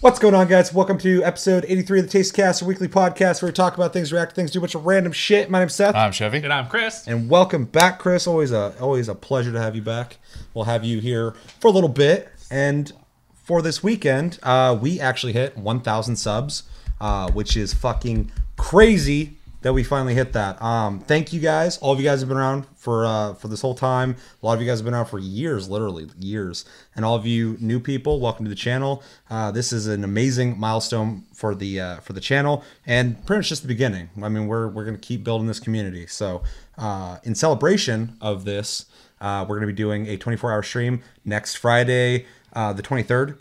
[0.00, 0.72] What's going on, guys?
[0.72, 3.92] Welcome to episode 83 of the Taste Cast, a weekly podcast where we talk about
[3.92, 5.50] things, react to things, do a bunch of random shit.
[5.50, 5.94] My name's Seth.
[5.94, 6.38] I'm Chevy.
[6.38, 7.06] And I'm Chris.
[7.06, 8.26] and welcome back, Chris.
[8.26, 10.16] Always a always a pleasure to have you back.
[10.54, 12.90] We'll have you here for a little bit, and
[13.34, 16.62] for this weekend, uh, we actually hit 1,000 subs,
[16.98, 20.60] uh, which is fucking crazy that we finally hit that.
[20.62, 21.78] Um, thank you guys.
[21.78, 24.16] All of you guys have been around for uh, for this whole time.
[24.42, 26.64] A lot of you guys have been around for years, literally years.
[26.96, 29.02] And all of you new people, welcome to the channel.
[29.28, 33.48] Uh, this is an amazing milestone for the uh, for the channel, and pretty much
[33.48, 34.10] just the beginning.
[34.22, 36.06] I mean, we're we're gonna keep building this community.
[36.06, 36.42] So,
[36.78, 38.86] uh, in celebration of this,
[39.20, 43.36] uh, we're gonna be doing a 24 hour stream next Friday, uh, the 23rd,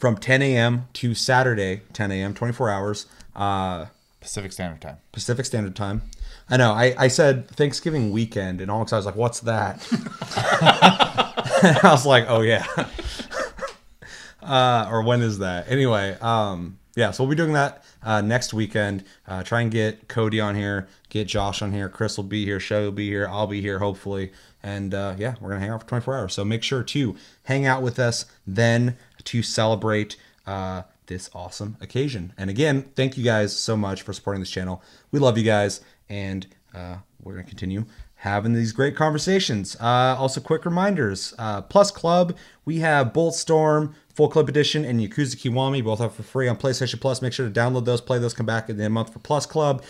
[0.00, 0.88] from 10 a.m.
[0.94, 2.34] to Saturday 10 a.m.
[2.34, 3.06] 24 hours.
[4.26, 4.96] Pacific Standard Time.
[5.12, 6.02] Pacific Standard Time.
[6.50, 6.72] I know.
[6.72, 9.86] I, I said Thanksgiving weekend, and all I was like, "What's that?"
[11.84, 12.66] I was like, "Oh yeah."
[14.42, 15.70] uh, or when is that?
[15.70, 17.12] Anyway, um, yeah.
[17.12, 19.04] So we'll be doing that uh, next weekend.
[19.28, 21.88] Uh, try and get Cody on here, get Josh on here.
[21.88, 22.58] Chris will be here.
[22.58, 23.28] Chevy will be here.
[23.30, 24.32] I'll be here hopefully.
[24.60, 26.34] And uh, yeah, we're gonna hang out for 24 hours.
[26.34, 30.16] So make sure to hang out with us then to celebrate.
[30.48, 32.32] Uh, this awesome occasion.
[32.36, 34.82] And again, thank you guys so much for supporting this channel.
[35.10, 39.76] We love you guys, and uh, we're going to continue having these great conversations.
[39.80, 45.36] Uh, also, quick reminders uh, Plus Club, we have Bulletstorm, Full Clip Edition, and Yakuza
[45.36, 47.20] Kiwami, both are for free on PlayStation Plus.
[47.20, 49.84] Make sure to download those, play those, come back in the month for Plus Club.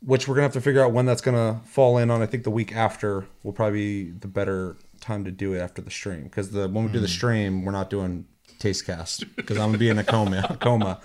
[0.00, 2.22] Which we're gonna have to figure out when that's gonna fall in on.
[2.22, 5.82] I think the week after will probably be the better time to do it after
[5.82, 8.24] the stream because the when we do the stream, we're not doing
[8.58, 10.56] taste cast because I'm gonna be in a coma.
[10.60, 11.00] coma.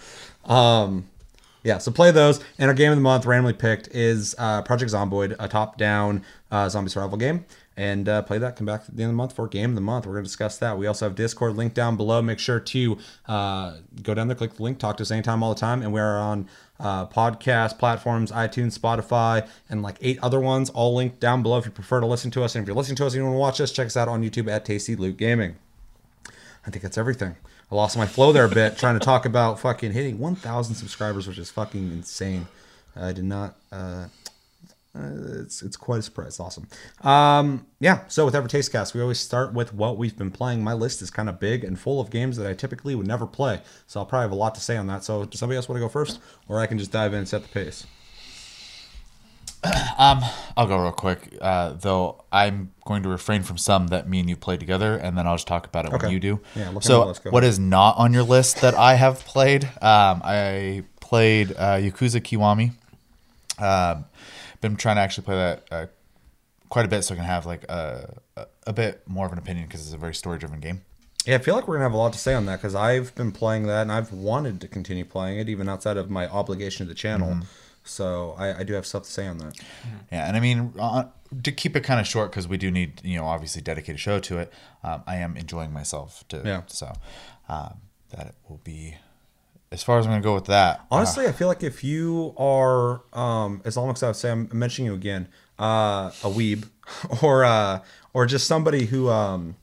[0.46, 1.06] Um,
[1.64, 2.44] yeah, so play those.
[2.58, 6.68] And our game of the month, randomly picked, is uh, Project Zomboid, a top-down uh,
[6.68, 7.46] zombie survival game.
[7.76, 8.56] And uh, play that.
[8.56, 10.06] Come back at the end of the month for game of the month.
[10.06, 10.78] We're gonna discuss that.
[10.78, 12.22] We also have Discord link down below.
[12.22, 12.98] Make sure to
[13.28, 15.82] uh, go down there, click the link, talk to us anytime, all the time.
[15.82, 16.48] And we are on
[16.80, 21.66] uh, podcast platforms, iTunes, Spotify, and like eight other ones, all linked down below if
[21.66, 22.56] you prefer to listen to us.
[22.56, 24.08] And if you're listening to us and you want to watch us, check us out
[24.08, 25.56] on YouTube at Tasty Loot Gaming.
[26.66, 27.36] I think that's everything.
[27.72, 31.28] I lost my flow there a bit trying to talk about fucking hitting 1,000 subscribers,
[31.28, 32.48] which is fucking insane.
[32.96, 33.56] I did not.
[33.72, 34.08] Uh,
[34.96, 36.40] uh, it's it's quite a surprise.
[36.40, 36.68] Awesome.
[37.02, 38.02] Um, yeah.
[38.08, 40.64] So with every taste cast, we always start with what we've been playing.
[40.64, 43.26] My list is kind of big and full of games that I typically would never
[43.26, 43.62] play.
[43.88, 45.04] So I'll probably have a lot to say on that.
[45.04, 47.28] So does somebody else want to go first, or I can just dive in and
[47.28, 47.88] set the pace?
[49.96, 50.22] Um,
[50.58, 51.38] I'll go real quick.
[51.40, 55.16] Uh, though I'm going to refrain from some that me and you play together, and
[55.18, 56.08] then I'll just talk about it Okay.
[56.08, 56.40] when you do.
[56.56, 59.66] Yeah, look on the so what is not on your list that I have played?
[59.66, 62.72] Um, I played uh, Yakuza Kiwami.
[63.64, 64.06] Um,
[64.62, 65.86] been trying to actually play that uh,
[66.70, 69.38] quite a bit, so I can have like a, a, a bit more of an
[69.38, 70.82] opinion because it's a very story-driven game.
[71.26, 73.14] Yeah, I feel like we're gonna have a lot to say on that because I've
[73.16, 76.86] been playing that and I've wanted to continue playing it even outside of my obligation
[76.88, 77.38] to the channel.
[77.84, 79.60] So I, I do have stuff to say on that.
[80.12, 81.06] Yeah, and I mean uh,
[81.44, 83.98] to keep it kind of short because we do need you know obviously dedicate a
[84.00, 84.54] show to it.
[84.84, 86.42] Um, I am enjoying myself too.
[86.46, 86.62] Yeah.
[86.68, 86.94] so
[87.50, 87.76] um,
[88.12, 88.96] that will be
[89.72, 90.80] as far as I'm gonna go with that.
[90.80, 94.32] uh, Honestly, I feel like if you are, um, as long as I would say,
[94.32, 95.28] I'm mentioning you again,
[95.60, 96.70] uh, a weeb,
[97.24, 97.80] or uh,
[98.14, 99.56] or just somebody who um,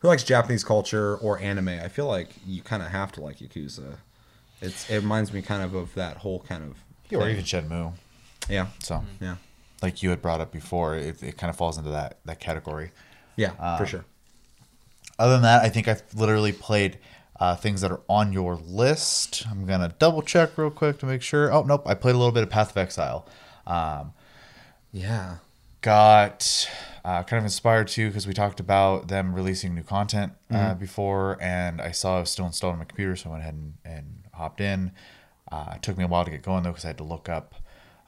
[0.00, 3.38] who likes Japanese culture or anime, I feel like you kind of have to like
[3.38, 3.96] Yakuza.
[4.60, 6.76] It's it reminds me kind of of that whole kind of
[7.10, 7.92] yeah, or even Shenmue.
[8.48, 9.36] yeah So yeah
[9.82, 12.90] like you had brought up before, it, it kind of falls into that that category.
[13.36, 14.04] yeah Uh, for sure.
[15.18, 16.98] Other than that, I think I've literally played
[17.38, 19.44] uh, things that are on your list.
[19.50, 21.52] I'm gonna double check real quick to make sure.
[21.52, 23.26] Oh nope, I played a little bit of Path of Exile.
[23.66, 24.12] Um,
[24.92, 25.36] Yeah,
[25.82, 26.68] got
[27.04, 31.36] uh, kind of inspired too because we talked about them releasing new content uh, before,
[31.40, 33.74] and I saw it was still installed on my computer, so I went ahead and,
[33.84, 34.92] and hopped in.
[35.50, 37.28] Uh, it took me a while to get going though because I had to look
[37.28, 37.54] up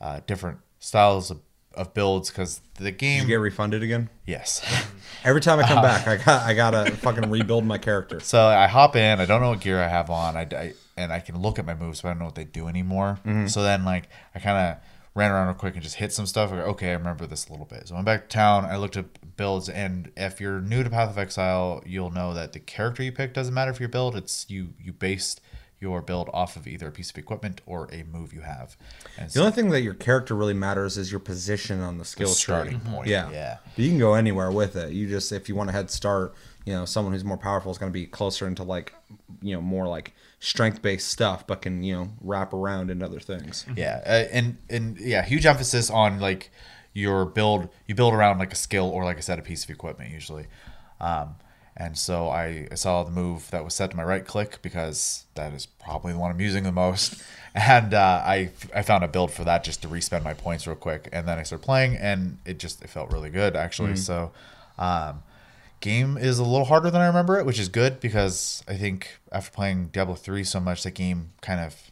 [0.00, 1.40] uh, different styles of,
[1.74, 3.22] of builds because the Did game.
[3.22, 4.08] you get refunded again?
[4.26, 4.62] yes.
[5.24, 8.20] Every time I come back, I got I gotta fucking rebuild my character.
[8.20, 9.20] so I hop in.
[9.20, 10.36] I don't know what gear I have on.
[10.36, 12.44] I, I and I can look at my moves, but I don't know what they
[12.44, 13.18] do anymore.
[13.48, 14.82] So then like I kind of
[15.14, 16.50] ran around real quick and just hit some stuff.
[16.50, 17.88] Go, okay, I remember this a little bit.
[17.88, 18.64] So I went back to town.
[18.66, 22.52] I looked at builds, and if you're new to Path of Exile, you'll know that
[22.52, 24.14] the character you pick doesn't matter for your build.
[24.14, 25.40] It's you you based
[25.78, 28.76] your build off of either a piece of equipment or a move you have.
[29.18, 32.04] And The so only thing that your character really matters is your position on the
[32.04, 32.34] skill tree.
[32.34, 33.08] starting point.
[33.08, 33.30] Yeah.
[33.30, 33.58] Yeah.
[33.74, 34.92] But you can go anywhere with it.
[34.92, 36.34] You just if you want a head start,
[36.64, 38.94] you know, someone who's more powerful is going to be closer into like,
[39.42, 43.20] you know, more like strength based stuff, but can you know wrap around into other
[43.20, 43.66] things.
[43.76, 46.50] Yeah, uh, and and yeah, huge emphasis on like
[46.94, 47.68] your build.
[47.86, 50.46] You build around like a skill or like I said, a piece of equipment usually.
[51.00, 51.36] Um,
[51.76, 55.26] And so I, I saw the move that was set to my right click because
[55.34, 57.22] that is probably the one I'm using the most.
[57.58, 60.76] And uh, I I found a build for that just to respend my points real
[60.76, 61.08] quick.
[61.10, 63.96] And then I started playing and it just it felt really good actually.
[63.96, 64.30] So
[64.78, 65.22] um,
[65.80, 69.18] game is a little harder than I remember it, which is good because I think
[69.32, 71.90] after playing Diablo 3 so much, the game kind of,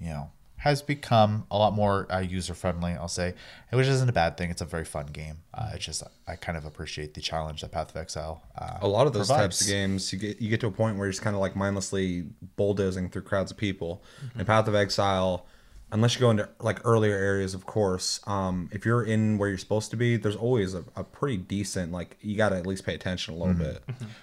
[0.00, 0.30] you know,
[0.62, 3.34] has become a lot more uh, user friendly, I'll say,
[3.70, 4.48] which isn't a bad thing.
[4.48, 5.38] It's a very fun game.
[5.52, 8.44] Uh, it's just, I kind of appreciate the challenge that Path of Exile.
[8.56, 9.58] Uh, a lot of those provides.
[9.58, 11.40] types of games you get you get to a point where you're just kind of
[11.40, 14.04] like mindlessly bulldozing through crowds of people
[14.38, 15.46] in path of exile
[15.90, 19.58] unless you go into like earlier areas of course um, if you're in where you're
[19.58, 22.84] supposed to be there's always a, a pretty decent like you got to at least
[22.86, 23.82] pay attention a little bit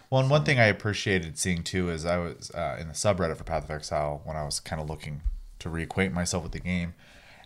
[0.10, 3.36] Well, and one thing I appreciated seeing too is I was uh, in the subreddit
[3.36, 5.22] for Path of Exile when I was kind of looking
[5.60, 6.94] to reacquaint myself with the game,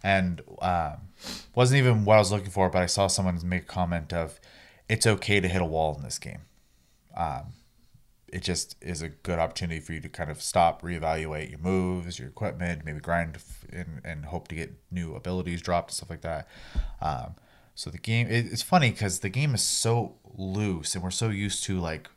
[0.04, 1.10] and um,
[1.56, 4.40] wasn't even what I was looking for, but I saw someone make a comment of,
[4.90, 6.42] "It's okay to hit a wall in this game."
[7.16, 7.54] Um,
[8.34, 12.18] it just is a good opportunity for you to kind of stop, reevaluate your moves,
[12.18, 13.38] your equipment, maybe grind
[13.72, 16.48] and, and hope to get new abilities dropped and stuff like that.
[17.00, 17.36] Um,
[17.76, 21.30] so the game, it, it's funny because the game is so loose and we're so
[21.30, 22.10] used to like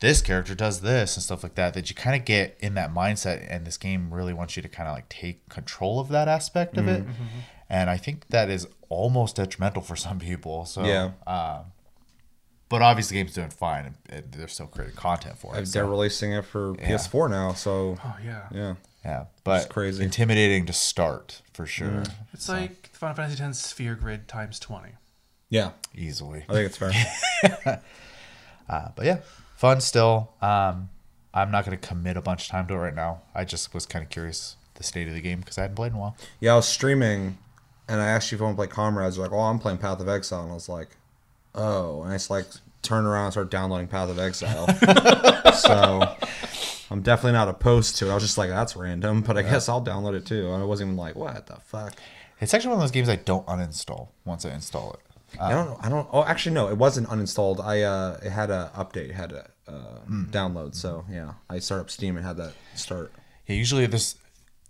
[0.00, 2.92] this character does this and stuff like that that you kind of get in that
[2.92, 6.26] mindset and this game really wants you to kind of like take control of that
[6.28, 7.04] aspect of it.
[7.68, 11.10] And i think that is almost detrimental for some people so Yeah.
[11.26, 11.66] um,
[12.68, 13.94] but obviously the game's doing fine and,
[14.24, 17.96] and they're still creating content for it they're so, releasing it for ps4 now so
[18.04, 18.46] Oh yeah.
[18.52, 18.74] yeah.
[19.04, 20.02] Yeah but crazy.
[20.04, 22.02] intimidating to start for sure.
[22.32, 24.90] It's like Final Fantasy X Sphere Grid times twenty.
[25.48, 25.70] yeah.
[25.94, 26.44] Easily.
[26.48, 27.82] I think it's fair.
[28.68, 29.18] Uh, but yeah
[29.60, 30.32] fun still.
[30.40, 30.88] Um,
[31.32, 33.20] i'm not going to commit a bunch of time to it right now.
[33.34, 35.92] I just was kind of curious the state of the game because i hadn't played
[35.92, 36.16] in a while.
[36.40, 37.36] Yeah i was streaming
[37.86, 39.16] and i asked you if i want to play comrades.
[39.16, 40.42] You're like oh i'm playing path of exile.
[40.42, 40.88] And i was like
[41.54, 42.02] oh.
[42.02, 42.46] And i just like
[42.80, 44.66] turned around and started downloading path of exile.
[45.52, 46.16] So
[46.90, 48.10] i'm definitely not opposed to it.
[48.10, 50.50] I was just like that's random but i guess i'll download it too.
[50.52, 51.94] And i wasn't even like what the fuck?
[52.40, 55.00] It's actually one of those games I don't uninstall once I install it.
[55.38, 55.84] I don't.
[55.84, 56.08] I don't.
[56.12, 56.68] Oh, actually, no.
[56.68, 57.64] It wasn't uninstalled.
[57.64, 59.10] I uh, it had a update.
[59.10, 60.74] It had a uh, download.
[60.74, 63.12] So yeah, I start up Steam and had that start.
[63.46, 64.16] Yeah, usually this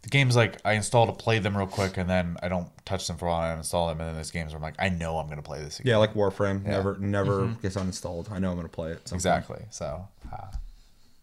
[0.02, 3.06] the games like I install to play them real quick and then I don't touch
[3.06, 4.88] them for a while I uninstall them and then there's games where I'm like I
[4.88, 5.90] know I'm gonna play this again.
[5.90, 6.64] Yeah, like Warframe.
[6.64, 8.30] Never, never gets uninstalled.
[8.30, 9.04] I know I'm gonna play it.
[9.04, 9.12] point.
[9.12, 9.62] exactly.
[9.70, 10.46] So uh,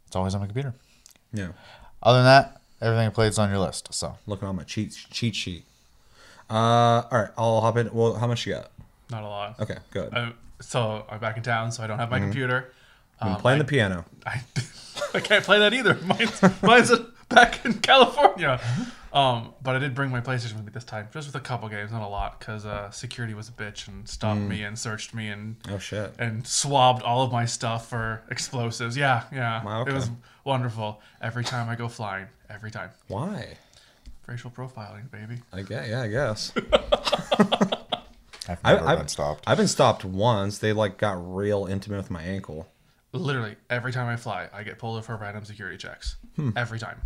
[0.06, 0.74] it's always on my computer.
[1.34, 1.50] Yeah.
[2.04, 3.94] Other than that, everything I played is on your list.
[3.94, 5.66] So Looking on my cheat cheat sheet.
[6.50, 7.30] Uh, all right.
[7.38, 7.90] I'll hop in.
[7.92, 8.72] Well, how much you got?
[9.12, 9.60] Not a lot.
[9.60, 10.14] Okay, good.
[10.14, 12.72] I, so I'm back in town, so I don't have my computer.
[13.22, 14.06] I'm Um, playing I, the piano.
[14.26, 14.42] I,
[15.14, 15.96] I can't play that either.
[16.06, 16.92] Mine's, mine's
[17.30, 18.60] back in California.
[19.14, 21.68] Um, but I did bring my PlayStation with me this time, just with a couple
[21.70, 25.14] games, not a lot, because uh, security was a bitch and stopped me and searched
[25.14, 26.14] me and Oh shit.
[26.20, 28.96] and swabbed all of my stuff for explosives.
[28.98, 29.64] Yeah, yeah.
[29.64, 29.92] Wow, okay.
[29.92, 30.10] It was
[30.44, 31.02] wonderful.
[31.22, 32.90] Every time I go flying, every time.
[33.08, 33.58] Why?
[34.28, 35.42] Racial profiling, baby.
[35.54, 35.88] I guess.
[35.90, 36.52] Yeah, I guess.
[38.48, 39.44] I've I, never I've been stopped.
[39.48, 40.58] I've been stopped once.
[40.60, 42.68] They like got real intimate with my ankle.
[43.14, 46.18] Literally, every time I fly, I get pulled over for random security checks.
[46.36, 46.52] Hmm.
[46.56, 47.02] Every time.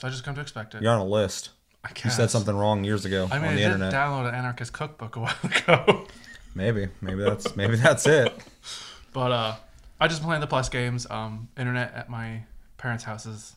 [0.00, 0.82] So I just come to expect it.
[0.82, 1.50] You're on a list.
[1.84, 3.92] I You said something wrong years ago I mean, on I the did internet.
[3.92, 6.06] download an anarchist cookbook a while ago.
[6.54, 8.32] Maybe, maybe that's maybe that's it.
[9.12, 9.56] But uh,
[10.00, 11.04] I just play the plus games.
[11.10, 12.44] Um, internet at my
[12.76, 13.56] parents' house is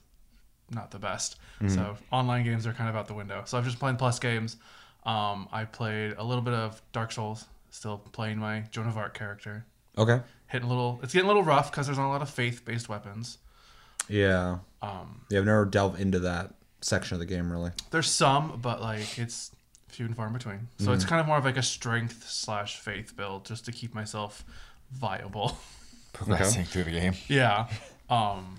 [0.71, 1.75] not the best, Mm-hmm.
[1.75, 3.43] so online games are kind of out the window.
[3.45, 4.57] So I've just playing plus games.
[5.05, 7.45] Um, I played a little bit of Dark Souls.
[7.69, 9.65] Still playing my Joan of Arc character.
[9.97, 10.21] Okay.
[10.47, 10.99] Hitting a little.
[11.03, 13.39] It's getting a little rough because there's not a lot of faith-based weapons.
[14.07, 14.59] Yeah.
[14.81, 17.71] Um, Yeah, I've never delved into that section of the game really.
[17.91, 19.51] there's some, but like it's
[19.87, 20.67] few and far in between.
[20.79, 20.95] So Mm.
[20.95, 24.43] it's kind of more of like a strength slash faith build just to keep myself
[24.91, 25.57] viable.
[26.13, 27.13] Progressing through the game.
[27.27, 27.67] Yeah.
[28.09, 28.57] Um,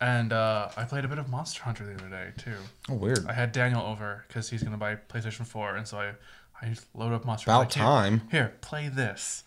[0.00, 2.56] and uh, I played a bit of Monster Hunter the other day too.
[2.88, 3.26] Oh, weird.
[3.26, 6.12] I had Daniel over because he's gonna buy PlayStation Four, and so I
[6.60, 7.62] I loaded up Monster Hunter.
[7.62, 8.18] About Hunter.
[8.18, 8.28] time.
[8.30, 9.44] Here, play this.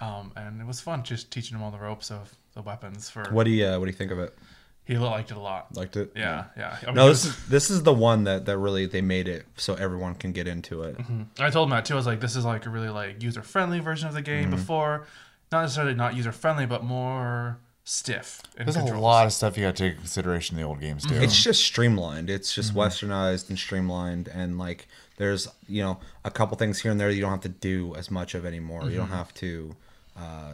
[0.00, 3.08] Um, and it was fun just teaching him all the ropes of the weapons.
[3.08, 4.36] For What do you uh, what do you think of it?
[4.84, 5.76] he liked it a lot.
[5.76, 6.10] Liked it?
[6.16, 6.76] Yeah, yeah.
[6.82, 9.46] I mean, No, this is this is the one that that really they made it
[9.56, 10.96] so everyone can get into it.
[11.38, 11.94] I told him that too.
[11.94, 14.46] I was like, this is like a really like user friendly version of the game.
[14.46, 14.56] Mm-hmm.
[14.56, 15.06] Before,
[15.52, 18.40] not necessarily not user friendly, but more stiff.
[18.56, 21.04] in There's a lot of stuff you got to take into consideration the old games
[21.04, 21.14] do.
[21.14, 22.30] It's just streamlined.
[22.30, 24.86] It's just westernized and streamlined, and like
[25.16, 28.10] there's you know a couple things here and there you don't have to do as
[28.10, 28.88] much of anymore.
[28.90, 29.74] You don't have to.
[30.16, 30.52] Uh,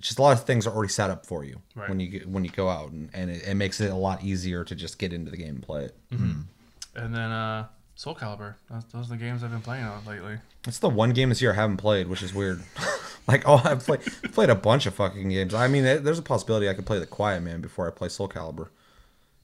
[0.00, 1.88] just a lot of things are already set up for you Right.
[1.88, 4.22] when you get, when you go out, and, and it, it makes it a lot
[4.22, 5.96] easier to just get into the game and play it.
[6.10, 8.54] And then uh, Soul Calibur.
[8.70, 10.38] Those, those are the games I've been playing on lately.
[10.68, 12.62] It's the one game this year I haven't played, which is weird.
[13.28, 15.52] Like, oh, I've played played a bunch of fucking games.
[15.52, 18.08] I mean, it, there's a possibility I could play the Quiet Man before I play
[18.08, 18.68] Soul Calibur,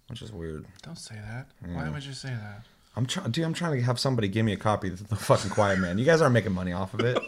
[0.07, 0.67] which is weird.
[0.83, 1.49] Don't say that.
[1.69, 2.63] Why would you say that?
[2.95, 3.45] I'm trying, dude.
[3.45, 5.99] I'm trying to have somebody give me a copy of the fucking Quiet Man.
[5.99, 7.19] You guys aren't making money off of it.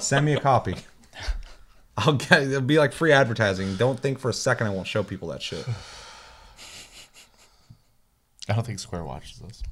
[0.00, 0.76] Send me a copy.
[1.98, 2.44] I'll get.
[2.44, 3.76] It'll be like free advertising.
[3.76, 5.66] Don't think for a second I won't show people that shit.
[8.48, 9.62] I don't think Square watches this.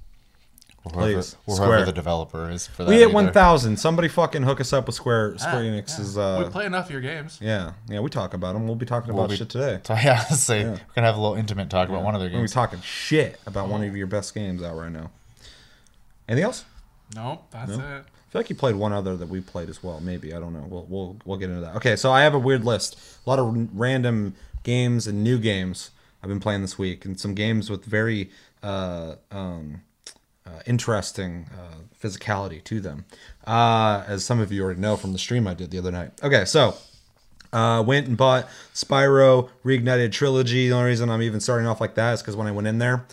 [0.94, 2.88] Or whoever, whoever the developer is for that.
[2.90, 3.14] We hit either.
[3.14, 3.76] 1,000.
[3.76, 6.16] Somebody fucking hook us up with Square Square Ah, Enix's.
[6.16, 7.38] we Uh, play enough of your games.
[7.42, 7.98] yeah, yeah.
[8.00, 8.66] We talk about them.
[8.66, 9.80] We'll be talking We'll about be- shit today.
[9.84, 12.38] So, yeah, say we're gonna have a little intimate talk about one of their games.
[12.38, 15.10] We'll be talking shit about one of your best games out right now.
[16.28, 16.64] Anything else?
[17.14, 17.80] Nope, that's it.
[17.80, 20.00] I feel like you played one other that we played as well.
[20.00, 20.66] Maybe I don't know.
[20.68, 21.76] We'll we'll we'll get into that.
[21.76, 22.96] Okay, so I have a weird list.
[23.26, 25.90] A lot of random games and new games
[26.22, 28.30] I've been playing this week, and some games with very
[28.62, 29.82] uh, um,
[30.46, 33.04] uh, interesting uh, physicality to them,
[33.46, 36.12] uh, as some of you already know from the stream I did the other night.
[36.22, 36.76] Okay, so
[37.52, 40.68] uh, went and bought Spyro Reignited Trilogy.
[40.68, 42.78] The only reason I'm even starting off like that is because when I went in
[42.78, 43.06] there,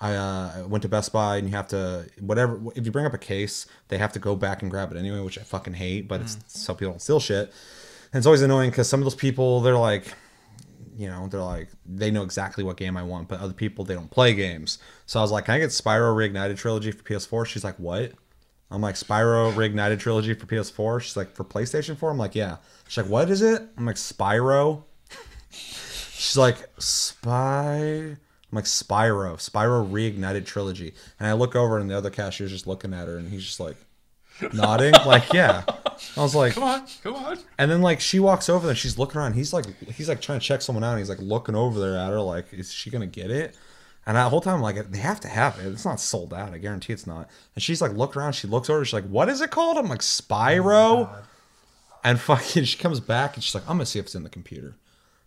[0.00, 2.60] I uh, went to Best Buy and you have to whatever.
[2.74, 5.20] If you bring up a case, they have to go back and grab it anyway,
[5.20, 6.06] which I fucking hate.
[6.06, 7.52] But it's so people don't steal shit.
[8.12, 10.14] And it's always annoying because some of those people they're like,
[10.98, 13.94] you know, they're like they know exactly what game I want, but other people they
[13.94, 14.78] don't play games.
[15.06, 17.46] So I was like, can I get Spyro Reignited Trilogy for PS4?
[17.46, 18.12] She's like, what?
[18.70, 21.00] I'm like Spyro Reignited Trilogy for PS4.
[21.00, 22.10] She's like for PlayStation 4.
[22.10, 22.56] I'm like, yeah.
[22.88, 23.62] She's like, what is it?
[23.78, 24.82] I'm like Spyro.
[25.50, 28.16] She's like Spy.
[28.50, 32.66] I'm like Spyro, Spyro Reignited Trilogy, and I look over and the other cashier's just
[32.66, 33.76] looking at her, and he's just like
[34.52, 35.64] nodding, like yeah.
[36.16, 37.38] I was like, Come on, come on.
[37.58, 39.34] and then like she walks over there, and she's looking around.
[39.34, 40.90] He's like, he's like trying to check someone out.
[40.92, 43.56] And he's like looking over there at her, like, is she gonna get it?
[44.06, 45.66] And that whole time, I'm like, they have to have it.
[45.66, 46.54] It's not sold out.
[46.54, 47.28] I guarantee it's not.
[47.54, 48.32] And she's like, look around.
[48.32, 48.82] She looks over.
[48.84, 49.76] She's like, what is it called?
[49.76, 51.10] I'm like, Spyro.
[51.10, 51.16] Oh
[52.04, 54.30] and fucking, she comes back and she's like, I'm gonna see if it's in the
[54.30, 54.76] computer.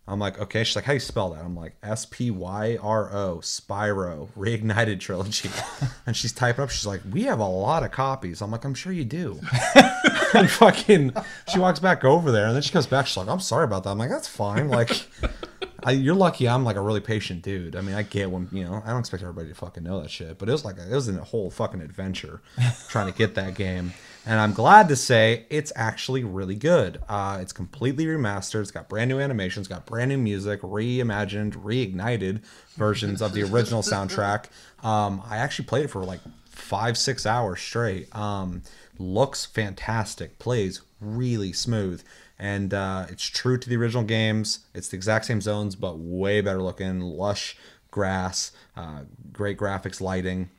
[0.06, 0.64] I'm like, okay.
[0.64, 1.44] She's like, how do you spell that?
[1.44, 5.48] I'm like, S P Y R O, Spyro, Reignited Trilogy.
[6.06, 6.70] and she's typing up.
[6.70, 8.42] She's like, we have a lot of copies.
[8.42, 9.40] I'm like, I'm sure you do.
[10.34, 11.12] and fucking,
[11.52, 13.06] she walks back over there, and then she comes back.
[13.06, 13.90] She's like, I'm sorry about that.
[13.90, 14.68] I'm like, that's fine.
[14.68, 15.06] Like,
[15.84, 16.48] I, you're lucky.
[16.48, 17.76] I'm like a really patient dude.
[17.76, 18.82] I mean, I get when you know.
[18.84, 20.94] I don't expect everybody to fucking know that shit, but it was like a, it
[20.94, 22.40] was a whole fucking adventure
[22.88, 23.92] trying to get that game.
[24.24, 27.00] And I'm glad to say it's actually really good.
[27.08, 28.60] Uh, it's completely remastered.
[28.60, 32.42] It's got brand new animations, got brand new music, reimagined, reignited
[32.76, 34.46] versions of the original soundtrack.
[34.84, 38.14] Um, I actually played it for like five, six hours straight.
[38.14, 38.62] Um,
[38.96, 42.04] looks fantastic, plays really smooth,
[42.38, 44.60] and uh, it's true to the original games.
[44.72, 47.56] It's the exact same zones, but way better looking, lush
[47.90, 49.00] grass, uh,
[49.32, 50.50] great graphics, lighting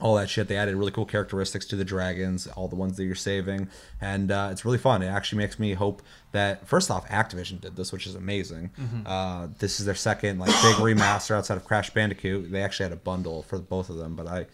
[0.00, 0.48] all that shit.
[0.48, 3.68] They added really cool characteristics to the dragons, all the ones that you're saving,
[4.00, 5.02] and uh, it's really fun.
[5.02, 8.70] It actually makes me hope that first off, Activision did this, which is amazing.
[9.06, 12.50] Uh, this is their second like big remaster outside of Crash Bandicoot.
[12.50, 14.46] They actually had a bundle for both of them, but I.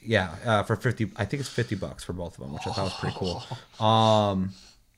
[0.00, 2.70] Yeah, uh, for fifty, I think it's fifty bucks for both of them, which I
[2.70, 3.42] thought was pretty cool.
[3.84, 4.52] Um,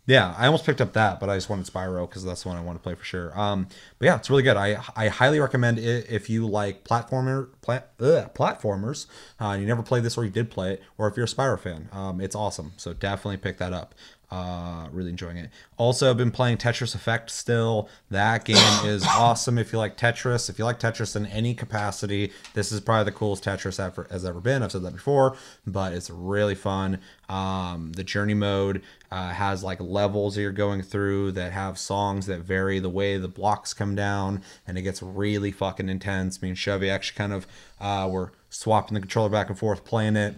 [0.07, 2.57] yeah, I almost picked up that, but I just wanted Spyro because that's the one
[2.57, 3.39] I want to play for sure.
[3.39, 3.67] Um,
[3.99, 4.57] but yeah, it's really good.
[4.57, 9.07] I I highly recommend it if you like platformer plat, ugh, platformers.
[9.41, 11.59] Uh, you never played this or you did play it, or if you're a Spyro
[11.59, 12.73] fan, um, it's awesome.
[12.77, 13.95] So definitely pick that up.
[14.29, 15.51] Uh, really enjoying it.
[15.77, 17.89] Also, been playing Tetris Effect still.
[18.11, 19.57] That game is awesome.
[19.57, 23.17] If you like Tetris, if you like Tetris in any capacity, this is probably the
[23.17, 24.65] coolest Tetris ever has ever been.
[24.65, 26.99] I've said that before, but it's really fun.
[27.29, 32.27] Um, the journey mode uh, has like levels that you're going through that have songs
[32.27, 36.43] that vary the way the blocks come down, and it gets really fucking intense.
[36.43, 37.47] Me and Chevy actually kind of
[37.81, 40.35] uh, were swapping the controller back and forth, playing it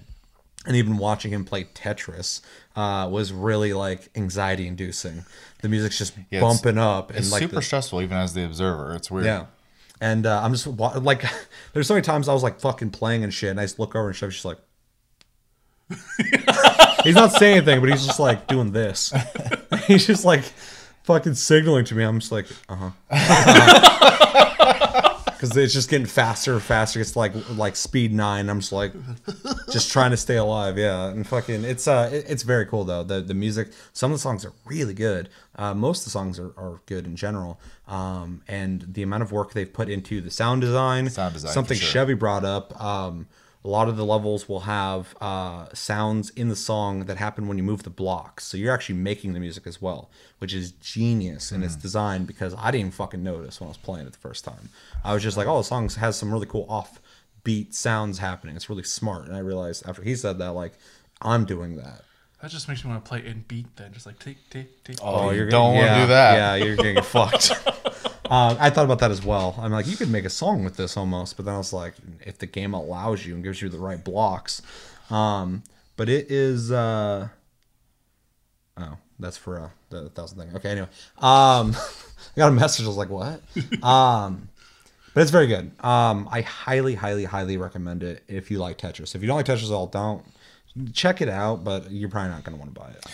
[0.66, 2.40] and even watching him play Tetris
[2.76, 5.24] uh, was really like anxiety inducing.
[5.62, 8.44] The music's just Yeah, bumping up and It's like super the- stressful, even as the
[8.44, 8.94] observer.
[8.94, 9.26] It's weird.
[9.26, 9.46] yeah.
[10.00, 11.24] And uh, I'm just like,
[11.72, 13.96] there's so many times I was like fucking playing and shit, and I just look
[13.96, 14.58] over and she's just like,
[17.02, 19.12] he's not saying anything, but he's just like doing this.
[19.86, 20.44] he's just like
[21.04, 22.04] fucking signaling to me.
[22.04, 24.47] I'm just like, uh huh.
[25.38, 27.00] Because it's just getting faster and faster.
[27.00, 28.48] It's like like speed nine.
[28.50, 28.92] I'm just like,
[29.72, 30.76] just trying to stay alive.
[30.76, 33.02] Yeah, and fucking, it's uh, it- it's very cool though.
[33.04, 35.28] The the music, some of the songs are really good.
[35.56, 37.60] Uh, most of the songs are, are good in general.
[37.86, 41.78] Um, and the amount of work they've put into the sound design, Sound design, something
[41.78, 41.88] sure.
[41.88, 42.78] Chevy brought up.
[42.82, 43.26] Um,
[43.68, 47.58] a lot of the levels will have uh, sounds in the song that happen when
[47.58, 48.44] you move the blocks.
[48.46, 50.08] So you're actually making the music as well,
[50.38, 51.82] which is genius in its Mm.
[51.82, 54.70] design because I didn't fucking notice when I was playing it the first time.
[55.04, 57.00] I was just like, oh, the song has some really cool off
[57.44, 58.56] beat sounds happening.
[58.56, 59.26] It's really smart.
[59.26, 60.72] And I realized after he said that, like,
[61.20, 62.02] I'm doing that.
[62.40, 64.96] That just makes me want to play in beat then, just like tick tick tick.
[65.02, 66.34] Oh, you you're don't gonna- wanna yeah, do that.
[66.36, 67.50] Yeah, you're gonna fucked.
[68.30, 69.56] Um, I thought about that as well.
[69.58, 71.94] I'm like, you could make a song with this almost, but then I was like,
[72.26, 74.60] if the game allows you and gives you the right blocks.
[75.10, 75.62] Um,
[75.96, 76.70] but it is.
[76.70, 77.28] Uh,
[78.76, 80.56] oh, that's for uh, the thousand thing.
[80.56, 81.74] Okay, anyway, um,
[82.36, 82.84] I got a message.
[82.84, 83.42] I was like, what?
[83.82, 84.48] um,
[85.14, 85.72] but it's very good.
[85.84, 89.14] Um, I highly, highly, highly recommend it if you like Tetris.
[89.14, 90.24] If you don't like Tetris at all, don't
[90.92, 91.64] check it out.
[91.64, 93.04] But you're probably not gonna want to buy it.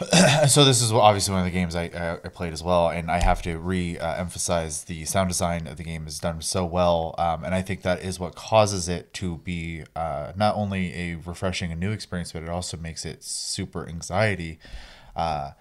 [0.48, 3.08] so this is obviously one of the games I, I, I played as well, and
[3.08, 7.44] I have to re-emphasize the sound design of the game is done so well, um,
[7.44, 11.70] and I think that is what causes it to be uh, not only a refreshing
[11.70, 14.58] and new experience, but it also makes it super anxiety
[15.14, 15.52] uh,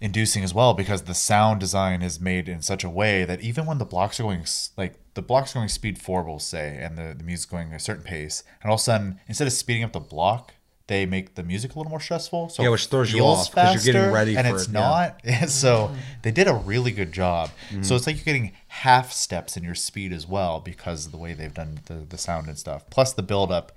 [0.00, 3.66] inducing as well because the sound design is made in such a way that even
[3.66, 4.44] when the blocks are going
[4.76, 8.02] like the blocks going speed four, we'll say, and the the music going a certain
[8.02, 10.54] pace, and all of a sudden instead of speeding up the block.
[10.90, 13.54] They make the music a little more stressful, so Yeah, which throws you feels off
[13.54, 15.12] 'cause you're getting ready and for it's it, yeah.
[15.30, 15.48] not.
[15.48, 17.50] so they did a really good job.
[17.82, 21.18] So it's like you're getting half steps in your speed as well because of the
[21.18, 22.90] way they've done the, the sound and stuff.
[22.90, 23.70] Plus the build up,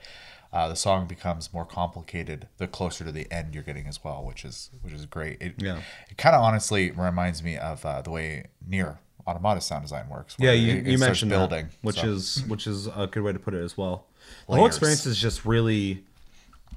[0.51, 4.23] uh, the song becomes more complicated the closer to the end you're getting as well,
[4.25, 5.39] which is which is great.
[5.39, 5.81] It, Yeah.
[6.09, 10.35] it kind of honestly reminds me of uh, the way NieR Automata sound design works.
[10.39, 12.07] Yeah, you, it- it you starts mentioned building, that, which so.
[12.07, 14.07] is which is a good way to put it as well.
[14.49, 16.03] The whole experience is just really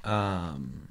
[0.03, 0.89] um,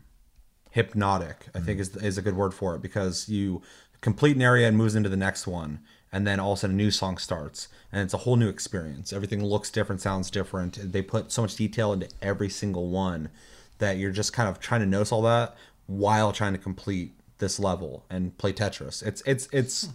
[0.71, 1.47] hypnotic.
[1.55, 3.63] I think is is a good word for it because you
[4.01, 5.81] complete an area and moves into the next one,
[6.13, 8.49] and then all of a sudden a new song starts, and it's a whole new
[8.49, 9.13] experience.
[9.13, 10.93] Everything looks different, sounds different.
[10.93, 13.31] They put so much detail into every single one
[13.79, 17.59] that you're just kind of trying to notice all that while trying to complete this
[17.59, 19.03] level and play Tetris.
[19.07, 19.89] It's it's it's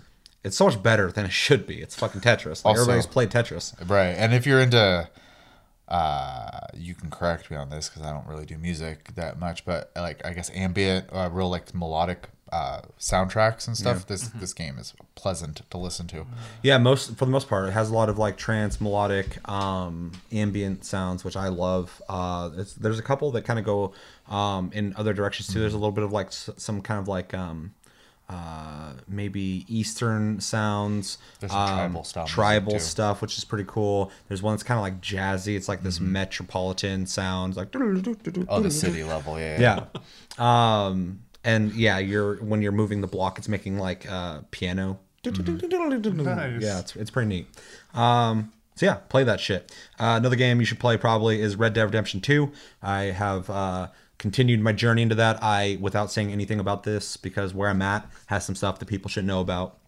[0.44, 1.82] it's so much better than it should be.
[1.82, 2.64] It's fucking Tetris.
[2.66, 3.74] Like Also- everybody's played Tetris.
[3.90, 4.16] Right.
[4.18, 5.08] And if you're into,
[5.92, 9.66] uh, you can correct me on this because I don't really do music that much,
[9.66, 14.08] but like I guess ambient, uh, real like melodic uh, soundtracks and stuff.
[14.08, 16.26] This this game is pleasant to listen to.
[16.64, 20.12] Yeah, most for the most part, it has a lot of like trance, melodic, um,
[20.32, 22.02] ambient sounds, which I love.
[22.10, 23.94] Uh, it's, there's a couple that kind of go
[24.30, 25.60] um, in other directions too.
[25.60, 27.74] There's a little bit of like s- some kind of like um,
[28.32, 32.80] uh, maybe Eastern sounds, There's some um, tribal style music, tribal too.
[32.80, 34.12] stuff, which is pretty cool.
[34.28, 35.56] There's one that's kind of like jazzy.
[35.56, 36.12] It's like this Mm-hmm.
[36.14, 39.86] metropolitan sound, like Oh, the city level, yeah.
[40.40, 40.86] yeah.
[40.86, 45.00] Um, and yeah, you're when you're moving the block, it's making like uh, piano.
[45.24, 46.62] Nice.
[46.62, 47.48] Yeah, it's, it's pretty neat.
[47.94, 49.72] Um, so yeah, play that shit.
[50.00, 52.52] Uh, another game you should play probably is Red Dead Redemption 2.
[52.82, 53.90] I have uh,
[54.22, 55.42] continued my journey into that.
[55.42, 59.10] I without saying anything about this because where I'm at has some stuff that people
[59.10, 59.80] should know about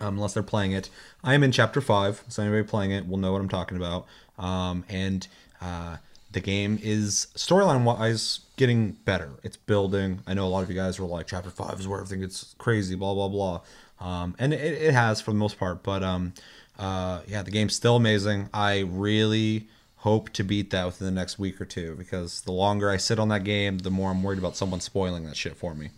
[0.00, 0.90] um, unless they're playing it.
[1.22, 4.06] I am in chapter five, so anybody playing it will know what I'm talking about.
[4.36, 5.28] Um, and
[5.60, 5.98] uh,
[6.32, 9.30] the game is storyline wise getting better.
[9.44, 10.22] It's building.
[10.26, 12.56] I know a lot of you guys were like, chapter five is where everything gets
[12.58, 13.60] crazy, blah blah blah.
[14.00, 16.34] Um, and it, it has for the most part, but um,
[16.80, 18.48] uh, yeah, the game's still amazing.
[18.52, 19.68] I really
[20.02, 23.20] hope to beat that within the next week or two because the longer I sit
[23.20, 25.90] on that game, the more I'm worried about someone spoiling that shit for me.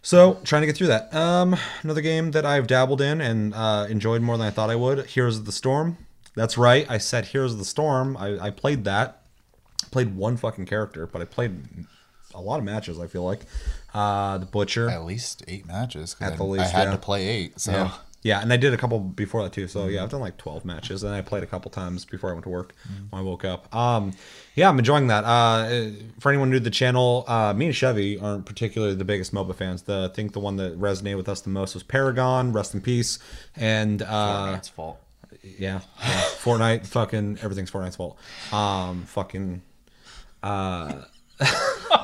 [0.00, 1.14] So trying to get through that.
[1.14, 4.76] Um, another game that I've dabbled in and uh, enjoyed more than I thought I
[4.76, 5.04] would.
[5.04, 5.98] Heroes of the Storm.
[6.34, 6.86] That's right.
[6.88, 8.16] I said Heroes of the Storm.
[8.16, 9.20] I, I played that.
[9.90, 11.60] Played one fucking character, but I played
[12.34, 12.98] a lot of matches.
[12.98, 13.40] I feel like
[13.92, 14.88] uh, the Butcher.
[14.88, 16.16] At least eight matches.
[16.20, 16.92] At I, the I had yeah.
[16.92, 17.60] to play eight.
[17.60, 17.92] So Yeah.
[18.22, 19.66] Yeah, and I did a couple before that too.
[19.66, 22.32] So yeah, I've done like twelve matches, and I played a couple times before I
[22.34, 22.74] went to work
[23.08, 23.74] when I woke up.
[23.74, 24.12] Um,
[24.54, 25.24] yeah, I'm enjoying that.
[25.24, 29.32] Uh, for anyone new to the channel, uh, me and Chevy aren't particularly the biggest
[29.32, 29.82] MOBA fans.
[29.82, 32.82] The I think the one that resonated with us the most was Paragon, rest in
[32.82, 33.18] peace,
[33.56, 35.00] and uh, it's fault.
[35.42, 38.18] yeah, yeah, Fortnite, fucking everything's Fortnite's fault.
[38.52, 39.62] Um, fucking.
[40.42, 41.02] Uh,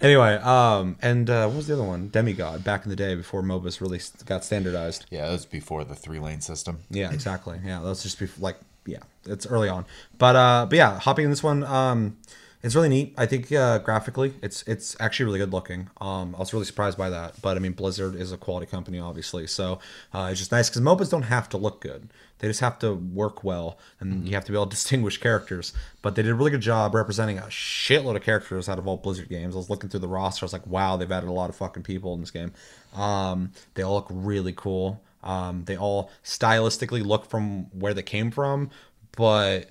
[0.00, 2.08] anyway, um, and uh, what was the other one?
[2.08, 2.64] Demigod.
[2.64, 5.06] Back in the day, before MOBAs really got standardized.
[5.10, 6.80] Yeah, that was before the three lane system.
[6.90, 7.60] Yeah, exactly.
[7.64, 8.56] Yeah, that's just be like
[8.86, 9.84] yeah, it's early on.
[10.16, 12.16] But uh, but yeah, hopping in this one, um,
[12.62, 13.14] it's really neat.
[13.16, 15.90] I think uh, graphically, it's it's actually really good looking.
[16.00, 17.40] Um, I was really surprised by that.
[17.40, 19.78] But I mean, Blizzard is a quality company, obviously, so
[20.12, 22.08] uh, it's just nice because MOBAs don't have to look good.
[22.38, 25.72] They just have to work well, and you have to be able to distinguish characters.
[26.02, 28.96] But they did a really good job representing a shitload of characters out of all
[28.96, 29.54] Blizzard games.
[29.54, 31.56] I was looking through the roster, I was like, wow, they've added a lot of
[31.56, 32.52] fucking people in this game.
[32.94, 35.02] Um, they all look really cool.
[35.22, 38.70] Um, they all stylistically look from where they came from,
[39.16, 39.70] but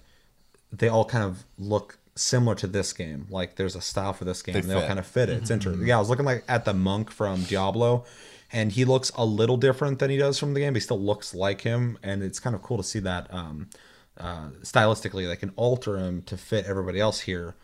[0.71, 3.27] they all kind of look similar to this game.
[3.29, 4.53] Like there's a style for this game.
[4.53, 5.37] They and they all kind of fit it.
[5.37, 5.87] It's interesting.
[5.87, 8.05] Yeah, I was looking like at the monk from Diablo,
[8.51, 10.73] and he looks a little different than he does from the game.
[10.73, 13.69] But he still looks like him, and it's kind of cool to see that um,
[14.19, 17.55] uh, stylistically they can alter him to fit everybody else here.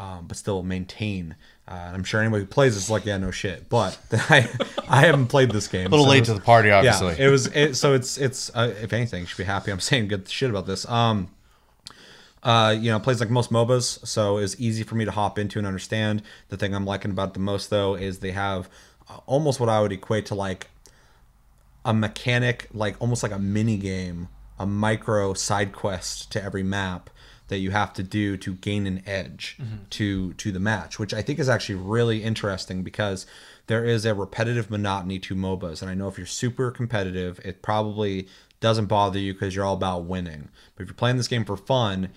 [0.00, 1.36] um, but still maintain.
[1.68, 3.68] Uh, and I'm sure anybody who plays this is like, yeah, no shit.
[3.68, 4.48] But I,
[4.88, 5.86] I haven't played this game.
[5.86, 7.14] A little so late it's- to the party, obviously.
[7.18, 7.46] Yeah, it was.
[7.46, 8.50] It, so it's it's.
[8.52, 9.70] Uh, if anything, you should be happy.
[9.70, 10.88] I'm saying good shit about this.
[10.88, 11.28] Um,
[12.42, 15.58] uh, you know, plays like most MOBAs, so it's easy for me to hop into
[15.60, 16.22] and understand.
[16.48, 18.68] The thing I'm liking about it the most, though, is they have
[19.26, 20.68] almost what I would equate to like
[21.84, 27.10] a mechanic, like almost like a mini game, a micro side quest to every map
[27.48, 29.84] that you have to do to gain an edge mm-hmm.
[29.90, 33.26] to to the match, which I think is actually really interesting because
[33.66, 37.62] there is a repetitive monotony to MOBAs, and I know if you're super competitive, it
[37.62, 38.28] probably
[38.60, 40.48] doesn't bother you because you're all about winning.
[40.74, 42.08] But if you're playing this game for fun,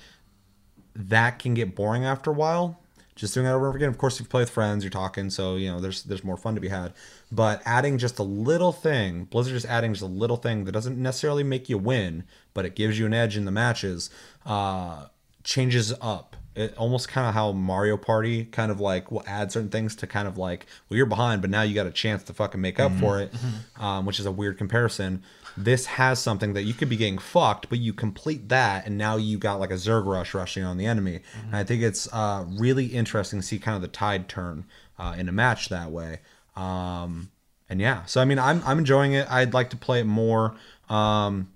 [0.96, 2.80] that can get boring after a while.
[3.16, 3.90] Just doing that over and over again.
[3.90, 6.36] Of course, if you play with friends, you're talking, so you know there's there's more
[6.36, 6.94] fun to be had.
[7.32, 10.98] But adding just a little thing, Blizzard just adding just a little thing that doesn't
[10.98, 14.10] necessarily make you win, but it gives you an edge in the matches.
[14.46, 15.06] Uh,
[15.46, 16.36] changes up.
[16.56, 20.08] It almost kind of how Mario Party kind of like will add certain things to
[20.08, 22.80] kind of like well you're behind, but now you got a chance to fucking make
[22.80, 23.34] up for it,
[23.80, 25.24] um, which is a weird comparison.
[25.58, 29.16] This has something that you could be getting fucked, but you complete that, and now
[29.16, 31.22] you got like a Zerg rush rushing on the enemy.
[31.46, 34.66] And I think it's uh, really interesting to see kind of the tide turn
[35.00, 36.20] uh, in a match that way.
[36.56, 37.32] Um,
[37.70, 39.32] and yeah, so I mean, I'm I'm enjoying it.
[39.32, 40.56] I'd like to play it more.
[40.90, 41.52] Um,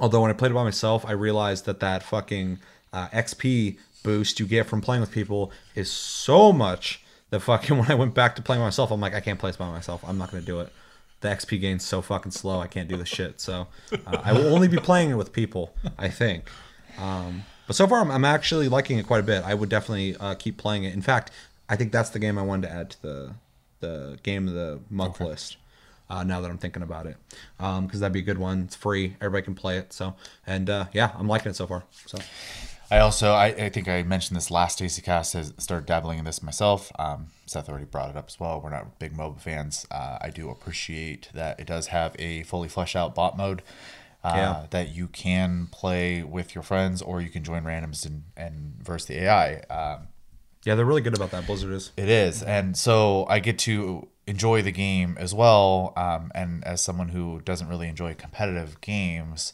[0.00, 2.58] although when I played it by myself, I realized that that fucking
[2.92, 7.90] uh, XP boost you get from playing with people is so much that fucking when
[7.90, 10.02] I went back to playing myself, I'm like, I can't play this by myself.
[10.06, 10.72] I'm not gonna do it.
[11.24, 12.60] The XP gain's so fucking slow.
[12.60, 13.40] I can't do this shit.
[13.40, 13.68] So
[14.06, 15.74] uh, I will only be playing it with people.
[15.98, 16.50] I think.
[16.98, 19.42] Um, but so far, I'm, I'm actually liking it quite a bit.
[19.42, 20.92] I would definitely uh, keep playing it.
[20.92, 21.30] In fact,
[21.66, 23.34] I think that's the game I wanted to add to the
[23.80, 25.56] the game of the month list.
[26.10, 27.16] Uh, now that I'm thinking about it,
[27.56, 28.64] because that'd be a good one.
[28.64, 29.16] It's free.
[29.22, 29.94] Everybody can play it.
[29.94, 30.14] So,
[30.46, 31.84] and uh, yeah, I'm liking it so far.
[32.04, 32.18] So,
[32.90, 35.32] I also, I, I think I mentioned this last Stacy cast.
[35.32, 36.92] Has started dabbling in this myself.
[36.98, 38.60] Um, Seth already brought it up as well.
[38.60, 39.86] We're not big MOBA fans.
[39.90, 43.62] Uh, I do appreciate that it does have a fully fleshed out bot mode.
[44.22, 44.66] Uh, Yeah.
[44.70, 49.04] That you can play with your friends, or you can join randoms and, and verse
[49.04, 49.56] the AI.
[49.70, 50.08] Um,
[50.64, 51.46] yeah, they're really good about that.
[51.46, 51.92] Blizzard is.
[51.96, 55.92] it is, and so I get to enjoy the game as well.
[55.94, 59.52] Um, and as someone who doesn't really enjoy competitive games,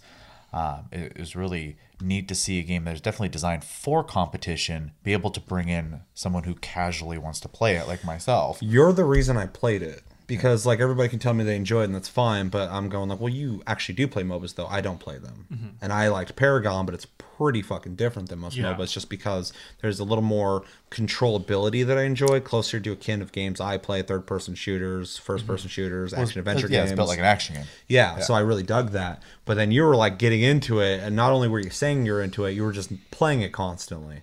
[0.53, 4.93] um, it is really neat to see a game that is definitely designed for competition
[5.03, 8.59] be able to bring in someone who casually wants to play it, like myself.
[8.61, 11.87] You're the reason I played it because like everybody can tell me they enjoy it
[11.87, 14.69] and that's fine, but I'm going like, well, you actually do play MOBAs though.
[14.69, 15.69] I don't play them, mm-hmm.
[15.83, 18.73] and I liked Paragon, but it's pretty fucking different than most Yeah.
[18.73, 20.63] MOBAs just because there's a little more
[20.93, 25.19] controllability that I enjoy, closer to a akin of games I play, third person shooters,
[25.19, 25.69] 1st person mm-hmm.
[25.69, 26.93] shooters, action adventure yeah, games.
[26.93, 27.65] it's built like an action game.
[27.89, 29.25] Yeah, so I really dug that.
[29.47, 32.23] But then you were like getting into it, and not only were you saying you're
[32.23, 34.21] into it, you were just playing it constantly.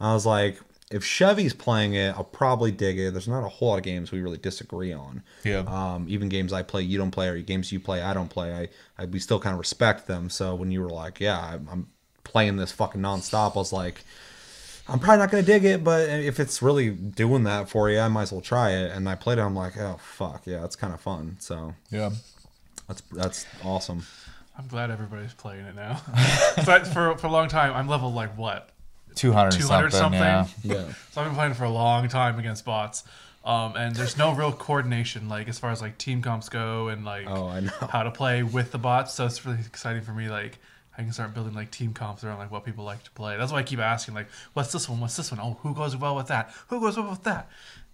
[0.00, 3.12] I was like, if Chevy's playing it, I'll probably dig it.
[3.12, 5.22] There's not a whole lot of games we really disagree on.
[5.44, 5.58] Yeah.
[5.66, 8.52] Um, even games I play, you don't play, or games you play, I don't play.
[8.98, 10.30] I, I we still kind of respect them.
[10.30, 11.88] So when you were like, yeah, I'm, I'm
[12.24, 14.02] playing this fucking nonstop, I was like.
[14.90, 18.08] I'm probably not gonna dig it, but if it's really doing that for you, I
[18.08, 18.90] might as well try it.
[18.90, 19.42] And I played it.
[19.42, 21.36] I'm like, oh fuck, yeah, it's kind of fun.
[21.40, 22.08] So Yeah.
[22.86, 24.06] that's that's awesome.
[24.56, 26.00] I'm glad everybody's playing it now.
[26.64, 28.70] but for for a long time, I'm level like what
[29.18, 30.18] 200, 200 something.
[30.20, 30.70] something.
[30.70, 30.76] Yeah.
[30.86, 30.92] Yeah.
[31.12, 33.04] So I've been playing for a long time against bots.
[33.44, 37.04] Um, and there's no real coordination, like as far as like team comps go, and
[37.04, 37.70] like Oh, I know.
[37.90, 39.14] how to play with the bots.
[39.14, 40.28] So it's really exciting for me.
[40.28, 40.58] Like
[40.98, 43.36] I can start building like team comps around like what people like to play.
[43.38, 45.00] That's why I keep asking like, what's this one?
[45.00, 45.40] What's this one?
[45.40, 46.52] Oh, who goes well with that?
[46.66, 47.48] Who goes well with that?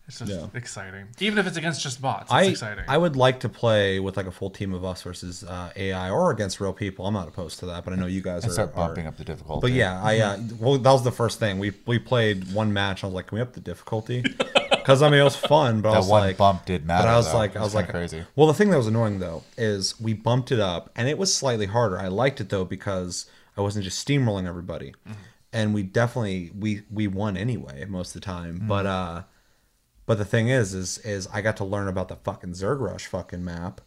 [0.07, 0.47] It's just Yeah.
[0.53, 2.25] exciting, even if it's against just bots.
[2.25, 2.85] It's I exciting.
[2.89, 6.11] I would like to play with like a full team of us versus uh, AI
[6.11, 7.07] or against real people.
[7.07, 8.53] I'm not opposed to that, but I know you guys And are.
[8.55, 9.63] start bumping are- up the difficulty.
[9.63, 13.03] But yeah, I uh, well that was the first thing we we played one match.
[13.03, 14.23] I was like, can we up the difficulty?
[14.85, 17.05] Because I mean it was fun, but I that was one like, bump did matter.
[17.05, 17.39] But I was though.
[17.39, 18.23] like, I It was like, crazy.
[18.37, 21.35] Well, the thing that was annoying though is we bumped it up, and it was
[21.35, 21.99] slightly harder.
[21.99, 23.25] I liked it though because
[23.57, 25.13] I wasn't just steamrolling everybody, Mm-hmm.
[25.55, 28.57] and we definitely we we won anyway most of the time.
[28.59, 28.69] Mm-hmm.
[28.69, 29.23] But uh,
[30.07, 33.07] but the thing is, is is I got to learn about the fucking Zerg Rush
[33.07, 33.81] fucking map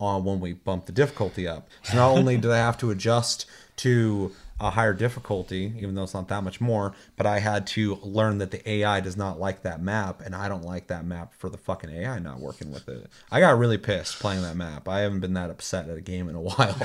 [0.00, 1.68] on when we bumped the difficulty up.
[1.82, 3.46] So not only did I have to adjust
[3.78, 7.96] to a higher difficulty, even though it's not that much more, but I had to
[7.96, 11.32] learn that the AI does not like that map, and I don't like that map
[11.34, 13.08] for the fucking AI not working with it.
[13.30, 14.88] I got really pissed playing that map.
[14.88, 16.76] I haven't been that upset at a game in a while.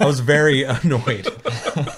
[0.00, 1.26] I was very annoyed.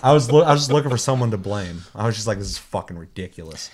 [0.03, 1.83] I was lo- I was just looking for someone to blame.
[1.95, 3.71] I was just like, this is fucking ridiculous.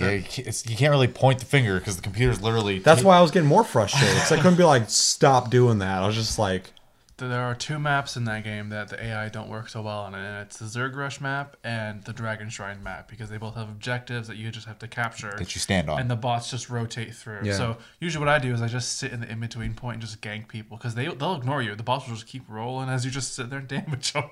[0.00, 2.78] Yeah, you can't, it's, you can't really point the finger because the computer's literally.
[2.80, 4.14] That's why I was getting more frustrated.
[4.14, 6.02] Because I couldn't be like, stop doing that.
[6.02, 6.72] I was just like,
[7.16, 10.16] there are two maps in that game that the AI don't work so well on,
[10.16, 13.68] and it's the Zerg Rush map and the Dragon Shrine map because they both have
[13.68, 15.32] objectives that you just have to capture.
[15.38, 16.00] that you stand on.
[16.00, 17.42] and the bots just rotate through.
[17.44, 17.52] Yeah.
[17.52, 20.02] So usually what I do is I just sit in the in between point and
[20.02, 21.76] just gank people because they they'll ignore you.
[21.76, 24.24] The bots will just keep rolling as you just sit there and damage them.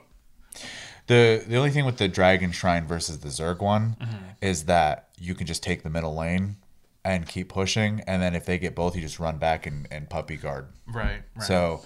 [1.07, 4.14] The the only thing with the Dragon Shrine versus the Zerg one Mm-hmm.
[4.40, 6.57] is that you can just take the middle lane
[7.05, 10.09] and keep pushing, and then if they get both, you just run back and, and
[10.11, 10.67] puppy guard.
[10.87, 11.23] Right.
[11.37, 11.45] right.
[11.45, 11.83] So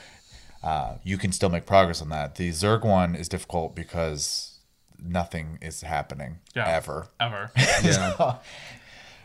[0.62, 2.34] uh, you can still make progress on that.
[2.36, 4.58] The Zerg one is difficult because
[4.98, 6.66] nothing is happening Yeah.
[6.68, 7.08] ever.
[7.20, 7.50] ever.
[7.82, 8.36] Yeah.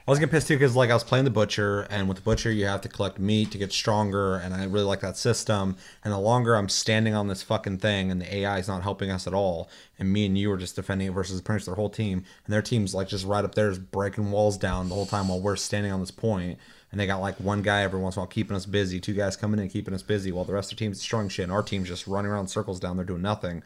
[0.07, 2.23] I was getting pissed too because like I was playing the butcher, and with the
[2.23, 5.77] butcher you have to collect meat to get stronger, and I really like that system.
[6.03, 9.11] And the longer I'm standing on this fucking thing, and the AI is not helping
[9.11, 11.75] us at all, and me and you are just defending it versus pretty much their
[11.75, 14.95] whole team, and their team's like just right up there, is breaking walls down the
[14.95, 16.57] whole time while we're standing on this point,
[16.91, 19.13] and they got like one guy every once in a while keeping us busy, two
[19.13, 21.51] guys coming in keeping us busy, while the rest of the team's destroying shit, and
[21.51, 23.61] our team's just running around circles down there doing nothing.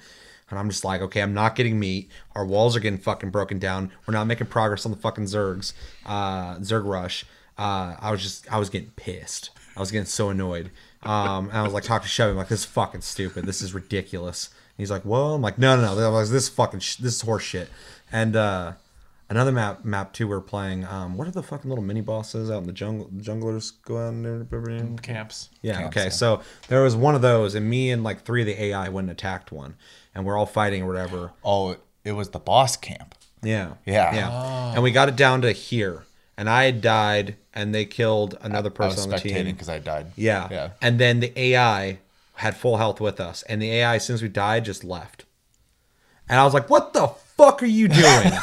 [0.49, 2.10] And I'm just like, okay, I'm not getting meat.
[2.36, 3.91] Our walls are getting fucking broken down.
[4.05, 5.73] We're not making progress on the fucking Zergs,
[6.05, 7.25] uh, Zerg rush.
[7.58, 9.49] Uh, I was just, I was getting pissed.
[9.75, 10.71] I was getting so annoyed.
[11.03, 13.45] Um, and I was like, talking to Chevy, I'm like, this is fucking stupid.
[13.45, 14.47] This is ridiculous.
[14.47, 16.08] And he's like, well, I'm like, no, no, no.
[16.08, 17.69] I was, this is fucking, sh- this is horse shit.
[18.12, 18.73] And uh,
[19.29, 20.86] another map, map two, we're playing.
[20.86, 23.10] Um, what are the fucking little mini bosses out in the jungle?
[23.17, 24.95] Junglers go out in there.
[25.01, 25.49] Camps.
[25.62, 25.77] Yeah.
[25.77, 26.05] Camps, okay.
[26.05, 26.10] yeah.
[26.10, 29.05] So there was one of those, and me and like three of the AI went
[29.05, 29.75] and attacked one,
[30.15, 31.32] and we're all fighting or whatever.
[31.43, 33.13] Oh, it was the boss camp.
[33.43, 33.73] Yeah.
[33.86, 34.15] Yeah.
[34.15, 34.73] Yeah.
[34.73, 36.06] And we got it down to here,
[36.38, 39.45] and I had died, and they killed another person on the spectating team.
[39.51, 40.08] because I died.
[40.15, 40.47] Yeah.
[40.49, 40.69] Yeah.
[40.82, 41.99] And then the AI
[42.36, 45.25] had full health with us, and the AI, as soon as we died, just left.
[46.28, 48.04] And I was like, "What the fuck are you doing?"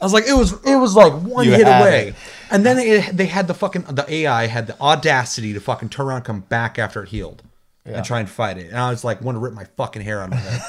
[0.00, 2.14] I was like, "It was, it was like one You hit away." it.
[2.50, 6.06] And then it, they had the fucking the AI had the audacity to fucking turn
[6.06, 7.42] around, and come back after it healed,
[7.84, 8.68] and try and fight it.
[8.68, 10.62] And I was like, want to rip my fucking hair out of my head.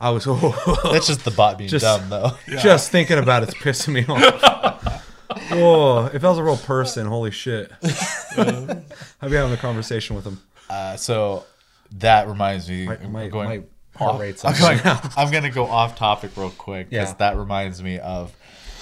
[0.00, 0.24] I was
[0.92, 2.32] That's just the bot being Just- dumb, though.
[2.60, 5.08] just thinking about it's pissing me off.
[5.50, 6.06] Whoa!
[6.12, 7.70] If that was a real person, holy shit!
[8.36, 8.84] I'd
[9.22, 10.40] be having a conversation with him.
[10.68, 11.44] Uh, so
[11.98, 12.86] that reminds me.
[12.86, 13.62] My, I'm my, going, my
[13.96, 14.80] heart rate's I'm, going.
[15.16, 17.14] I'm gonna go off topic real quick because Yeah.
[17.18, 18.34] that reminds me of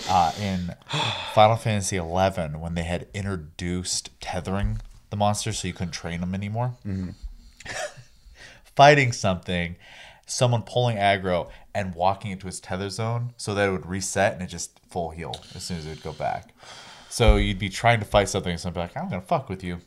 [0.08, 0.74] uh, in
[1.34, 6.34] Final Fantasy XI when they had introduced tethering the monsters so you couldn't train them
[6.34, 6.74] anymore.
[6.86, 7.10] Mm-hmm.
[8.76, 9.76] Fighting something,
[10.26, 14.42] someone pulling aggro and walking into its tether zone so that it would reset and
[14.42, 16.54] it just full heal as soon as it would go back.
[17.08, 19.78] So you'd be trying to fight something and somebody like, I'm gonna fuck with you.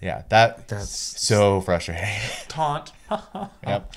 [0.00, 2.08] Yeah, that That's- so frustrating.
[2.48, 2.92] Taunt.
[3.66, 3.92] yep.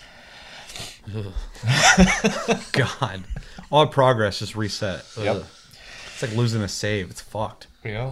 [2.72, 3.24] God,
[3.72, 5.06] all progress just reset.
[5.18, 5.44] Yep.
[6.14, 7.10] It's like losing a save.
[7.10, 7.68] It's fucked.
[7.84, 8.12] Yeah.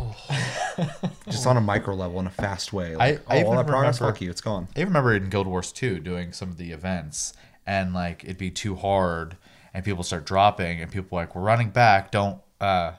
[1.29, 2.93] Just on a micro level in a fast way.
[2.95, 4.29] I- Like, I oh, all even that progress, remember- fuck you.
[4.29, 4.67] It's gone.
[4.75, 7.33] I remember in Guild Wars 2 doing some of the events
[7.65, 9.37] and like it'd be too hard
[9.73, 12.91] and people start dropping and people were like we're running back don't uh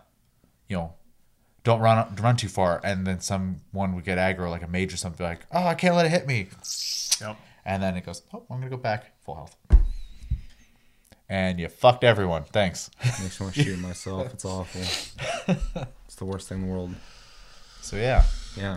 [0.68, 0.94] you know
[1.64, 4.96] don't run run too far and then someone would get aggro like a mage or
[4.96, 6.48] something like oh I can't let it hit me
[7.20, 7.36] Yep.
[7.64, 9.56] and then it goes oh I'm gonna go back full health
[11.28, 12.88] and you fucked everyone thanks
[13.20, 14.32] Makes me want to shoot myself.
[14.32, 15.86] It's awful.
[16.22, 16.94] The worst thing in the world.
[17.80, 18.22] so yeah
[18.56, 18.76] Yeah.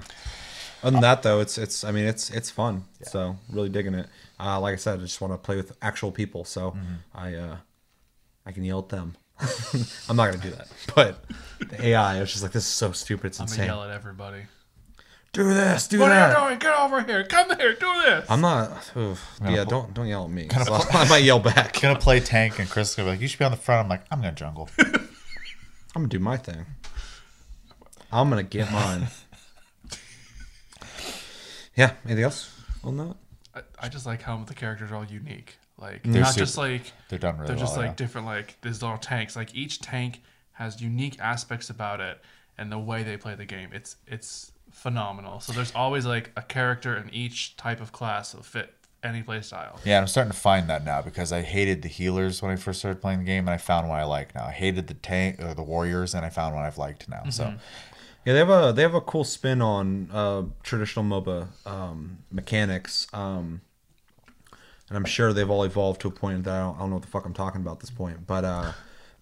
[0.82, 1.84] Other than that, though, it's it's.
[1.84, 2.86] I mean, it's it's fun.
[3.04, 4.08] So really digging it.
[4.40, 6.44] Uh, like I said, I just want to play with actual people.
[6.44, 6.96] So Mm-hmm.
[7.14, 7.58] I uh,
[8.48, 9.16] I can yell at them.
[10.10, 10.68] I'm not gonna do that.
[10.96, 11.24] But
[11.70, 13.28] the AI, I was just like, this is so stupid.
[13.28, 13.68] It's I'm gonna insane.
[13.68, 14.42] yell at everybody.
[15.34, 15.88] Do this.
[15.88, 16.36] Do What that.
[16.36, 16.60] are you doing?
[16.60, 17.24] Get over here!
[17.26, 17.74] Come here!
[17.74, 18.26] Do this!
[18.30, 18.92] I'm not.
[18.98, 19.24] oof.
[19.44, 20.46] yeah, pull- don't don't yell at me.
[20.48, 21.80] Gonna 'cause I might yell back.
[21.82, 23.84] gonna play tank and Chris is gonna be like you should be on the front
[23.86, 26.66] I'm like I'm gonna jungle I'm gonna do my thing.
[28.22, 29.08] I'm gonna get mine.
[31.76, 31.94] yeah.
[32.06, 32.52] Anything else
[32.84, 33.16] on that?
[33.54, 35.58] I, I just like how the characters are all unique.
[35.78, 37.96] Like They're not super- just like they're done really they're just well, like yeah.
[37.96, 39.36] different like these little tanks.
[39.36, 40.22] Like each tank
[40.54, 42.22] has unique aspects about it
[42.58, 43.70] and the way they play the game.
[43.74, 45.40] It's it's phenomenal.
[45.40, 48.74] So there's always like a character in each type of class that fit
[49.04, 49.80] any play style.
[49.86, 52.80] Yeah, I'm starting to find that now because I hated the healers when I first
[52.80, 54.46] started playing the game, and I found one I like now.
[54.46, 57.24] I hated the tank or the warriors, and I found one I've liked now.
[57.30, 57.58] So mm-hmm.
[58.26, 63.08] Yeah, they have a they have a cool spin on uh, traditional MOBA um, mechanics,
[63.14, 63.62] um,
[64.90, 66.96] and I'm sure they've all evolved to a point that I don't, I don't know
[66.96, 68.26] what the fuck I'm talking about at this point.
[68.26, 68.72] But uh,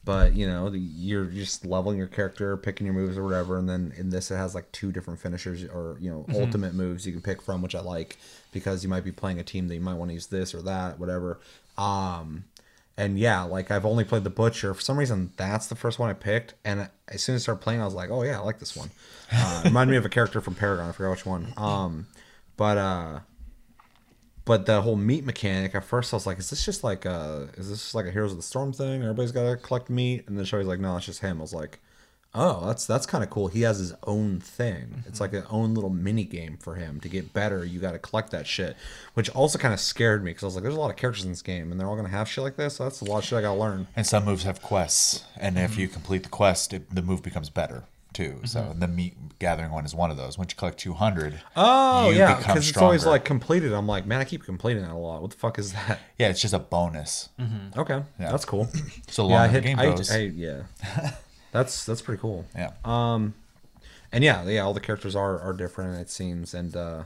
[0.06, 3.68] but you know, the, you're just leveling your character, picking your moves or whatever, and
[3.68, 7.12] then in this it has like two different finishers or you know ultimate moves you
[7.12, 8.18] can pick from, which I like
[8.54, 10.62] because you might be playing a team that you might want to use this or
[10.62, 11.40] that, whatever.
[11.78, 12.46] Um,
[12.98, 14.74] and yeah, like I've only played the Butcher.
[14.74, 16.54] For some reason, that's the first one I picked.
[16.64, 18.76] And as soon as I started playing, I was like, oh yeah, I like this
[18.76, 18.92] one.
[19.32, 20.90] Uh, reminded me of a character from Paragon.
[20.90, 21.54] I forgot which one.
[21.58, 22.08] Um,
[22.56, 23.20] but uh,
[24.46, 27.50] but the whole meat mechanic at first I was like, is this just like a
[27.58, 29.02] is this like a Heroes of the Storm thing?
[29.02, 31.40] Everybody's got to collect meat, and then Chevy's like, no, it's just him.
[31.40, 31.80] I was like,
[32.36, 33.48] oh, that's that's kind of cool.
[33.48, 35.04] He has his own thing.
[35.08, 37.64] It's like an own little mini game for him to get better.
[37.64, 38.76] You got to collect that shit,
[39.14, 41.24] which also kind of scared me because I was like, there's a lot of characters
[41.24, 42.76] in this game, and they're all gonna have shit like this.
[42.76, 43.88] So that's a lot of shit I gotta learn.
[43.96, 47.50] And some moves have quests, and if you complete the quest, it, the move becomes
[47.50, 48.40] better too.
[48.46, 48.80] So mm-hmm.
[48.80, 50.38] the meat gathering one is one of those.
[50.38, 53.74] Once you collect 200, Oh yeah, because it's always like completed.
[53.74, 55.22] I'm like, man, I keep completing that a lot.
[55.22, 56.00] What the fuck is that?
[56.18, 57.30] yeah, it's just a bonus.
[57.40, 57.80] Mm-hmm.
[57.80, 58.32] Okay, Yeah.
[58.32, 58.68] that's cool.
[59.10, 59.64] So long yeah, I as the hit.
[59.64, 60.12] game I, goes.
[60.12, 60.62] I, yeah,
[61.54, 62.46] that's that's pretty cool.
[62.56, 62.72] yeah.
[62.84, 63.34] Um,
[64.12, 66.00] And yeah, yeah, all the characters are are different.
[66.02, 67.04] It seems, and uh,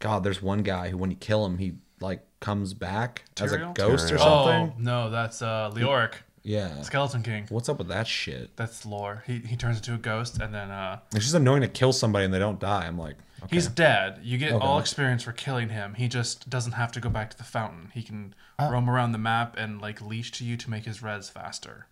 [0.00, 3.58] God, there's one guy who, when you kill him, he like comes back as a
[3.58, 3.74] Tyrael?
[3.74, 4.72] ghost or something.
[4.72, 6.82] Oh no, that's uh, Leoric, Yeah.
[6.82, 7.46] Skeleton King.
[7.48, 8.56] What's up with that shit?
[8.56, 9.22] That's lore.
[9.26, 12.24] He he turns into a ghost and then uh, It's just annoying to kill somebody
[12.24, 12.84] and they don't die.
[12.86, 13.54] I'm like, okay.
[13.56, 14.18] he's dead.
[14.24, 14.64] You get Okay.
[14.66, 15.94] all experience for killing him.
[15.94, 17.90] He just doesn't have to go back to the fountain.
[17.94, 18.68] He can Ah.
[18.68, 21.86] roam around the map and like leash to you to make his res faster.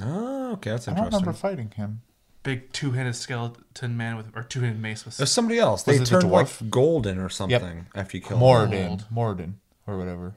[0.00, 1.20] Oh, okay, that's I don't interesting.
[1.20, 2.02] remember fighting him.
[2.42, 5.84] Big two-handed skeleton man with or two-handed mace with There's somebody else.
[5.84, 8.40] They Was it the turn like golden or something after you kill him.
[8.40, 10.34] Morden, Morden, or whatever.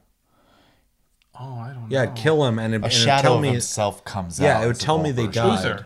[1.39, 1.87] Oh, I don't know.
[1.89, 4.39] Yeah, kill him and it, A and it would shadow tell of me, himself comes
[4.39, 4.43] out.
[4.43, 5.43] Yeah, it would It's a tell me gold they version.
[5.47, 5.57] died.
[5.65, 5.85] Uther.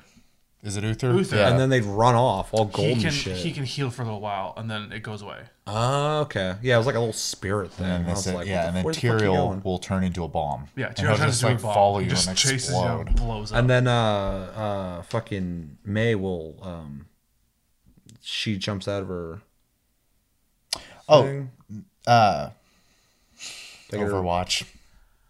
[0.61, 1.13] Is it Uther?
[1.13, 1.37] Uther.
[1.37, 1.49] Yeah.
[1.49, 3.37] and then they'd run off all golden He can shit.
[3.37, 5.43] he can heal for a little while and then it goes away.
[5.65, 6.55] Oh, okay.
[6.61, 7.85] Yeah, it was like a little spirit thing.
[7.87, 9.79] and I was said, like, yeah, what and then where the fuck you Tyrael will
[9.79, 10.67] turn into a bomb.
[10.75, 11.73] Yeah, and Tyrael he'll turns just into like a bomb.
[11.73, 13.57] follow you just and chases you and blows up.
[13.59, 13.91] And then uh
[14.99, 17.05] uh fucking May will um
[18.21, 19.41] she jumps out of her
[21.07, 21.47] Oh,
[22.05, 22.49] uh,
[23.89, 24.63] Take her Overwatch,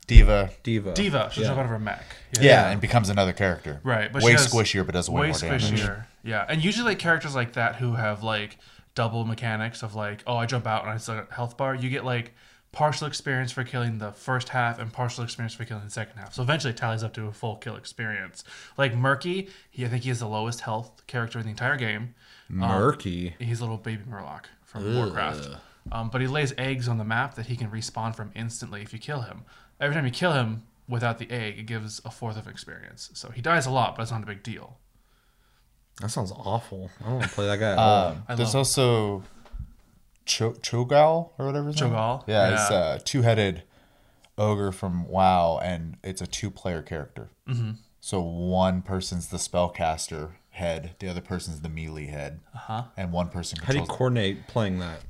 [0.10, 0.50] D.Va.
[0.64, 0.94] D.Va.
[0.94, 1.50] D.Va, she'll yeah.
[1.50, 2.04] jump out of her mech.
[2.34, 3.80] Yeah, yeah and becomes another character.
[3.84, 5.70] Right, but way she squishier, but does way, way more damage.
[5.70, 6.06] squishier.
[6.24, 8.58] Yeah, and usually like characters like that who have like
[8.96, 11.76] double mechanics of like, oh, I jump out and I still got a health bar.
[11.76, 12.34] You get like
[12.72, 16.34] partial experience for killing the first half and partial experience for killing the second half.
[16.34, 18.44] So eventually it tallies up to a full kill experience.
[18.78, 22.16] Like Murky, he I think he has the lowest health character in the entire game.
[22.50, 23.36] Murky.
[23.38, 25.50] He's a little baby Murloc from Warcraft.
[25.92, 28.92] Um, but he lays eggs on the map that he can respawn from instantly if
[28.94, 29.44] you kill him.
[29.80, 33.10] Every time you kill him without the egg, it gives a fourth of experience.
[33.14, 34.78] So he dies a lot, but it's not a big deal.
[36.02, 36.90] That sounds awful.
[37.02, 38.18] I don't want to play that guy at all.
[38.28, 39.24] Um, there's also
[40.26, 41.68] Cho- Cho'Gall or whatever.
[41.68, 42.24] his name- Cho'Gall?
[42.28, 43.64] Yeah, it's a two-headed
[44.38, 47.30] ogre from WoW, and it's a two-player character.
[47.48, 47.72] Mm-hmm.
[48.00, 52.84] So one person's the spellcaster head, the other person's the melee head, uh-huh.
[52.96, 53.98] and one person How do you controls.
[53.98, 55.02] coordinate playing that?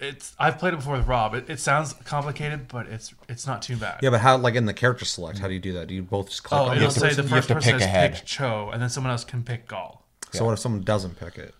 [0.00, 1.34] It's I've played it before with Rob.
[1.34, 3.98] It, it sounds complicated, but it's it's not too bad.
[4.02, 5.88] Yeah, but how like in the character select, how do you do that?
[5.88, 7.24] Do you both just click Oh, on it'll the say person?
[7.24, 8.14] the you have first to person pick has a head.
[8.14, 10.04] picked Cho, and then someone else can pick Gall.
[10.32, 11.54] So what if someone doesn't pick it?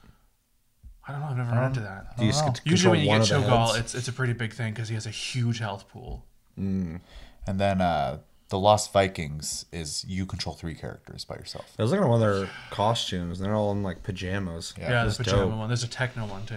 [1.06, 1.26] I don't know.
[1.28, 2.16] I've never run into that.
[2.18, 4.34] Do you just to Usually, when you get one Cho Gall, it's it's a pretty
[4.34, 6.24] big thing because he has a huge health pool.
[6.56, 7.00] And
[7.46, 8.18] then uh,
[8.50, 11.72] the Lost Vikings is you control three characters by yourself.
[11.78, 13.40] I was looking at one of their costumes.
[13.40, 14.74] and They're all in like pajamas.
[14.78, 15.58] Yeah, Yeah, the pajama dope.
[15.58, 15.68] one.
[15.68, 16.56] There's a techno one too.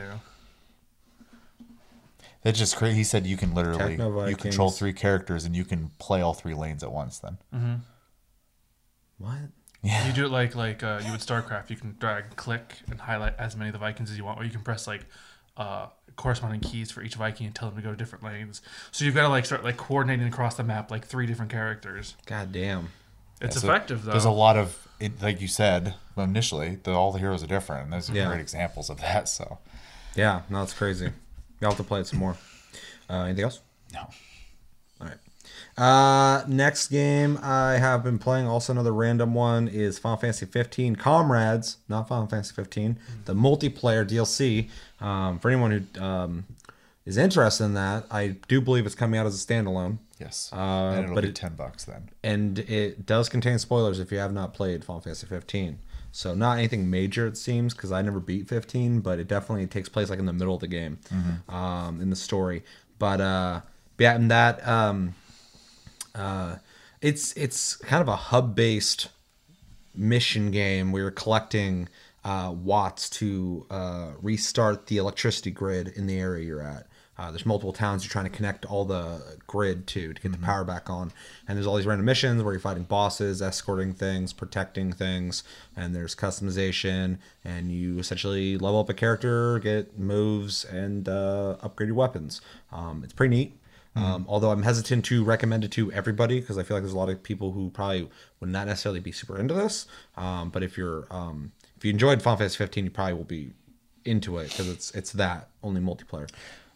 [2.44, 2.98] It's just crazy.
[2.98, 3.98] He said you can literally
[4.30, 7.20] you control three characters and you can play all three lanes at once.
[7.20, 7.74] Then Mm-hmm.
[9.20, 9.38] What?
[9.84, 10.08] Yeah.
[10.08, 11.70] You do it like like uh, you would StarCraft.
[11.70, 14.44] You can drag, click, and highlight as many of the Vikings as you want, or
[14.44, 15.06] you can press like
[15.58, 18.62] uh, corresponding keys for each Viking and tell them to go to different lanes.
[18.92, 22.16] So you've got to like start like coordinating across the map like three different characters.
[22.26, 22.90] God damn.
[23.40, 24.12] It's Yeah, so effective though.
[24.12, 26.78] There's a lot of it, like you said initially.
[26.84, 28.28] The, all the heroes are different, and there's some Yeah.
[28.28, 29.28] great examples of that.
[29.30, 29.60] So
[30.16, 31.12] Yeah, no, it's crazy.
[31.62, 32.36] You'll have to play it some more.
[33.10, 33.62] Uh, anything else?
[33.94, 34.08] no,
[35.00, 35.18] All right.
[35.78, 40.96] Uh, next game I have been playing, also another random one, is Final Fantasy 15
[40.96, 44.70] Comrades, not Final Fantasy 15, the multiplayer DLC.
[45.06, 46.46] Um, for anyone who um,
[47.06, 49.98] is interested in that, I do believe it's coming out as a standalone.
[50.20, 50.56] yes, Uh,
[50.96, 52.10] and it'll but be it- ten bucks then.
[52.24, 55.80] and it does contain spoilers if you have not played Final Fantasy 15.
[56.12, 59.88] So not anything major it seems because I never beat 15, but it definitely takes
[59.90, 61.00] place like in the middle of the game,
[61.48, 62.64] um, in the story.
[63.00, 63.62] But uh,
[63.98, 65.16] yeah, and that um,
[66.14, 66.58] uh,
[67.02, 69.10] it's it's kind of a hub based
[69.96, 71.88] mission game where you're collecting
[72.24, 76.88] uh, watts to uh, restart the electricity grid in the area you're at.
[77.22, 80.38] Uh, there's multiple towns you're trying to connect all the grid to to get the
[80.40, 81.14] power back on,
[81.48, 85.44] and there's all these random missions where you're fighting bosses, escorting things, protecting things,
[85.76, 91.90] and there's customization, and you essentially level up a character, get moves, and uh, upgrade
[91.90, 92.42] your weapons.
[92.72, 93.58] Um, it's pretty neat.
[93.96, 96.98] Um, although I'm hesitant to recommend it to everybody because I feel like there's a
[96.98, 98.10] lot of people who probably
[98.40, 99.86] would not necessarily be super into this.
[100.18, 103.52] Um, but if you're um, if you enjoyed Final Fantasy 15, you probably will be
[104.06, 106.28] into it because it's it's that only multiplayer.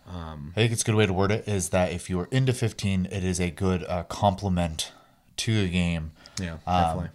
[0.07, 2.53] I think it's a good way to word it is that if you are into
[2.53, 4.91] 15, it is a good uh, complement
[5.37, 7.09] to the game, Yeah, Um, definitely.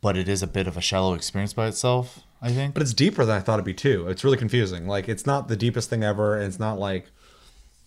[0.00, 2.20] but it is a bit of a shallow experience by itself.
[2.40, 2.72] I think.
[2.74, 4.06] But it's deeper than I thought it'd be too.
[4.08, 4.86] It's really confusing.
[4.86, 7.06] Like it's not the deepest thing ever, and it's not like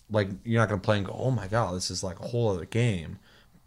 [0.09, 2.49] like you're not gonna play and go, oh my god, this is like a whole
[2.49, 3.17] other game.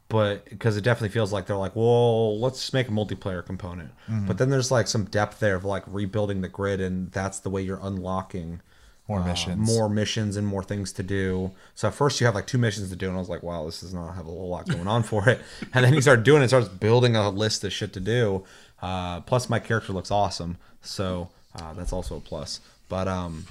[0.08, 3.92] But because it definitely feels like they're like, well, let's make a multiplayer component.
[4.26, 7.48] But then there's like some depth there of like rebuilding the grid, and that's the
[7.50, 8.60] way you're unlocking
[9.08, 9.58] More uh, missions.
[9.66, 11.50] more missions, and more things to do.
[11.74, 13.66] So at first you have like two missions to do, and I was like, wow,
[13.66, 15.40] this does not have a whole lot going on for it.
[15.74, 18.44] And then you start doing it, it starts building a list of shit to do.
[18.80, 21.28] Uh, plus, my character looks awesome, so
[21.58, 22.60] uh, that's also a plus.
[22.88, 23.46] But um,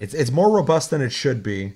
[0.00, 1.74] it's it's more robust than it should be,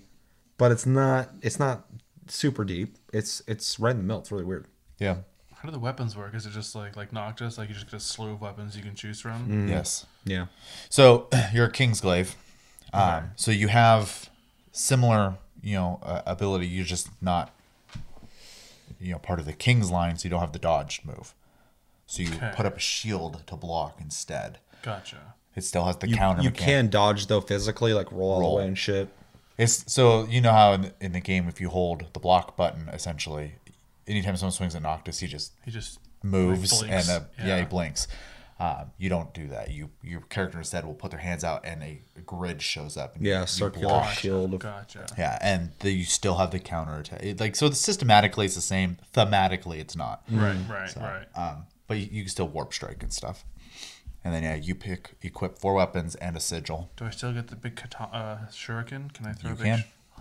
[0.56, 1.86] but it's not it's not
[2.28, 2.96] super deep.
[3.12, 4.20] It's it's right in the middle.
[4.20, 4.66] It's really weird.
[4.98, 5.16] yeah.
[5.54, 6.34] How do the weapons work?
[6.36, 7.58] Is it just like like Noctis?
[7.58, 9.48] Like you just get a slew of weapons you can choose from?
[9.48, 9.68] Mm.
[9.68, 10.06] Yes.
[10.24, 10.46] Yeah.
[10.88, 12.34] So you're a Kingsglaive.
[12.92, 14.30] Um, So you have
[14.72, 16.66] similar, you know, uh, ability.
[16.66, 17.52] You're just not,
[19.00, 21.34] you know, part of the King's line, so you don't have the dodged move.
[22.06, 22.52] So you Okay.
[22.54, 24.58] put up a shield to block instead.
[24.82, 25.34] Gotcha.
[25.54, 26.42] It still has the You, counter.
[26.42, 26.66] you mechanic.
[26.66, 28.50] can dodge though physically, like roll, all Roll.
[28.52, 29.08] the way and shit.
[29.58, 32.56] It's so you know how in the, in the game if you hold the block
[32.56, 33.54] button, essentially,
[34.06, 37.58] anytime someone swings at Noctis, he just He just moves Like and uh, yeah.
[37.58, 38.06] he blinks.
[38.60, 39.70] Um, you don't do that.
[39.70, 43.14] You your character instead will put their hands out and a, grid shows up.
[43.16, 44.10] And Yeah, you circular block.
[44.10, 44.54] shield.
[44.54, 45.06] Of, gotcha.
[45.16, 47.22] Yeah, and the, you still have the counter attack.
[47.22, 48.98] It, like so, systematically it's the same.
[49.14, 50.22] Thematically, it's not.
[50.30, 51.26] Right, right, right.
[51.36, 53.44] Um, but you, you can still warp strike and stuff.
[54.24, 56.90] And then yeah, you pick equip four weapons and a sigil.
[56.96, 59.14] Do I still get the big kata- uh, shuriken?
[59.14, 59.78] Can I throw You a big can.
[59.78, 60.20] sh-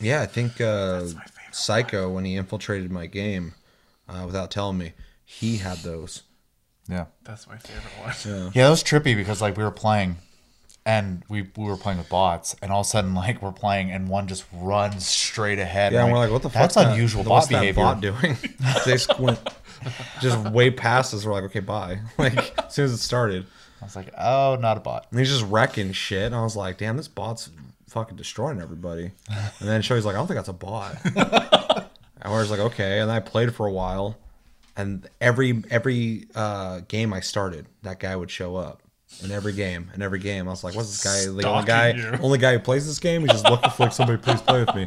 [0.00, 3.54] yeah, I think uh, my favorite Psycho when he infiltrated my game
[4.08, 4.92] uh, without telling me,
[5.24, 6.22] he had those.
[6.90, 7.06] Yeah.
[7.24, 7.84] That's my favorite
[8.26, 8.50] one.
[8.54, 10.16] Yeah, that was trippy because like we were playing,
[10.84, 13.90] and we we were playing with bots, and all of a sudden like we're playing,
[13.90, 15.92] and one just runs straight ahead.
[15.92, 16.62] Yeah, and we're like, what the fuck?
[16.62, 17.84] That's unusual bot what's behavior.
[17.84, 18.36] That bot doing?
[18.84, 19.38] they just went
[20.20, 21.24] just way past us.
[21.24, 22.00] We're like, okay, bye.
[22.18, 23.46] Like as soon as it started,
[23.80, 25.06] I was like, oh, not a bot.
[25.10, 26.24] and he's just wrecking shit.
[26.24, 27.50] And I was like, damn, this bot's
[27.88, 29.12] fucking destroying everybody.
[29.28, 30.96] And then Shoei's like, I don't think that's a bot.
[31.04, 33.00] and we're just like, okay.
[33.00, 34.16] And then I played for a while,
[34.76, 38.82] and every every uh, game I started, that guy would show up.
[39.24, 41.32] In every game, in every game, I was like, "What's this guy?
[41.32, 42.18] The only guy, you.
[42.22, 43.22] only guy who plays this game?
[43.22, 44.86] He's just looking for like somebody, please play with me."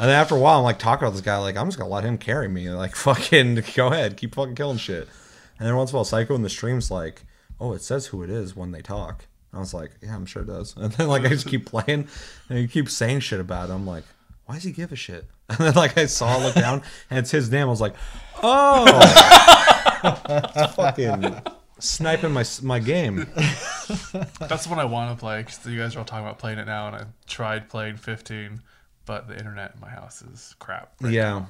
[0.00, 1.90] And then after a while, I'm like talking about this guy, like I'm just gonna
[1.90, 5.08] let him carry me, like fucking go ahead, keep fucking killing shit.
[5.58, 7.24] And then once in a while, Psycho in the stream's like,
[7.60, 10.42] "Oh, it says who it is when they talk." I was like, "Yeah, I'm sure
[10.42, 12.08] it does." And then like I just keep playing,
[12.48, 13.72] and he keeps saying shit about it.
[13.72, 14.04] I'm like,
[14.48, 17.30] "Why does he give a shit?" And then like I saw, look down, and it's
[17.30, 17.62] his name.
[17.66, 17.94] I was like,
[18.42, 18.84] "Oh,
[20.76, 21.36] fucking
[21.78, 26.00] sniping my my game." That's the one I want to play because you guys are
[26.00, 28.60] all talking about playing it now, and I tried playing 15,
[29.06, 30.92] but the internet in my house is crap.
[31.00, 31.48] right Yeah, now.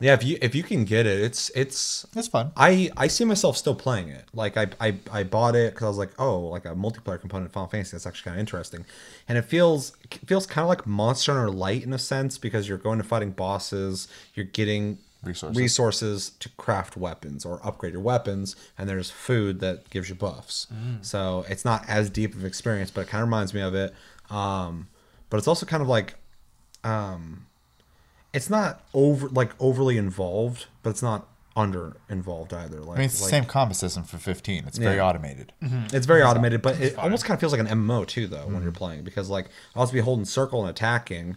[0.00, 0.14] Yeah.
[0.14, 2.52] If you if you can get it, it's it's It's fun.
[2.56, 4.24] I I see myself still playing it.
[4.32, 7.46] Like I I, I bought it because I was like, oh, like a multiplayer component
[7.46, 7.92] of Final Fantasy.
[7.92, 8.84] That's actually kind of interesting,
[9.28, 12.68] and it feels it feels kind of like Monster Hunter Light in a sense because
[12.68, 15.56] you're going to fighting bosses, you're getting Resources.
[15.56, 20.68] resources to craft weapons or upgrade your weapons, and there's food that gives you buffs.
[21.00, 23.92] So it's not as deep of experience, but it kind of reminds me of it.
[24.30, 24.86] Um,
[25.30, 26.14] but it's also kind of like
[26.84, 27.45] um,
[28.32, 32.80] it's not over like overly involved, but it's not under involved either.
[32.80, 34.64] Like, I mean, it's the same combat system for 15.
[34.66, 35.06] It's very Yeah.
[35.06, 35.52] automated.
[35.62, 35.96] Mm-hmm.
[35.96, 38.62] It's very automated, but it almost kind of feels like an MMO too, though, when
[38.62, 38.78] you're mm-hmm.
[38.78, 41.36] playing because like I'll just be holding circle and attacking,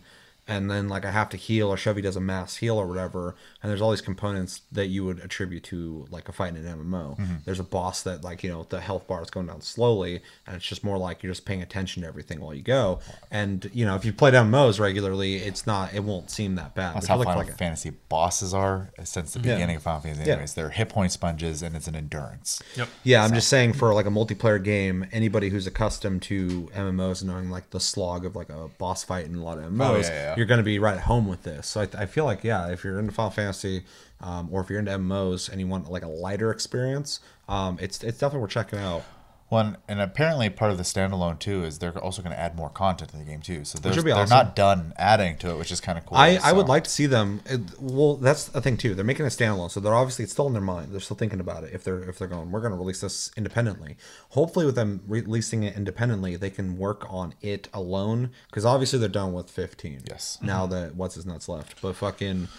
[0.49, 3.35] and then like I have to heal or Chevy does a mass heal or whatever,
[3.63, 6.77] and there's all these components that you would attribute to like a fight in an
[6.79, 7.17] MMO.
[7.17, 7.35] Mm-hmm.
[7.45, 10.55] There's a boss that like you know the health bar is going down slowly, and
[10.55, 12.99] it's just more like you're just paying attention to everything while you go.
[13.31, 16.95] And you know if you played MMOs regularly, it's not it won't seem that bad.
[16.95, 19.53] That's But how look Final like a- Fantasy bosses are since the Yeah.
[19.55, 20.23] beginning of Final Fantasy.
[20.25, 20.33] Yeah.
[20.33, 22.61] Anyways, they're hit point sponges and it's an endurance.
[22.75, 22.89] Yep.
[23.03, 27.29] Yeah, I'm just saying for like a multiplayer game, anybody who's accustomed to MMOs and
[27.29, 30.13] knowing like the slog of like a boss fight in a lot of MMOs, Oh,
[30.13, 30.35] yeah, yeah.
[30.39, 31.67] You're going to be right at home with this.
[31.67, 33.83] So I, I feel like yeah, if you're into Final Fantasy,
[34.21, 38.03] um, or if you're into MMOs and you want like a lighter experience, um, it's
[38.03, 39.03] it's definitely worth checking out.
[39.49, 42.69] One and apparently part of the standalone too is they're also going to add more
[42.69, 43.65] content to the game too.
[43.65, 44.29] So they're, be they're awesome.
[44.29, 46.19] not done adding to it, which is kind of cool.
[46.19, 47.41] I, I would like to see them.
[47.47, 48.93] It, well, that's the thing too.
[48.93, 50.91] They're making a standalone, so they're obviously it's still in their mind.
[50.91, 51.73] They're still thinking about it.
[51.73, 53.97] If they're if they're going, we're going to release this independently.
[54.29, 58.29] Hopefully, with them releasing it independently, they can work on it alone.
[58.51, 60.03] Because obviously, they're done with 15.
[60.07, 60.37] Yes.
[60.43, 62.49] Now that what's his nuts left, but fucking.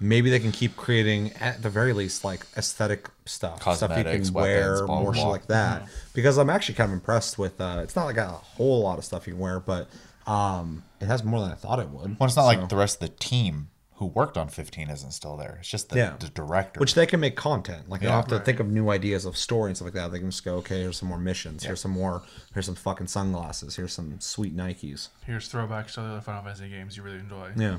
[0.00, 4.28] Maybe they can keep creating, at the very least, like aesthetic stuff, stuff you Cosmetics,
[4.28, 5.88] can wear, weapons, blah, more blah, shit like that.
[6.14, 7.60] Because I'm actually kind of impressed with.
[7.60, 9.88] Uh, it's not like a whole lot of stuff you can wear, but
[10.26, 12.18] Um, it has more than I thought it would.
[12.20, 15.10] Well, it's not So- like the rest of the team who worked on 15 isn't
[15.12, 15.56] still there.
[15.58, 16.16] It's just the, Yeah.
[16.20, 16.78] the director.
[16.78, 17.88] which they can make content.
[17.88, 18.12] Like they Yeah.
[18.12, 18.44] don't have to Right.
[18.44, 20.12] think of new ideas of story and stuff like that.
[20.12, 21.64] They can just go, okay, here's some more missions.
[21.64, 22.22] Here's some more.
[22.54, 23.74] Here's some fucking sunglasses.
[23.76, 25.08] Here's some sweet Nikes.
[25.24, 27.52] Here's throwbacks to the other Final Fantasy games you really enjoy.
[27.56, 27.78] Yeah,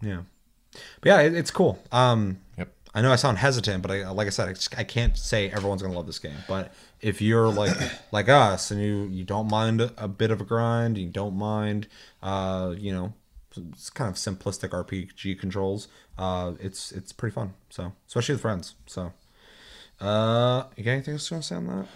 [0.00, 0.22] yeah,
[1.00, 1.78] but yeah, it, it's cool.
[1.92, 2.72] Um, Yep.
[2.94, 5.50] I know I sound hesitant, but I, like I said, I, just, I can't say
[5.50, 6.36] everyone's gonna love this game.
[6.46, 7.76] But if you're like
[8.12, 11.88] like us and you you don't mind a, bit of a grind, you don't mind,
[12.22, 13.12] uh, you know,
[13.56, 15.88] it's kind of simplistic RPG controls.
[16.16, 17.54] Uh, it's it's pretty fun.
[17.70, 18.74] So especially with friends.
[18.86, 19.12] So,
[20.00, 21.86] uh, you got anything else you want to say on that?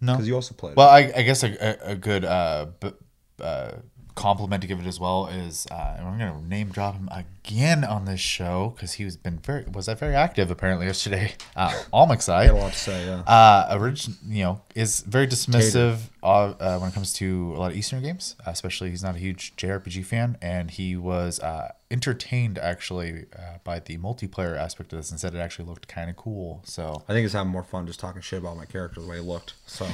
[0.00, 0.12] No.
[0.12, 0.76] because you also played.
[0.76, 1.50] Well, I, I guess a,
[1.88, 2.92] a, a good uh, b-
[3.40, 3.72] uh,
[4.18, 7.84] compliment to give it as well is, uh, and I'm gonna name drop him again
[7.84, 11.34] on this show because he was been very was that very active apparently yesterday.
[11.56, 13.06] Uh, I got a lot to say.
[13.06, 13.20] Yeah.
[13.20, 17.70] uh, origin, you know, is very dismissive of, uh, when it comes to a lot
[17.70, 18.34] of Eastern games.
[18.46, 23.78] Especially, he's not a huge JRPG fan, and he was uh, entertained actually uh, by
[23.78, 26.60] the multiplayer aspect of this, and said it actually looked kind of cool.
[26.64, 29.16] So I think it's having more fun just talking shit about my character the way
[29.16, 29.54] he looked.
[29.66, 29.86] So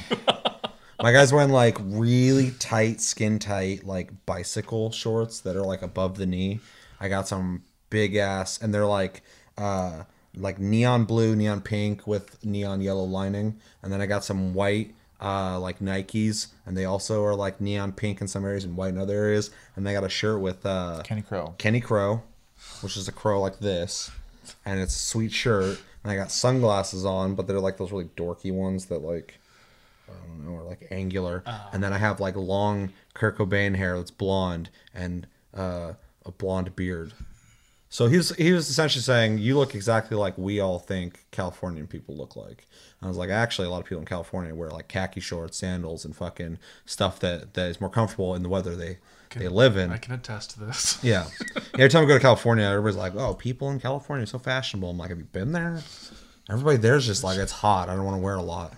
[1.01, 6.17] my guy's wearing like really tight, skin tight, like bicycle shorts that are like above
[6.17, 6.59] the knee.
[6.99, 9.21] I got some big ass, and they're like
[9.57, 10.03] uh
[10.35, 14.93] like neon blue, neon pink with neon yellow lining, and then I got some white
[15.21, 18.89] uh like Nikes, and they also are like neon pink in some areas and white
[18.89, 21.55] in other areas, and they got a shirt with uh Kenny Crow.
[21.57, 22.23] Kenny Crow,
[22.81, 24.11] which is a crow like this,
[24.65, 25.79] and it's a sweet shirt.
[26.03, 29.39] And I got sunglasses on, but they're like those really dorky ones that like
[30.09, 31.43] I don't know, are like angular.
[31.73, 35.93] And then I have like long Kurt Cobain hair that's blonde and uh,
[36.25, 37.13] a blonde beard.
[37.89, 41.87] So he was he was essentially saying you look exactly like we all think Californian
[41.87, 42.65] people look like.
[43.01, 46.03] I was like, actually, a lot of people in California wear like khaki shorts, sandals,
[46.03, 48.97] and fucking stuff that that is more comfortable in the weather they
[49.35, 49.91] they live in.
[49.91, 50.99] I can attest to this.
[51.03, 51.27] Yeah.
[51.75, 54.89] Every time we go to California, everybody's like, "Oh, people in California are so fashionable."
[54.89, 55.81] I'm like, "Have you been there?"
[56.49, 57.87] Everybody there's just like, "It's hot.
[57.89, 58.73] I don't want to wear a lot."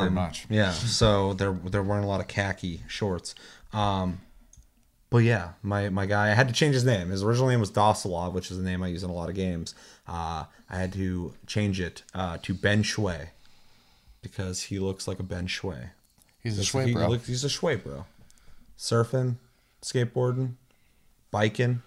[0.00, 0.46] Pretty much.
[0.48, 0.70] Yeah.
[0.72, 3.34] So they're they're wearing a lot of khaki shorts.
[3.72, 4.20] Um,
[5.10, 7.10] but yeah, my my guy, I had to change his name.
[7.10, 9.34] His original name was Dosalov, which is the name I use in a lot of
[9.34, 9.74] games.
[10.06, 13.30] Uh, I had to change it uh, to Ben Shui
[14.20, 15.76] because he looks like a Ben Shui.
[16.42, 17.08] He's a Shui he bro.
[17.08, 18.04] look- he's a Shui bro.
[18.78, 19.36] Surfing,
[19.82, 20.54] skateboarding,
[21.30, 21.82] biking.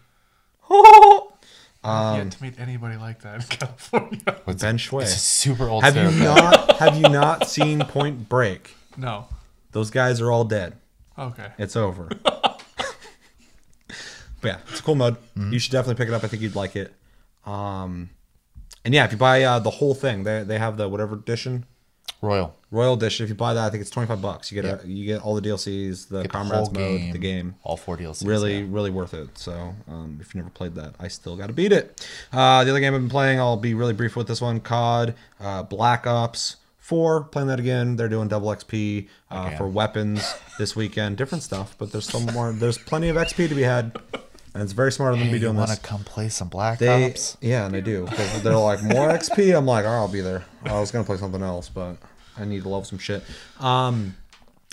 [1.84, 4.20] I've yet to meet anybody like that in California.
[4.44, 5.04] What's- Ben Shui.
[5.04, 6.36] It's a super old Have you stereotype.
[6.68, 8.76] not have you not seen Point Break?
[8.98, 9.28] no.
[9.72, 10.78] Those guys are all dead.
[11.18, 11.48] Okay.
[11.60, 12.10] It's over.
[12.24, 12.64] but
[14.44, 15.16] yeah, it's a cool mode.
[15.38, 15.54] Mm-hmm.
[15.54, 16.24] You should definitely pick it up.
[16.24, 16.94] I think you'd like it.
[17.46, 18.10] Um,
[18.86, 21.66] and yeah, if you buy uh, the whole thing, they they have the whatever edition,
[22.22, 22.56] Royal.
[22.72, 23.24] Royal Edition.
[23.24, 24.52] If you buy that, I think it's twenty five bucks.
[24.52, 27.56] You get a, you get all the DLCs, the Get comrades whole mode, the game.
[27.64, 28.28] All four DLCs.
[28.28, 28.66] Really, yeah.
[28.68, 29.38] really worth it.
[29.38, 32.08] So, um, if you never played that, I still got to beat it.
[32.32, 35.16] Uh, the other game I've been playing, I'll be really brief with this one COD,
[35.40, 37.24] uh, Black Ops 4.
[37.26, 37.96] Playing that again.
[37.96, 41.18] They're doing double XP uh, for weapons this weekend.
[41.18, 42.52] Different stuff, but there's still more.
[42.52, 43.96] There's plenty of XP to be had.
[44.54, 46.28] And it's very smart of them to Hey, be you doing want to come play
[46.30, 47.38] some Black They, Ops?
[47.40, 48.06] yeah, and they do.
[48.08, 49.56] 'Cause They're like more XP.
[49.56, 50.46] I'm like, oh, I'll be there.
[50.64, 51.98] I was gonna play something else, but
[52.38, 53.24] I need to love some shit.
[53.60, 54.16] Um,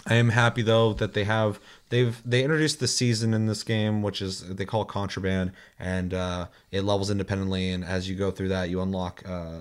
[0.06, 1.58] I am happy though that they have
[1.90, 6.46] they've they introduced the season in this game, which is they call contraband, and uh,
[6.70, 7.70] it levels independently.
[7.70, 9.22] And as you go through that, you unlock.
[9.28, 9.58] Uh,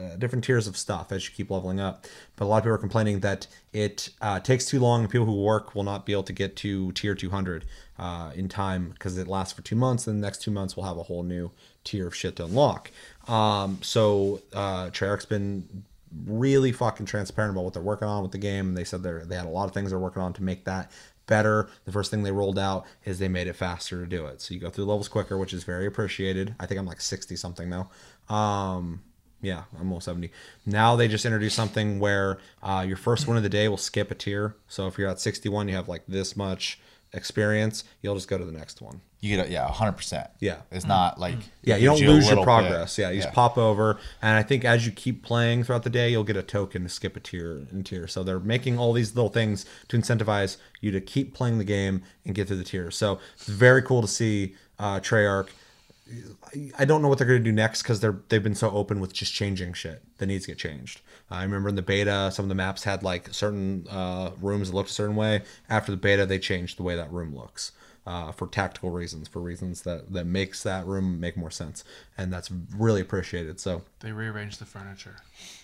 [0.00, 2.06] uh, different tiers of stuff as you keep leveling up.
[2.36, 5.00] But a lot of people are complaining that it uh, takes too long.
[5.00, 7.64] and People who work will not be able to get to tier 200
[7.98, 10.04] uh, in time because it lasts for two months.
[10.04, 11.50] Then the next two months we'll have a whole new
[11.84, 12.90] tier of shit to unlock.
[13.26, 15.84] Um, so uh, Treyarch's been
[16.26, 18.74] really fucking transparent about what they're working on with the game.
[18.74, 20.90] They said they they had a lot of things they're working on to make that
[21.26, 21.68] better.
[21.84, 24.40] The first thing they rolled out is they made it faster to do it.
[24.40, 26.54] So you go through levels quicker, which is very appreciated.
[26.58, 27.90] I think I'm like 60 something now.
[28.34, 29.02] Um,
[29.40, 30.30] yeah, I'm almost 70.
[30.66, 34.10] Now they just introduced something where uh, your first win of the day will skip
[34.10, 34.56] a tier.
[34.66, 36.80] So if you're at 61, you have like this much
[37.12, 39.00] experience, you'll just go to the next one.
[39.20, 40.28] You get a, yeah, hundred percent.
[40.38, 40.58] Yeah.
[40.70, 42.94] It's not like Yeah, you don't a lose your progress.
[42.96, 43.02] bit.
[43.02, 46.08] Yeah, you just pop over, and I think as you keep playing throughout the day,
[46.10, 48.06] you'll get a token to skip a tier and tier.
[48.06, 52.02] So they're making all these little things to incentivize you to keep playing the game
[52.24, 52.92] and get through the tier.
[52.92, 55.48] So it's very cool to see uh, Treyarch.
[56.78, 59.00] I don't know what they're going to do next because they're they've been so open
[59.00, 61.02] with just changing shit that needs to get changed.
[61.30, 64.76] I remember in the beta, some of the maps had like certain uh, rooms that
[64.76, 65.42] looked a certain way.
[65.68, 67.72] After the beta, they changed the way that room looks.
[68.08, 71.84] Uh, for tactical reasons, for reasons that that makes that room make more sense,
[72.16, 73.60] and that's really appreciated.
[73.60, 75.16] So They rearranged the furniture.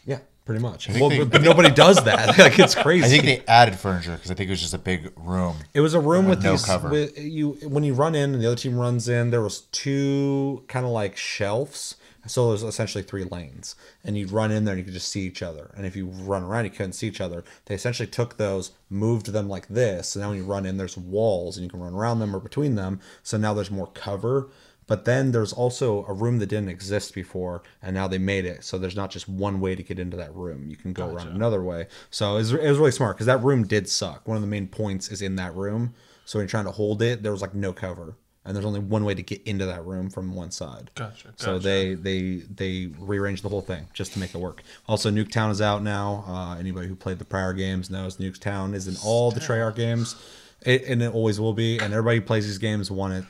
[0.04, 0.88] yeah, pretty much.
[0.90, 2.36] Well, they- but, but nobody does that.
[2.46, 3.06] like it's crazy.
[3.06, 5.56] I think they added furniture because I think it was just a big room.
[5.72, 6.64] It was a room with no these.
[6.66, 6.90] cover.
[6.90, 10.64] With you, when you run in and the other team runs in, there was two
[10.68, 11.96] kind of like shelves.
[12.26, 15.22] So there's essentially three lanes, and you'd run in there and you could just see
[15.22, 15.72] each other.
[15.76, 17.44] And if you run around, you couldn't see each other.
[17.66, 20.96] They essentially took those, moved them like this, and now when you run in, there's
[20.96, 23.00] walls, and you can run around them or between them.
[23.22, 24.48] So now there's more cover.
[24.86, 28.64] But then there's also a room that didn't exist before, and now they made it.
[28.64, 30.68] So there's not just one way to get into that room.
[30.68, 31.86] You can go around another way.
[32.10, 34.28] So it was, it was really smart because that room did suck.
[34.28, 35.94] One of the main points is in that room.
[36.26, 38.80] So when you're trying to hold it, there was like no cover, and there's only
[38.80, 40.90] one way to get into that room from one side.
[40.94, 41.32] Gotcha.
[41.36, 41.62] So gotcha.
[41.62, 44.62] they they they rearrange the whole thing just to make it work.
[44.86, 46.24] Also, Nuketown is out now.
[46.26, 50.14] Uh, anybody who played the prior games knows Nuketown is in all the Treyarch games,
[50.62, 51.78] it, and it always will be.
[51.78, 53.24] And everybody who plays these games want it.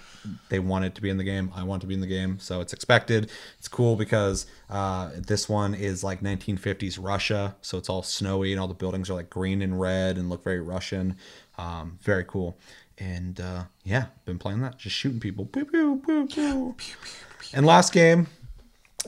[0.49, 1.53] They want it to be in the game.
[1.55, 3.31] I want to be in the game, so it's expected.
[3.59, 8.59] It's cool because uh, this one is like 1950s Russia, so it's all snowy and
[8.59, 11.17] all the buildings are like green and red and look very Russian.
[11.59, 12.57] Um, very cool.
[12.99, 15.47] And uh, yeah, been playing that, just shooting people.
[15.47, 16.76] Pew, pew, pew, pew.
[17.53, 18.28] And last game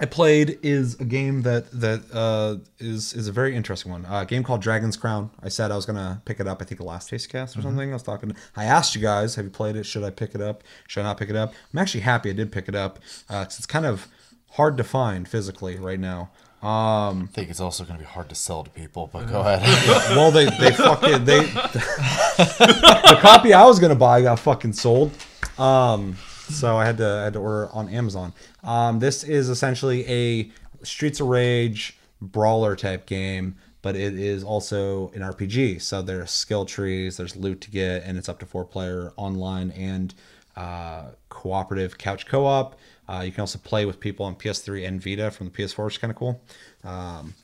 [0.00, 4.04] I played is a game that that uh, is is a very interesting one.
[4.04, 5.30] Uh, a game called Dragon's Crown.
[5.42, 6.60] I said I was gonna pick it up.
[6.60, 7.90] I think the last Taste Cast or something.
[7.90, 8.34] I was talking.
[8.56, 9.84] I asked you guys, have you played it?
[9.86, 10.64] Should I pick it up?
[10.88, 11.54] Should I not pick it up?
[11.72, 12.98] I'm actually happy I did pick it up.
[13.30, 14.08] Uh, 'cause it's kind of
[14.50, 16.30] hard to find physically right now.
[16.62, 19.40] Um, I think it's also going to be hard to sell to people, but go
[19.40, 19.62] ahead.
[20.16, 25.12] well, they they fucking they the copy I was gonna buy got fucking sold.
[25.58, 26.16] Um,
[26.48, 28.32] so I had to I had to order on Amazon.
[28.64, 30.50] Um, this is essentially a
[30.82, 35.82] Streets of Rage brawler type game, but it is also an RPG.
[35.82, 39.70] So there's skill trees, there's loot to get, and it's up to four player online
[39.72, 40.14] and
[40.56, 42.78] uh, cooperative couch co-op.
[43.08, 45.94] Uh, you can also play with people on PS3 and Vita from the PS4, which
[45.94, 46.40] is kind of cool.
[46.84, 47.34] Um,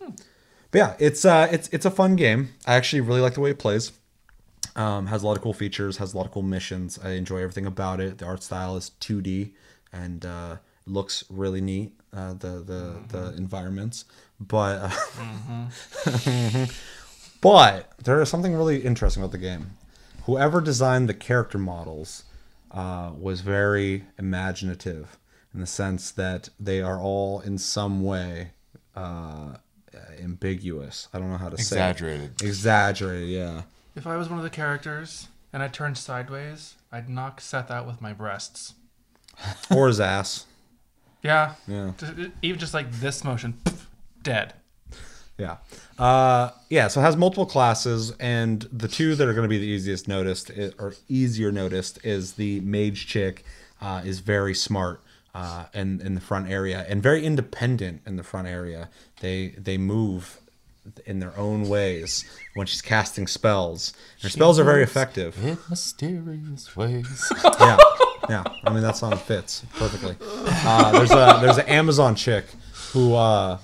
[0.71, 2.51] but yeah, it's uh, it's it's a fun game.
[2.67, 3.93] I actually really like the way it plays.
[4.75, 6.99] Um, has a lot of cool features, has a lot of cool missions.
[7.03, 8.19] I enjoy everything about it.
[8.19, 9.51] The art style is 2D
[9.93, 10.57] and uh,
[10.87, 11.93] looks really neat.
[12.15, 14.05] Uh, the the the environments,
[14.39, 15.67] but uh,
[17.41, 19.79] but there is something really interesting about the game.
[20.25, 22.25] Whoever designed the character models
[22.71, 25.19] uh, was very imaginative
[25.55, 28.51] in the sense that they are all in some way
[28.97, 29.55] uh,
[30.21, 31.09] ambiguous.
[31.13, 31.79] I don't know how to say it.
[31.79, 32.43] Exaggerated.
[32.43, 33.63] Exaggerated, yeah.
[33.95, 37.87] If I was one of the characters and I turned sideways, I'd knock Seth out
[37.87, 38.75] with my breasts.
[39.71, 40.47] Or his ass.
[41.23, 41.55] Yeah.
[41.67, 41.93] Yeah.
[42.43, 43.89] Even just like this motion, poof,
[44.23, 44.55] dead.
[45.39, 45.57] Yeah.
[45.99, 49.59] Uh, yeah, so it has multiple classes, and the two that are going to be
[49.59, 53.45] the easiest noticed, i- or easier noticed, is the mage chick
[53.81, 55.01] uh, is very smart
[55.35, 58.89] uh, in, in the front area and very independent in the front area.
[59.21, 60.39] They they move
[61.07, 62.25] in their own ways
[62.55, 63.93] when she's casting spells.
[64.21, 65.37] Her spells are very effective.
[65.45, 67.33] In mysterious ways.
[67.61, 67.77] yeah,
[68.29, 68.43] yeah.
[68.65, 70.17] I mean that song fits perfectly.
[70.21, 72.47] Uh, there's a there's an Amazon chick
[72.93, 73.59] who uh,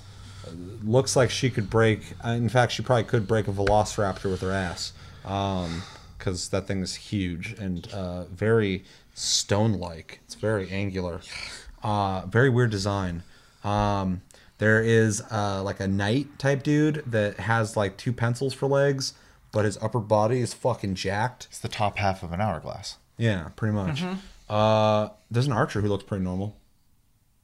[0.83, 2.01] looks like she could break.
[2.25, 4.93] uh, In fact, she probably could break a Velociraptor with her ass,
[6.17, 8.83] because that thing is huge and uh, very
[9.19, 10.21] stone-like.
[10.25, 11.21] It's very angular,
[11.83, 13.23] uh, very weird design.
[13.63, 14.21] Um,
[14.59, 19.13] there is uh, like a knight type dude that has like two pencils for legs,
[19.51, 21.47] but his upper body is fucking jacked.
[21.49, 22.97] it's the top half of an hourglass.
[23.17, 24.03] Yeah, pretty much.
[24.49, 26.55] Uh, there's an archer who looks pretty normal.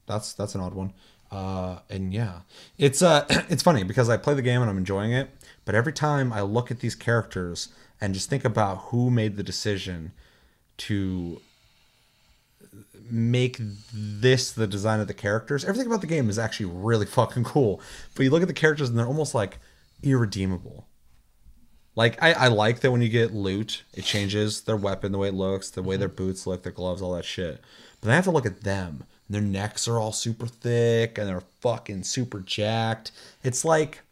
[0.06, 0.92] That's that's an odd one.
[1.30, 2.40] Uh, and yeah,
[2.78, 5.30] it's uh, it's funny because I play the game and I'm enjoying it,
[5.64, 7.68] but every time I look at these characters
[8.00, 10.12] and just think about who made the decision
[10.78, 11.40] to
[13.10, 13.58] make
[13.92, 15.64] this the design of the characters.
[15.64, 17.80] Everything about the game is actually really fucking cool.
[18.14, 19.58] But you look at the characters and they're almost like
[20.02, 20.86] irredeemable.
[21.94, 25.28] Like I, I like that when you get loot, it changes their weapon, the way
[25.28, 26.00] it looks, the way mm-hmm.
[26.00, 27.60] their boots look, their gloves, all that shit.
[28.00, 29.04] But then I have to look at them.
[29.28, 33.12] Their necks are all super thick and they're fucking super jacked.
[33.42, 34.02] It's like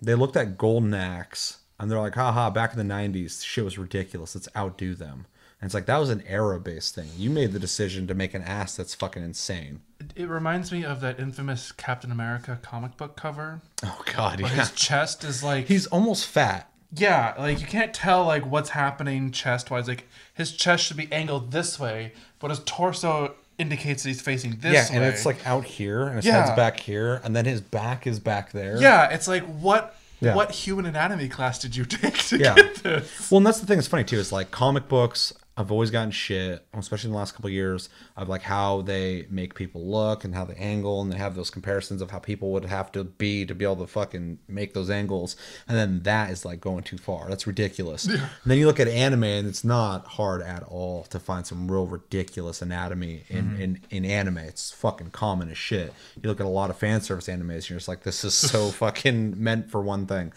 [0.00, 3.78] they looked at Golden Axe and they're like, haha, back in the 90s, shit was
[3.78, 4.34] ridiculous.
[4.34, 5.26] Let's outdo them.
[5.60, 7.08] And it's like, that was an era based thing.
[7.16, 9.80] You made the decision to make an ass that's fucking insane.
[10.14, 13.60] It, reminds me of that infamous Captain America comic book cover.
[13.82, 14.38] Oh, God.
[14.40, 14.48] Yeah.
[14.48, 16.70] his chest is like He's almost fat.
[16.94, 19.86] Yeah, like you can't tell like what's happening chest wise.
[19.88, 24.52] Like his chest should be angled this way, but his torso indicates that he's facing
[24.52, 24.72] this way.
[24.72, 25.08] yeah, and way.
[25.08, 26.40] it's like out here, and his Yeah.
[26.46, 28.80] head's back here, and then his back is back there.
[28.80, 30.34] Yeah, it's like what Yeah.
[30.34, 32.54] what human anatomy class did you take to Yeah.
[32.54, 33.30] get this?
[33.30, 34.16] Well, and that's the thing that's funny too.
[34.18, 37.88] Is like comic books I've always gotten shit, especially in the last couple of years,
[38.16, 41.50] of like how they make people look and how they angle, and they have those
[41.50, 44.88] comparisons of how people would have to be to be able to fucking make those
[44.88, 45.34] angles,
[45.66, 47.28] and then that is like going too far.
[47.28, 48.06] That's ridiculous.
[48.06, 51.68] And then you look at anime, and it's not hard at all to find some
[51.68, 53.60] real ridiculous anatomy in mm-hmm.
[53.60, 54.38] in, in anime.
[54.38, 55.92] It's fucking common as shit.
[56.22, 58.34] You look at a lot of fan service animes, and you're just like, this is
[58.34, 60.32] so fucking meant for one thing.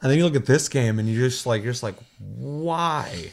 [0.00, 3.30] And then you look at this game, and you're just like, you're just like, why?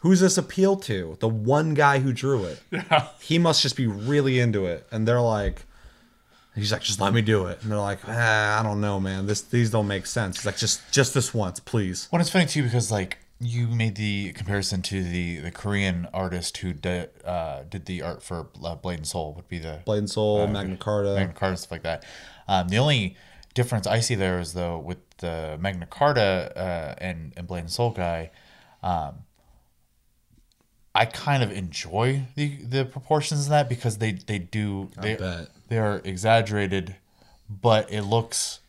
[0.00, 1.16] Who's this appeal to?
[1.20, 2.60] The one guy who drew it.
[2.70, 3.08] Yeah.
[3.20, 4.86] He must just be really into it.
[4.90, 5.64] And they're like,
[6.54, 7.62] he's like, just let me do it.
[7.62, 9.26] And they're like, ah, I don't know, man.
[9.26, 10.38] This these don't make sense.
[10.38, 12.08] He's like, just just this once, please.
[12.12, 16.58] Well, it's funny too because like you made the comparison to the the Korean artist
[16.58, 19.98] who did uh, did the art for uh, Blade and Soul would be the Blade
[19.98, 21.14] and Soul, Magna Carta.
[21.14, 22.04] Magna Carta stuff like that.
[22.48, 23.16] Um, the only
[23.54, 27.70] difference I see there is though with the Magna Carta uh, and and Blade and
[27.70, 28.30] Soul guy,
[28.82, 29.16] um,
[30.96, 35.48] I kind of enjoy the the proportions of that because they they do they bet.
[35.68, 36.96] they are exaggerated,
[37.48, 38.60] but it looks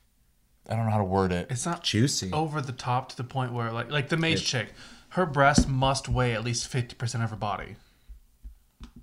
[0.68, 1.48] I don't know how to word it.
[1.50, 2.32] It's not Juicy.
[2.34, 4.74] over the top to the point where like like the mage chick,
[5.10, 7.78] her breast must weigh at least fifty percent of her body.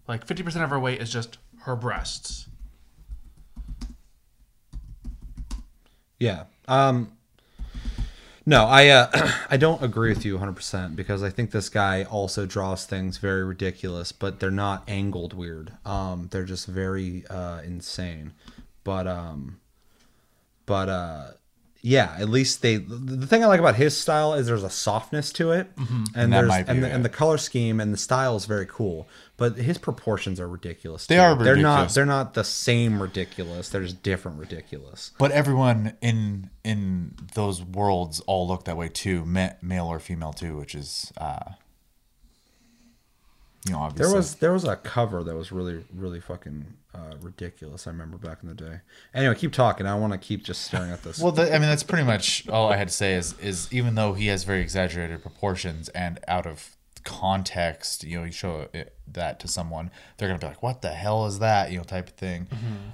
[0.06, 2.46] Like fifty percent of her weight is just her breasts.
[6.18, 6.44] Yeah.
[6.68, 7.12] Um
[8.46, 12.46] no, I uh, I don't agree with you 100% because I think this guy also
[12.46, 15.72] draws things very ridiculous, but they're not angled weird.
[15.84, 18.32] Um they're just very uh insane.
[18.84, 19.60] But um
[20.66, 21.24] but uh
[21.86, 22.76] yeah, at least they.
[22.76, 26.32] The thing I like about his style is there's a softness to it, and, And
[26.32, 26.92] there's and the, it.
[26.92, 29.06] and the color scheme and the style is very cool.
[29.36, 31.06] But his proportions are ridiculous.
[31.06, 31.20] They too.
[31.20, 31.90] are They're not.
[31.90, 33.68] They're not the same ridiculous.
[33.68, 35.10] They're just different ridiculous.
[35.18, 40.56] But everyone in in those worlds all look that way too, male or female too,
[40.56, 41.52] which is uh
[43.66, 44.08] you know obviously.
[44.08, 47.86] There was there was a cover that was really really fucking uh, ridiculous.
[47.86, 48.80] I remember back in the day.
[49.14, 49.86] Anyway, keep talking.
[49.86, 51.18] I want to keep just staring at this.
[51.20, 53.94] well, the, I mean that's pretty much all I had to say is is even
[53.94, 56.73] though he has very exaggerated proportions and out of
[57.04, 60.90] context, you know, you show it, that to someone, they're gonna be like, "What the
[60.90, 62.46] hell is that?" You know, type of thing.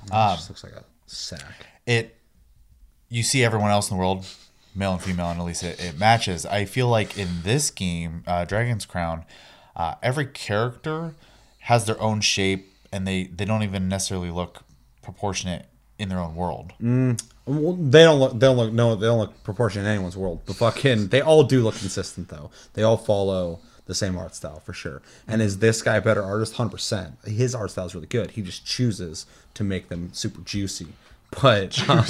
[0.06, 1.66] it Um, just looks like a sack.
[1.86, 2.16] it
[3.08, 4.24] you see everyone else in the world
[4.72, 8.22] male and female and at least it, it matches i feel like in this game
[8.28, 9.24] uh, dragon's crown
[9.74, 11.12] uh, every character
[11.62, 14.62] has their own shape and they they don't even necessarily look
[15.02, 15.66] proportionate
[15.98, 16.72] in their own world
[17.46, 18.32] Well, they don't look.
[18.34, 18.72] They don't look.
[18.72, 20.42] No, they don't look proportionate in anyone's world.
[20.46, 22.52] But fucking, they all do look consistent though.
[22.74, 23.58] They all follow
[23.90, 25.02] the same art style for sure.
[25.26, 26.54] And is this guy a better artist?
[26.54, 27.18] Hundred percent.
[27.26, 28.30] His art style is really good.
[28.30, 30.88] He just chooses to make them super juicy.
[31.40, 32.04] But um,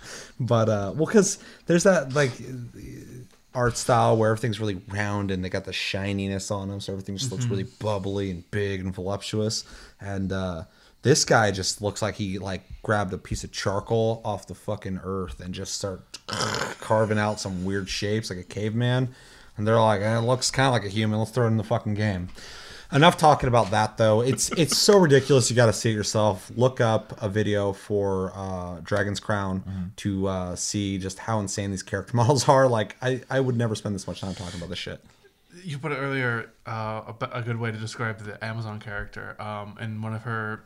[0.40, 2.32] but uh, well, because there's that like
[3.54, 7.16] art style where everything's really round and they got the shininess on them, so everything
[7.16, 9.64] just looks really bubbly and big and voluptuous.
[10.00, 10.64] And uh,
[11.02, 15.00] this guy just looks like he like grabbed a piece of charcoal off the fucking
[15.04, 16.02] earth and just start
[16.80, 19.14] carving out some weird shapes like a caveman.
[19.56, 21.18] And they're like, eh, it looks kind of like a human.
[21.18, 22.28] Let's throw it in the fucking game.
[22.92, 24.20] Enough talking about that though.
[24.20, 25.50] It's it's so ridiculous.
[25.50, 26.50] You got to see it yourself.
[26.54, 31.82] Look up a video for uh, Dragon's Crown to uh, see just how insane these
[31.82, 32.68] character models are.
[32.68, 35.02] Like I, I would never spend this much time talking about this shit.
[35.64, 36.50] You put it earlier.
[36.66, 39.40] Uh, a, a good way to describe the Amazon character.
[39.42, 40.64] Um, in one of her,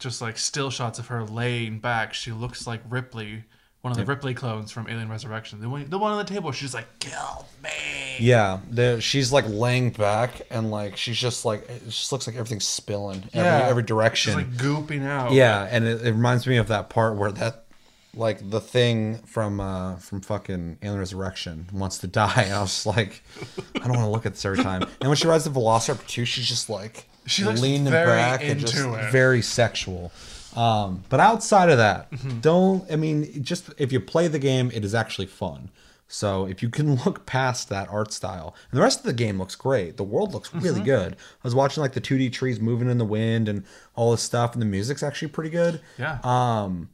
[0.00, 3.44] just like still shots of her laying back, she looks like Ripley,
[3.82, 5.60] one of the Ripley clones from Alien Resurrection.
[5.60, 6.50] The one, the one on the table.
[6.52, 7.70] She's like, "Kill me."
[8.18, 12.34] Yeah, the, she's like laying back and like she's just like it just looks like
[12.36, 13.68] everything's spilling every Yeah.
[13.68, 14.32] every direction.
[14.32, 15.30] She's like gooping out.
[15.32, 17.64] Yeah, and it, it reminds me of that part where that
[18.14, 22.42] like the thing from uh from fucking Alien Resurrection wants to die.
[22.46, 23.22] And I was like,
[23.76, 24.82] I don't want to look at this every time.
[25.00, 28.74] And when she rides the Velociraptor too, she's just like She leaning back and just
[28.74, 29.12] it.
[29.12, 30.10] very sexual.
[30.58, 32.40] Um, but outside of that, Mm-hmm.
[32.40, 35.70] don't I mean just if you play the game, it is actually fun.
[36.10, 39.38] So if you can look past that art style, and the rest of the game
[39.38, 39.96] looks great.
[39.96, 40.64] The world looks Mm-hmm.
[40.64, 41.12] really good.
[41.14, 44.52] I was watching like the 2D trees moving in the wind and all this stuff,
[44.54, 45.80] and the music's actually pretty good.
[45.98, 46.18] Yeah.
[46.24, 46.88] Um,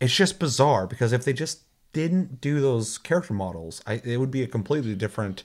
[0.00, 1.60] it's just bizarre because if they just
[1.92, 5.42] didn't do those character models, I, it would be a completely different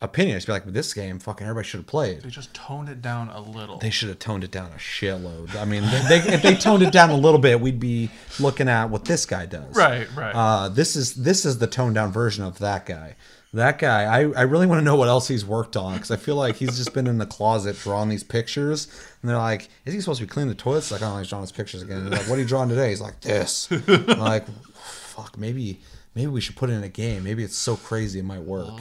[0.00, 0.36] opinion.
[0.36, 2.22] It's be like, this game, fucking everybody should have played.
[2.22, 3.78] they just toned it down a little.
[3.78, 5.56] They should have toned it down a shitload.
[5.56, 8.68] I mean, they, they, if they toned it down a little bit, we'd be looking
[8.68, 9.74] at what this guy does.
[9.74, 10.34] right, right.
[10.34, 13.16] Uh, this is this is the toned down version of that guy.
[13.54, 16.16] That guy, I, I really want to know what else he's worked on because I
[16.16, 18.88] feel like he's just been in the closet drawing these pictures,
[19.22, 21.42] and they're like, "Is he supposed to be cleaning the toilets?" Like, "Oh, he's drawing
[21.44, 25.38] his pictures again." They're like, "What are you drawing today?" He's like, "This." Like, fuck,
[25.38, 25.80] maybe
[26.16, 27.22] maybe we should put it in a game.
[27.22, 28.74] Maybe it's so crazy it might work.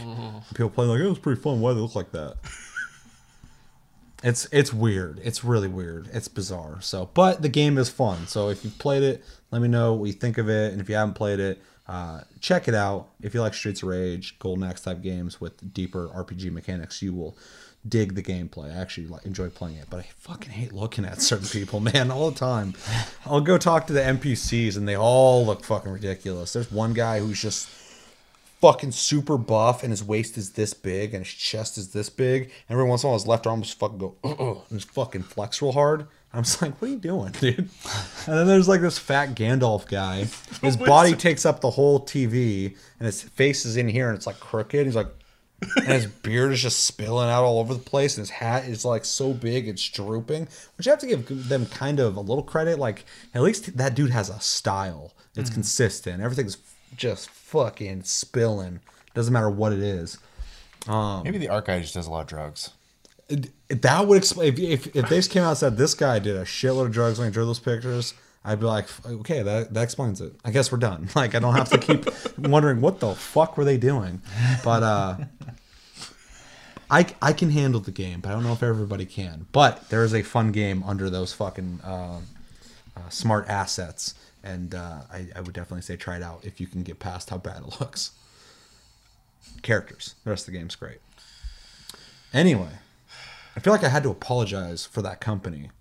[0.56, 1.62] People play like, "Oh, was pretty fun.
[1.62, 2.38] Why they look like that?"
[4.24, 5.20] It's it's weird.
[5.24, 6.10] It's really weird.
[6.12, 6.82] It's bizarre.
[6.82, 8.26] So, but the game is fun.
[8.26, 10.72] So if you've played it, let me know what you think of it.
[10.72, 13.10] And if you haven't played it, uh, check it out.
[13.22, 17.14] If you like Streets of Rage, Golden Axe type games with deeper RPG mechanics, you
[17.14, 17.38] will
[17.88, 18.76] dig the gameplay.
[18.76, 22.12] I actually like, enjoy playing it, but I fucking hate looking at certain people, man,
[22.12, 22.74] all the time.
[23.26, 26.54] I'll go talk to the NPCs and they all look fucking ridiculous.
[26.54, 27.68] There's one guy who's just
[28.62, 32.44] fucking super buff and his waist is this big and his chest is this big.
[32.44, 34.16] And Every once in a while, his left arm just fucking go,
[34.70, 36.08] and just fucking flex real hard.
[36.34, 37.60] I'm just like, what are you doing, dude?
[37.60, 40.26] And then there's like this fat Gandalf guy.
[40.62, 44.28] His body takes up the whole TV and his face is in here and it's
[44.28, 44.86] like crooked.
[44.86, 45.08] He's like,
[45.62, 48.86] and his beard is just spilling out all over the place, and his hat is
[48.86, 50.47] like so big it's drooping.
[50.78, 52.80] Which you have to give them kind of a little credit.
[52.80, 55.14] Like at least that dude has a style.
[55.36, 55.56] It's mm-hmm.
[55.56, 56.22] consistent.
[56.22, 56.58] Everything's
[56.95, 58.80] just fucking spilling.
[59.14, 60.18] Doesn't matter what it is.
[60.88, 62.72] Um, Maybe the art guy just does a lot of drugs.
[63.70, 66.36] That would explain if, if if they just came out and said this guy did
[66.36, 68.14] a shitload of drugs when he drew those pictures.
[68.46, 70.34] I'd be like, okay, that that explains it.
[70.46, 71.10] I guess we're done.
[71.16, 72.06] Like I don't have to keep
[72.38, 74.22] wondering what the fuck were they doing.
[74.64, 75.18] But uh
[76.89, 79.48] I I can handle the game, but I don't know if everybody can.
[79.52, 82.20] But there is a fun game under those fucking uh,
[82.96, 86.68] uh, smart assets, and uh, I, I would definitely say try it out if you
[86.68, 88.12] can get past how bad it looks.
[89.64, 91.00] Characters, the rest of the game's great.
[92.34, 92.70] Anyway,
[93.56, 95.72] I feel like I had to apologize for that company.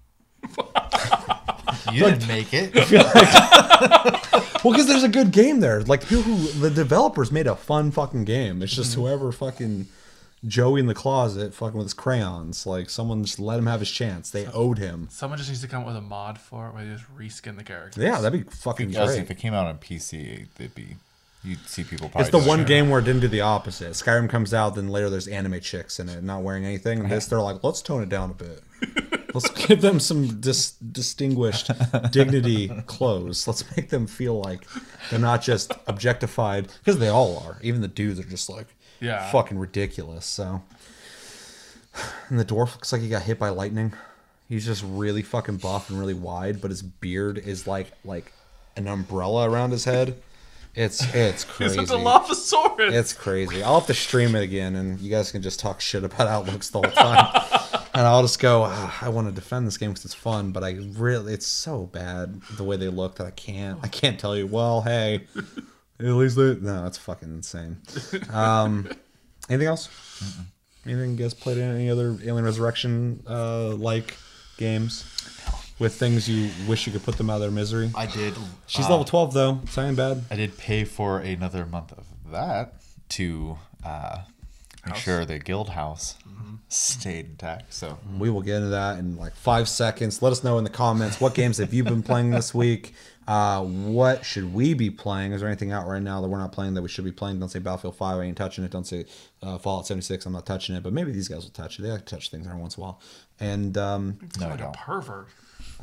[1.93, 2.73] You didn't make it.
[4.65, 5.83] Well, because there's a good game there.
[5.83, 8.63] Like the people who the developers made a fun fucking game.
[8.63, 9.03] It's just mm-hmm.
[9.03, 9.89] whoever fucking
[10.47, 12.67] Joey in the closet fucking with his crayons.
[12.67, 14.31] Like someone just let him have his chance.
[14.31, 15.09] They owed him.
[15.11, 17.59] Someone just needs to come up with a mod for it where they just reskin
[17.59, 18.03] the characters.
[18.03, 20.97] Yeah, that'd be fucking Because if it came out on PC, it'd be
[21.45, 22.11] you'd see people.
[22.17, 23.93] It's the one game where it didn't do the opposite.
[23.93, 27.01] Skyrim comes out, then later there's anime chicks in it, not wearing anything.
[27.01, 28.63] And this, they're like, let's tone it down a bit.
[29.35, 31.71] Let's give them some dis- distinguished
[32.13, 33.47] dignity clothes.
[33.47, 34.67] Let's make them feel like
[35.11, 37.59] they're not just objectified because they all are.
[37.63, 38.69] Even the dudes are just like
[39.01, 39.31] Yeah.
[39.31, 40.25] fucking ridiculous.
[40.27, 40.63] So,
[42.29, 43.93] and the dwarf looks like he got hit by lightning.
[44.49, 48.33] He's just really fucking buff and really wide, but his beard is like like
[48.77, 50.21] an umbrella around his head.
[50.75, 51.79] It's it's He's crazy.
[51.79, 52.93] a Dilophosaurus.
[52.93, 53.63] It's crazy.
[53.63, 56.43] I'll have to stream it again, and you guys can just talk shit about how
[56.43, 57.31] it looks the whole time.
[57.95, 60.65] and I'll just go, "Ah, I want to defend this game because it's fun, but
[60.65, 63.79] I really, it's so bad the way they look that I can't.
[63.83, 64.47] I can't tell you.
[64.47, 65.27] Well, hey,
[66.01, 66.57] at least they.
[66.57, 67.79] No, it's fucking insane.
[68.33, 68.89] Um,
[69.49, 69.89] anything else?
[70.85, 74.17] Anything you guys played in any other Alien Resurrection uh, like
[74.57, 75.05] games
[75.79, 77.91] with things you wish you could put them out of their misery?
[77.95, 78.35] I did.
[78.67, 79.61] She's uh, level twelve though.
[79.69, 80.25] So ain't bad.
[80.31, 82.75] I did pay for another month of that
[83.11, 84.19] to uh,
[84.87, 86.17] make sure the guild house
[86.69, 87.73] stayed intact.
[87.73, 90.23] So We will get into that in like five seconds.
[90.23, 92.95] Let us know in the comments what games have you been playing this week.
[93.27, 95.33] Uh, what should we be playing?
[95.33, 97.39] Is there anything out right now that we're not playing that we should be playing?
[97.41, 98.71] Don't say Battlefield 5, I ain't touching it.
[98.71, 99.07] Don't say
[99.43, 100.83] uh, Fallout 76, I'm not touching it.
[100.83, 101.83] But maybe these guys will touch it.
[101.83, 103.01] They like to touch things every once in a while.
[103.41, 104.77] And um, no, I like a don't.
[104.77, 105.29] pervert.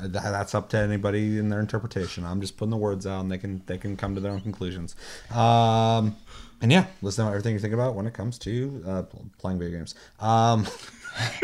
[0.01, 2.25] Th- that's up to anybody in their interpretation.
[2.25, 4.41] I'm just putting the words out, and they can they can come to their own
[4.41, 4.95] conclusions.
[5.33, 6.15] Um,
[6.61, 9.03] and yeah, listen to everything you think about when it comes to uh,
[9.39, 9.95] playing video games.
[10.19, 10.67] Um,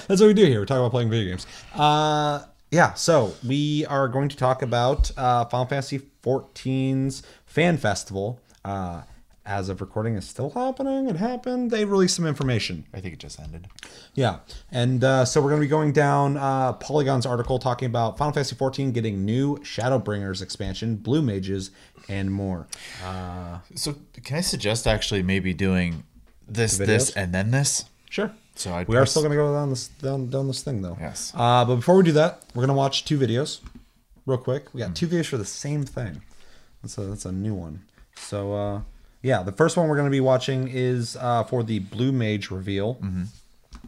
[0.08, 0.60] that's what we do here.
[0.60, 1.46] We talk about playing video games.
[1.76, 8.40] Uh, yeah, so we are going to talk about uh, Final Fantasy XIV's fan festival.
[8.64, 9.02] Uh,
[9.46, 11.10] as of recording, is still happening.
[11.10, 11.72] It happened.
[11.72, 12.86] They released some information.
[12.94, 13.68] I think it just ended.
[14.14, 14.40] Yeah,
[14.72, 18.34] and uh, so we're going to be going down uh, Polygon's article talking about Final
[18.34, 21.72] Fantasy XIV getting new Shadowbringers expansion, Blue Mages,
[22.08, 22.68] and more.
[23.04, 26.04] Uh, So can I suggest actually maybe doing
[26.48, 27.86] this, this, and then this?
[28.10, 28.32] Sure.
[28.56, 30.98] So I'd We are still going to go down this down, down this thing though.
[31.00, 31.32] Yes.
[31.34, 33.60] Uh, but before we do that, we're going to watch two videos,
[34.26, 34.74] real quick.
[34.74, 36.22] We got two videos for the same thing.
[36.84, 37.84] That's a that's a new one.
[38.16, 38.82] So uh,
[39.22, 42.52] yeah, the first one we're going to be watching is uh, for the Blue Mage
[42.52, 43.00] reveal.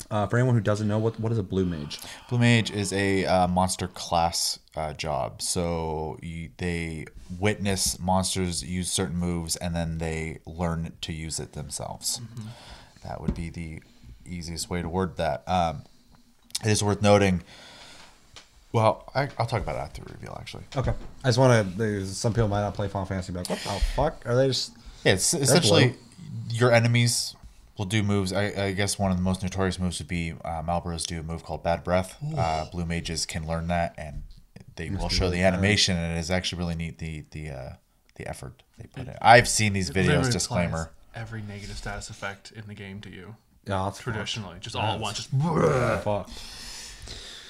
[0.09, 1.99] Uh, for anyone who doesn't know, what what is a Blue Mage?
[2.29, 5.41] Blue Mage is a uh, monster class uh, job.
[5.41, 7.05] So you, they
[7.39, 12.21] witness monsters use certain moves and then they learn to use it themselves.
[13.03, 13.81] That would be the
[14.25, 15.47] easiest way to word that.
[15.47, 15.83] Um,
[16.63, 17.43] it is worth noting.
[18.71, 20.63] Well, I, I'll talk about it after the reveal, actually.
[20.75, 20.93] Okay.
[21.23, 22.05] I just want to.
[22.07, 23.31] Some people might not play Final Fantasy.
[23.31, 24.23] Like, what the fuck?
[24.25, 24.71] Are they just?
[25.03, 25.95] Yeah, it's essentially
[26.49, 27.35] your enemies
[27.77, 28.31] will do moves.
[28.31, 31.23] I, I guess one of the most notorious moves would be uh, Malboros do a
[31.23, 32.17] move called Bad Breath.
[32.37, 34.23] Uh, Blue mages can learn that, and
[34.75, 37.69] they will show the animation, and it is actually really neat the the uh,
[38.15, 39.15] the effort they put in.
[39.21, 40.31] I've seen these videos.
[40.31, 40.91] Disclaimer.
[41.15, 43.35] Every negative status effect in the game to you.
[43.67, 45.17] Yeah, that's traditionally, just all at once.
[45.17, 45.29] Just
[46.03, 46.29] fuck.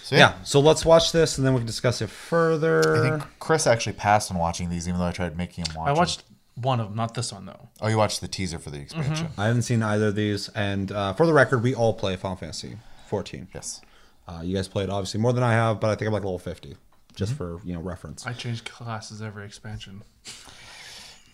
[0.03, 2.97] So Yeah, so let's watch this and then we can discuss it further.
[2.97, 5.87] I think Chris actually passed on watching these, even though I tried making him watch.
[5.87, 5.97] I them.
[5.97, 6.23] watched
[6.55, 7.69] one of them, not this one though.
[7.81, 9.29] Oh, you watched the teaser for the expansion.
[9.37, 12.37] I haven't seen either of these, and uh, for the record, we all play Final
[12.37, 12.77] Fantasy
[13.07, 13.47] 14.
[13.53, 13.81] Yes.
[14.27, 16.39] Uh, you guys played obviously more than I have, but I think I'm like level
[16.39, 16.75] 50,
[17.15, 18.25] just for you know reference.
[18.25, 20.03] I change classes every expansion.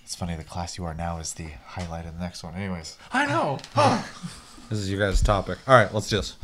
[0.04, 0.36] It's funny.
[0.36, 2.56] The class you are now is the highlight of the next one.
[2.56, 3.60] Anyways, I know.
[4.70, 5.58] This is your guys' topic.
[5.68, 6.36] All right, let's just.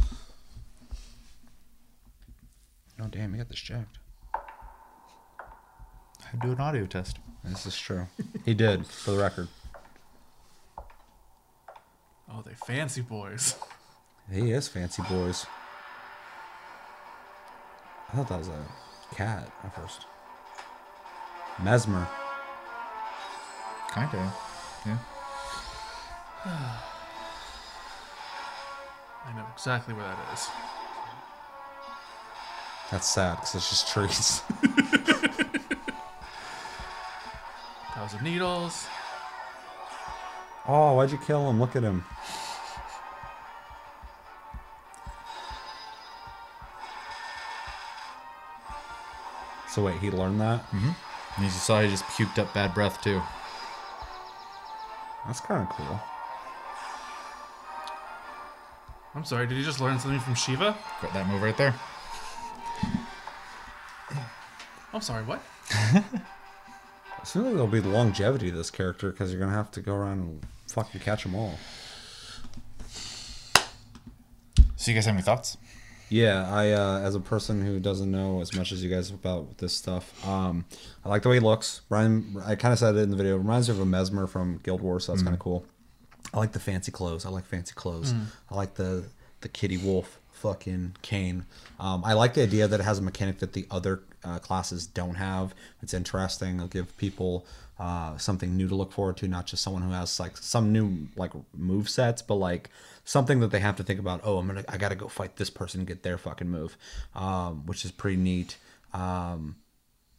[2.99, 3.99] Oh damn, you got this checked.
[4.33, 7.19] I do an audio test.
[7.47, 8.07] This is true.
[8.43, 9.47] He did, for the record.
[12.29, 13.55] oh, they fancy boys.
[14.31, 15.45] He is fancy boys.
[18.11, 18.65] I thought that was a
[19.15, 20.05] cat at first.
[21.63, 22.07] Mesmer.
[23.89, 24.81] Kind of.
[24.85, 24.97] Yeah.
[29.25, 30.47] I know exactly where that is.
[32.91, 34.41] That's sad because it's just trees.
[38.05, 38.87] Thousand needles.
[40.67, 41.59] oh, why'd you kill him?
[41.59, 42.05] Look at him.
[49.67, 50.61] So wait, he learned that?
[50.69, 50.91] Mm-hmm.
[51.37, 53.23] And you saw he just puked up bad breath too.
[55.25, 55.99] That's kind of cool.
[59.15, 59.47] I'm sorry.
[59.47, 60.77] Did you just learn something from Shiva?
[61.01, 61.73] Got that move right there.
[64.93, 65.23] I'm sorry.
[65.23, 65.41] What?
[67.25, 70.19] Soon there'll be the longevity of this character because you're gonna have to go around
[70.19, 71.57] and fucking catch them all.
[74.75, 75.57] So you guys have any thoughts?
[76.09, 79.57] Yeah, I uh, as a person who doesn't know as much as you guys about
[79.57, 80.65] this stuff, um,
[81.03, 81.81] I like the way he looks.
[81.89, 83.37] Brian, I kind of said it in the video.
[83.37, 85.65] Reminds me of a Mesmer from Guild Wars, so that's kind of cool.
[86.31, 87.25] I like the fancy clothes.
[87.25, 88.13] I like fancy clothes.
[88.51, 89.05] I like the
[89.41, 91.45] the Kitty Wolf fucking cane.
[91.79, 94.85] Um, I like the idea that it has a mechanic that the other uh, classes
[94.85, 95.53] don't have.
[95.81, 96.55] It's interesting.
[96.57, 97.45] It'll give people
[97.79, 101.07] uh, something new to look forward to, not just someone who has like some new
[101.15, 102.69] like move sets, but like
[103.03, 104.21] something that they have to think about.
[104.23, 106.77] Oh, I'm gonna I gotta go fight this person and get their fucking move,
[107.15, 108.57] um, which is pretty neat.
[108.93, 109.57] Um,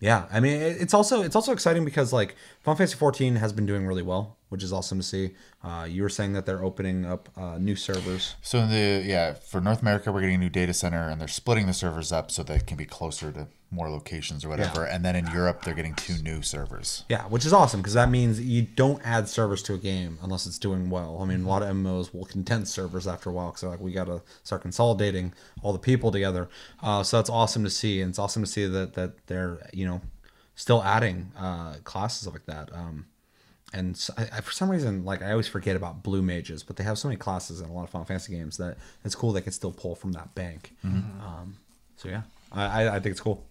[0.01, 3.53] yeah, I mean it- it's also it's also exciting because like Final Fantasy 14 has
[3.53, 5.31] been doing really well, which is awesome to see.
[5.63, 8.35] Uh, you were saying that they're opening up uh, new servers.
[8.43, 11.67] So the yeah, for North America, we're getting a new data center, and they're splitting
[11.67, 14.85] the servers up so they can be closer to more locations or whatever.
[14.85, 17.05] And then in Europe, they're getting two new servers.
[17.09, 20.47] Yeah, which is awesome because that means you don't add servers to a game unless
[20.47, 21.19] it's doing well.
[21.21, 23.81] I mean, a lot of MMOs will condense servers after a while because they're like,
[23.81, 26.49] we got to start consolidating all the people together.
[26.83, 29.87] Uh, so that's awesome to see, and it's awesome to see that that they're you
[29.87, 30.01] know
[30.55, 32.71] still adding uh, classes like that.
[32.73, 33.07] Um,
[33.73, 36.77] and so I, I, for some reason, like I always forget about blue mages, but
[36.77, 39.33] they have so many classes in a lot of Final Fantasy games that it's cool
[39.33, 40.73] they can still pull from that bank.
[40.85, 41.57] Um,
[41.97, 43.45] so yeah, I, I, I think it's cool.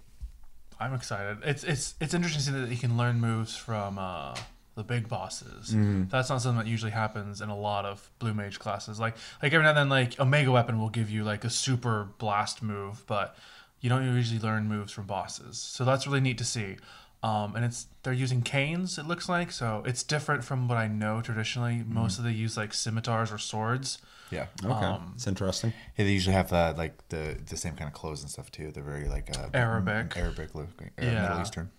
[0.80, 1.38] I'm excited.
[1.43, 4.36] It's it's it's interesting to see that you can learn moves from uh,
[4.76, 5.74] the big bosses.
[6.09, 8.99] That's not something that usually happens in a lot of blue mage classes.
[8.99, 12.09] Like like every now and then, like Omega Weapon will give you like a super
[12.18, 13.38] blast move, but
[13.80, 15.57] you don't usually learn moves from bosses.
[15.57, 16.78] So that's really neat to see.
[17.24, 18.97] Um, and it's they're using canes.
[18.99, 21.84] It looks like so it's different from what I know traditionally.
[21.88, 23.97] Most of they use like scimitars or swords.
[24.32, 24.47] Yeah.
[24.63, 25.74] Okay, it's interesting.
[25.97, 28.72] Yeah, they usually have uh, like the the same kind of clothes and stuff too.
[28.72, 30.16] They're very like uh, Arabic.
[30.18, 31.22] Arabic look, uh, Yeah.
[31.24, 31.70] Middle Eastern.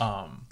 [0.00, 0.46] Um,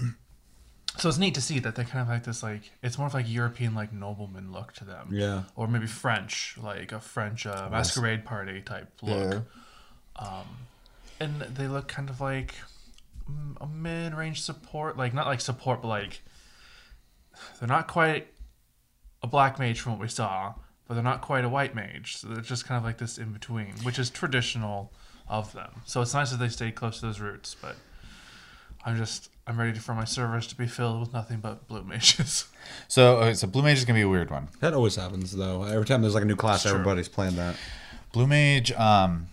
[0.98, 3.14] so it's neat to see that they kind of like this like it's more of
[3.14, 5.08] like European like nobleman look to them.
[5.10, 5.42] Yeah.
[5.56, 9.42] Or maybe French, like a French uh, masquerade party type look.
[10.20, 10.24] Yeah.
[10.26, 10.46] Um,
[11.18, 12.54] and they look kind of like
[13.30, 16.22] mm, a mid-range support, like not like support, but like
[17.58, 18.28] they're not quite
[19.22, 20.54] a black mage from what we saw,
[20.86, 22.16] but they're not quite a white mage.
[22.16, 24.92] So they're just kind of like this in between, which is traditional
[25.28, 25.82] of them.
[25.84, 27.76] So it's nice that they stayed close to those roots, but
[28.84, 32.46] I'm just I'm ready for my servers to be filled with nothing but blue mages.
[32.86, 34.48] So okay, so Blue Mage is gonna be a weird one.
[34.60, 35.64] That always happens though.
[35.64, 37.56] Every time there's like a new class, everybody's playing that.
[38.12, 39.26] Blue Mage um,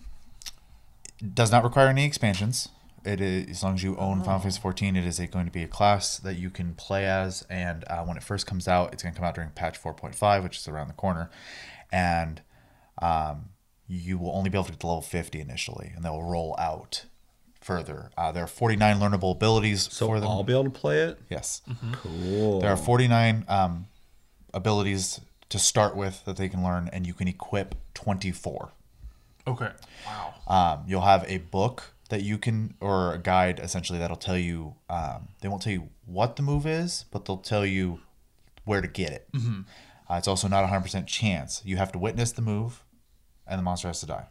[1.34, 2.68] does not require any expansions.
[3.04, 5.52] It is as long as you own Final Fantasy 14, it is a, going to
[5.52, 7.46] be a class that you can play as.
[7.48, 10.42] And uh, when it first comes out, it's going to come out during patch 4.5,
[10.42, 11.30] which is around the corner,
[11.90, 12.42] and
[13.00, 13.50] um,
[13.88, 17.06] you will only be able to get to level 50 initially, and they'll roll out
[17.60, 18.10] further.
[18.18, 20.28] Uh, there are 49 learnable abilities So for them.
[20.28, 21.18] I'll be able to play it.
[21.30, 21.62] yes,
[21.94, 22.60] Cool.
[22.60, 23.86] there are 49 um,
[24.54, 28.72] abilities to start with that they can learn, and you can equip 24.
[29.46, 29.70] okay.
[30.06, 30.34] Wow.
[30.46, 34.74] um, you'll have a book that you can or a guide essentially that'll tell you
[34.88, 38.00] um, they won't tell you what the move is but they'll tell you
[38.64, 39.26] where to get it
[40.08, 41.62] Uh, it's also not a 100% chance.
[41.64, 42.84] You have to witness the move,
[43.46, 44.26] and the monster has to die.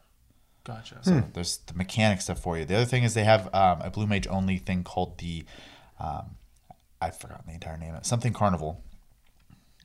[0.66, 0.98] Gotcha.
[1.02, 2.66] So there's the mechanic stuff for you.
[2.66, 5.46] The other thing is they have um, a blue mage only thing called the,
[5.98, 6.36] um,
[7.02, 7.94] I've forgotten the entire name.
[7.96, 8.06] Of it.
[8.06, 8.84] Something Carnival,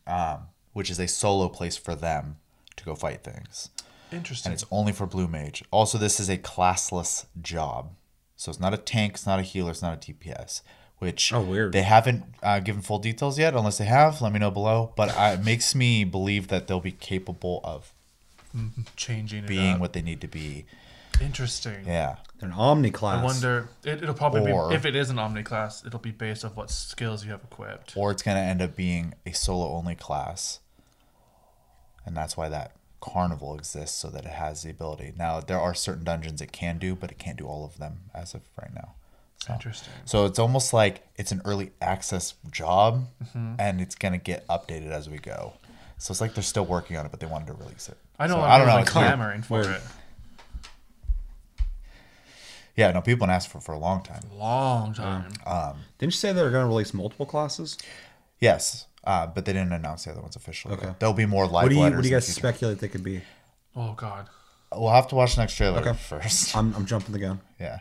[0.09, 2.39] um, which is a solo place for them
[2.77, 3.71] to go fight things,
[4.15, 4.51] Interesting.
[4.51, 5.63] and it's only for blue mage.
[5.71, 7.91] Also, this is a classless job,
[8.37, 10.63] so it's not a tank, it's not a healer, it's not a DPS.
[10.99, 11.73] Which Oh, weird.
[11.73, 13.55] They haven't uh, given full details yet.
[13.55, 14.93] Unless they have, let me know below.
[14.97, 17.93] But uh, it makes me believe that they'll be capable of
[18.97, 19.81] Changing being up.
[19.81, 20.65] what they need to be.
[21.21, 21.85] Interesting.
[21.87, 22.17] Yeah.
[22.39, 23.21] They're an Omni class.
[23.21, 23.69] I wonder.
[23.85, 25.85] It, it'll probably Or- be if it is an Omni class.
[25.85, 27.95] It'll be based off what skills you have equipped.
[27.97, 30.61] or it's going to end up being a solo only class
[32.07, 32.73] and that's why that
[33.13, 36.79] carnival exists so that it has the ability now there are certain dungeons it can
[36.79, 38.95] do but it can't do all of them as of right now
[39.47, 39.93] so, Interesting.
[40.07, 43.55] so it's almost like it's an early access job Mm-hmm.
[43.59, 45.53] and it's going to get updated as we go
[45.99, 48.27] so it's like they're still working on it but they wanted to release it I
[48.27, 48.35] know.
[48.37, 49.09] So, i don't know people it's are weird.
[49.13, 49.67] clamoring for Weird.
[49.77, 49.83] it.
[52.77, 55.31] yeah no people have asked for it for a long time Long time.
[55.47, 57.77] Um, Didn't you say they're going to release multiple classes?
[58.41, 60.93] yes uh, but they didn't announce the other ones officially Okay.
[60.99, 62.41] there'll be more live What do you What do you guys future.
[62.41, 63.23] speculate they could be?
[63.77, 64.29] oh God.
[64.75, 65.93] we'll have to watch the next trailer Okay.
[65.95, 67.41] first I'm, I'm jumping the gun.
[67.61, 67.81] yeah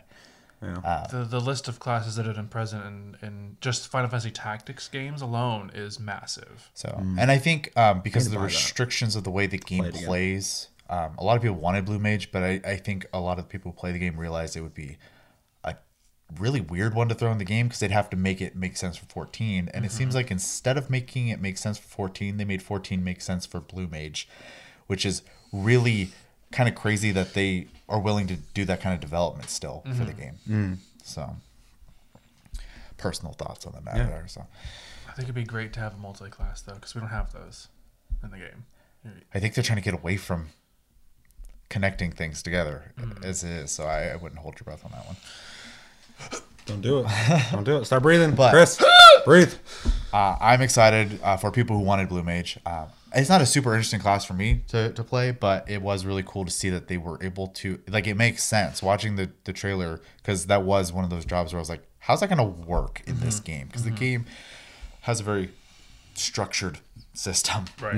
[0.62, 1.06] Yeah.
[1.10, 4.88] The the list of classes that have been present in, in just Final Fantasy Tactics
[4.88, 6.70] games alone is massive.
[6.72, 8.52] So, and I think um, because of the buy that.
[8.52, 11.98] restrictions of the way the game Play plays, um, a lot of people wanted Blue
[11.98, 14.62] Mage, but I, I think a lot of people who play the game realized it
[14.62, 15.13] would be a
[16.38, 18.76] really weird one to throw in the game because they'd have to make it make
[18.76, 19.70] sense for 14.
[19.72, 19.96] And it Mm-hmm.
[19.98, 23.46] seems like instead of making it make sense for 14, they made 14 make sense
[23.46, 24.28] for Blue Mage,
[24.86, 25.22] which is
[25.52, 26.10] really
[26.52, 30.04] kind of crazy that they are willing to do that kind of development still for
[30.04, 30.34] the game.
[30.48, 30.76] Mm.
[31.02, 31.36] So,
[32.96, 34.20] personal thoughts on the matter.
[34.22, 34.26] Yeah.
[34.26, 34.46] So.
[35.08, 37.68] I think it'd be great to have a multi-class though, because we don't have those
[38.22, 38.64] in the game.
[39.34, 40.48] I think they're trying to get away from
[41.68, 43.24] connecting things together Mm.
[43.24, 43.70] as it is.
[43.70, 45.16] So I, I wouldn't hold your breath on that one.
[46.66, 47.06] Don't do it.
[47.52, 47.84] Don't do it.
[47.84, 48.34] Start breathing.
[48.34, 48.82] But- Chris,
[49.24, 49.52] breathe.
[50.12, 52.58] Uh, I'm excited uh, for people who wanted Blue Mage.
[52.64, 56.04] Uh, it's not a super interesting class for me to, to play, but it was
[56.04, 59.30] really cool to see that they were able to like it makes sense watching the
[59.44, 62.28] the trailer because that was one of those jobs where I was like, how's that
[62.28, 63.66] going to work in this game?
[63.68, 64.24] Because the game
[65.02, 65.50] has a very
[66.14, 66.78] structured
[67.12, 67.94] system, Right.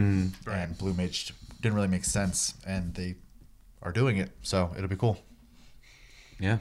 [0.46, 0.58] Right.
[0.58, 3.14] and Blue Mage didn't really make sense, and they
[3.82, 5.18] are doing it, so it'll be cool.
[6.38, 6.58] Yeah.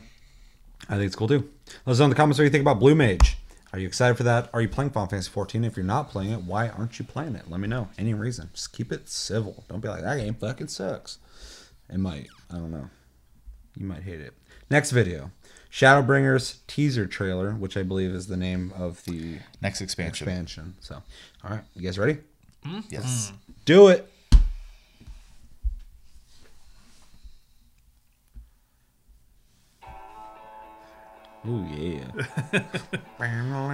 [0.90, 1.50] I think it's cool too.
[1.86, 3.38] Let us know in the comments what you think about Blue Mage.
[3.74, 4.50] Are you excited for that?
[4.54, 5.64] Are you playing Final Fantasy 14?
[5.66, 7.50] If you're not playing it, why aren't you playing it?
[7.50, 7.90] Let me know.
[7.98, 8.50] Any reason.
[8.54, 9.66] Just keep it civil.
[9.68, 11.18] Don't be like, that game fucking sucks.
[11.90, 12.28] It might.
[12.50, 12.90] I don't know.
[13.76, 14.34] You might hate it.
[14.70, 15.32] Next video
[15.76, 20.76] Shadowbringers teaser trailer, which I believe is the name of the Next expansion, expansion.
[20.80, 21.04] So,
[21.44, 21.64] all right.
[21.76, 22.20] You guys ready?
[22.66, 22.80] Mm-hmm.
[22.90, 23.34] yes.
[23.66, 24.10] Do it.
[31.48, 32.06] Ooh yeah.
[33.20, 33.72] And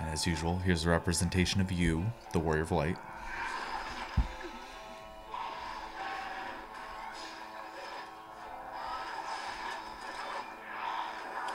[0.10, 2.96] as usual, here's a representation of you, the Warrior of Light.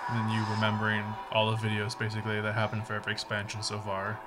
[0.09, 4.19] And then you remembering all the videos basically that happened for every expansion so far.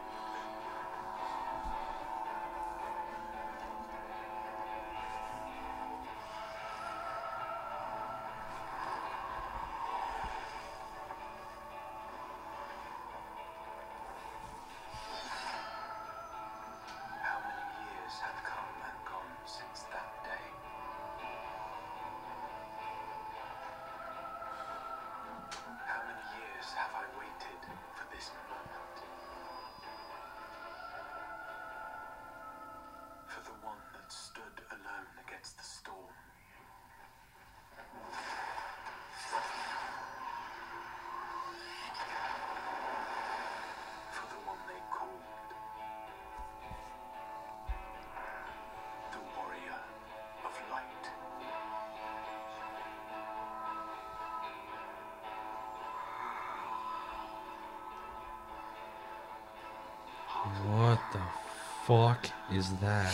[61.92, 63.12] Fuck is that?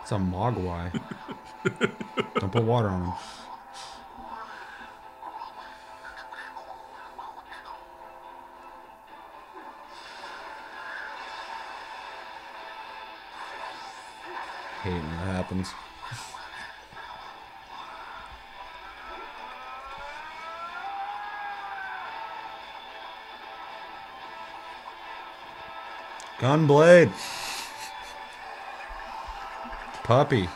[0.00, 0.90] It's a mogwai.
[2.40, 3.12] Don't put water on him.
[14.82, 15.74] Hate when that happens.
[26.38, 27.12] Gunblade.
[30.04, 30.48] Puppy.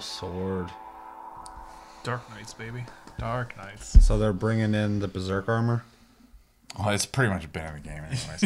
[0.00, 0.70] Cool sword.
[2.04, 2.86] Dark Knights, baby.
[3.18, 4.02] Dark Knights.
[4.02, 5.84] So they're bringing in the berserk armor.
[6.78, 8.40] Well, it's pretty much been in the game, anyways.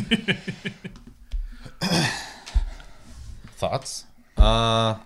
[3.56, 4.05] Thoughts?
[4.36, 4.97] Uh,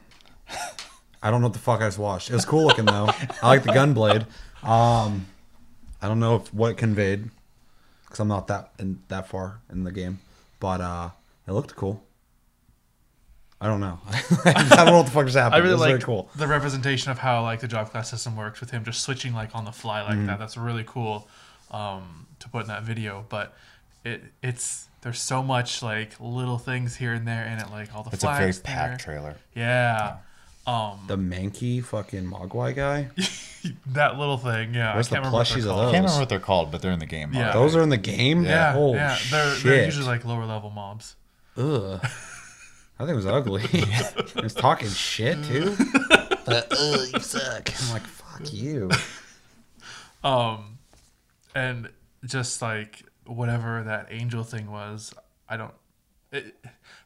[1.22, 2.30] I don't know what the fuck I just watched.
[2.30, 3.10] It was cool looking though.
[3.42, 4.22] I like the gunblade.
[4.66, 5.26] Um,
[6.00, 7.28] I don't know if what it conveyed
[8.04, 10.20] because I'm not that in that far in the game,
[10.60, 11.10] but uh,
[11.46, 12.02] it looked cool.
[13.68, 13.98] I don't know.
[14.46, 15.54] I don't know what the fuck just happened.
[15.56, 16.30] I really it was very like cool.
[16.36, 19.54] the representation of how like the job class system works with him just switching like
[19.54, 20.18] on the fly Mm-hmm.
[20.18, 20.38] like that.
[20.38, 21.28] That's really cool
[21.70, 23.24] um, to put in that video.
[23.28, 23.54] But
[24.04, 28.02] it it's there's so much like little things here and there in it, like all
[28.02, 29.14] the It's a very flags packed there.
[29.14, 29.36] trailer.
[29.54, 30.16] Yeah.
[30.66, 33.08] Um, The manky fucking Mogwai guy.
[33.94, 34.74] that little thing.
[34.74, 34.94] Yeah.
[34.94, 35.80] Where's I can't the remember plushies of called.
[35.80, 37.32] I can't remember what they're called, but they're in the game.
[37.32, 37.52] Yeah.
[37.52, 38.44] Those are in the game.
[38.44, 39.16] Yeah, Holy yeah.
[39.30, 39.64] They're, shit.
[39.64, 41.16] they're usually like lower level mobs.
[41.56, 42.00] Ugh.
[42.98, 43.62] I think it was ugly.
[43.64, 45.76] it was talking shit too.
[46.10, 47.70] Uh, ugh, you suck.
[47.82, 48.90] I'm like, fuck you.
[50.24, 50.78] Um,
[51.54, 51.90] and
[52.24, 55.14] just like whatever that angel thing was,
[55.48, 55.74] I don't.
[56.32, 56.56] It,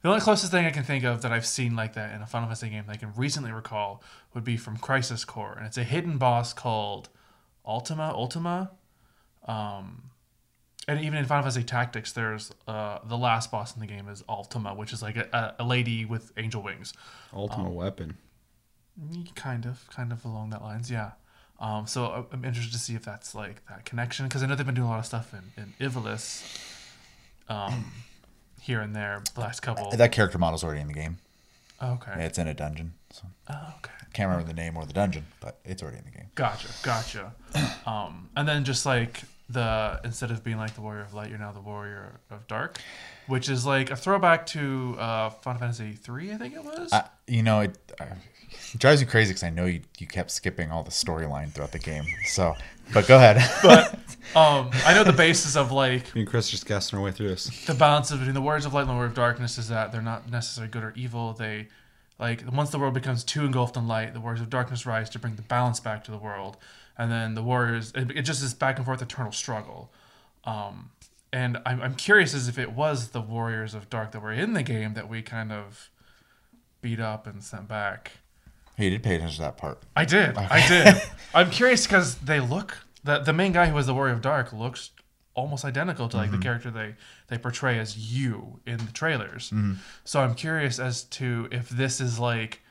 [0.03, 2.27] the only closest thing I can think of that I've seen like that in a
[2.27, 4.03] Final Fantasy game that I can recently recall
[4.35, 7.09] would be from Crisis Core, and it's a hidden boss called
[7.65, 8.13] Ultima.
[8.15, 8.73] Ultima.
[9.47, 10.05] Um,
[10.89, 14.23] and even in Final Fantasy Tactics, there's uh, the last boss in the game is
[14.29, 16.93] Ultima, which is like a, a lady with angel wings.
[17.33, 18.17] Ultimate weapon.
[19.35, 21.13] Kind of, kind of along that lines, yeah.
[21.59, 24.55] Um, so I- I'm interested to see if that's like that connection because I know
[24.55, 26.43] they've been doing a lot of stuff in in Ivalice,
[27.49, 27.93] um,
[28.61, 29.91] here and there the last couple.
[29.93, 31.19] That character model's already in the game.
[31.83, 32.95] okay, It's in a dungeon.
[33.11, 36.11] So oh, okay, can't remember the name or the dungeon, but it's already in the
[36.11, 36.27] game.
[36.35, 37.33] gotcha, gotcha.
[37.87, 39.23] um, and then just like
[39.53, 42.79] the instead of being like the warrior of light, you're now the warrior of dark,
[43.27, 46.93] which is like a throwback to uh, Final Fantasy three, I think it was.
[46.93, 48.07] I, you know, it, uh,
[48.75, 51.73] it drives me crazy because I know you, you kept skipping all the storyline throughout
[51.73, 52.05] the game.
[52.27, 52.55] So,
[52.93, 53.43] but go ahead.
[53.63, 53.95] but
[54.35, 57.29] um, I know the basis of like Me and Chris just guessing our way through
[57.29, 57.67] this.
[57.67, 59.93] the balance of between the warriors of light and the warriors of darkness is that
[59.93, 61.33] they're not necessarily good or evil.
[61.33, 61.69] They
[62.19, 65.19] like once the world becomes too engulfed in light, the warriors of darkness rise to
[65.19, 66.57] bring the balance back to the world,
[67.03, 69.93] and then the warriors it, it just is back and forth eternal struggle.
[70.45, 70.91] Um,
[71.33, 74.53] and I'm, I'm curious as if it was the warriors of dark that were in
[74.53, 75.91] the game that we kind of
[76.81, 78.13] beat up and sent back.
[78.77, 79.83] you did pay attention to that part.
[79.97, 80.37] I did.
[80.37, 81.03] I did.
[81.35, 84.53] I'm curious because they look the the main guy who was the warrior of dark
[84.53, 84.91] looks
[85.35, 86.95] almost identical to like the character they
[87.29, 89.53] they portray as you in the trailers.
[90.05, 92.62] So I'm curious as to if this is like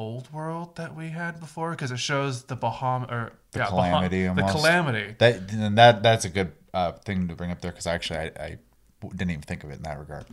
[0.00, 4.24] old world that we had before because it shows the Bahamut or The yeah, calamity
[4.24, 5.14] Baham- the calamity.
[5.18, 8.24] That and that that's a good uh, thing to bring up there because actually I,
[8.24, 8.58] I
[9.02, 10.24] didn't even think of it in that regard.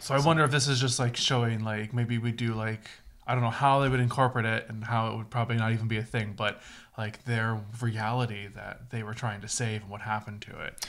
[0.00, 2.90] So I wonder if this is just like showing like maybe we do like
[3.26, 5.88] I don't know how they would incorporate it and how it would probably not even
[5.88, 6.60] be a thing, but
[6.98, 10.86] like their reality that they were trying to save and what happened to it.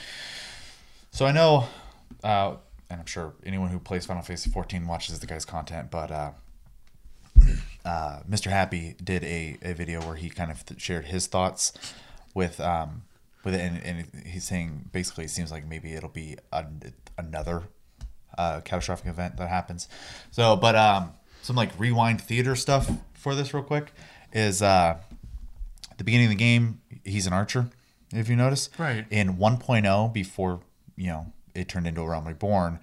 [1.10, 1.66] So I know,
[2.22, 2.56] uh,
[2.90, 6.32] and I'm sure anyone who plays Final Fantasy 14 watches the guy's content, but uh,
[7.84, 8.50] uh, Mr.
[8.50, 11.72] Happy did a, a video where he kind of th- shared his thoughts
[12.34, 13.02] with um,
[13.44, 17.62] with it, and, and he's saying basically it seems like maybe it'll be an, another
[18.38, 19.88] uh, catastrophic event that happens.
[20.30, 21.12] So, but um,
[21.42, 23.92] some like rewind theater stuff for this real quick
[24.32, 24.96] is uh,
[25.96, 27.68] the beginning of the game he's an archer.
[28.12, 29.04] If you notice, Right.
[29.10, 30.60] in 1.0 before
[30.96, 32.78] you know it turned into a realm reborn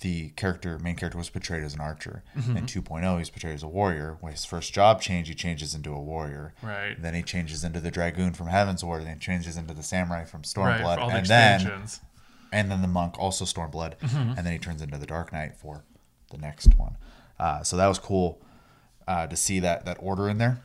[0.00, 2.56] the character main character was portrayed as an archer Mm-hmm.
[2.56, 5.92] in 2.0 he's portrayed as a warrior when his first job change he changes into
[5.92, 6.94] a warrior Right.
[7.00, 10.42] then he changes into the dragoon from Heavensward and then changes into the samurai from
[10.42, 11.60] stormblood the and then
[12.52, 14.34] and then the monk also stormblood Mm-hmm.
[14.36, 15.84] and then he turns into the dark knight for
[16.30, 16.96] the next one
[17.40, 18.40] uh, so that was cool
[19.08, 20.60] uh, to see that that order in there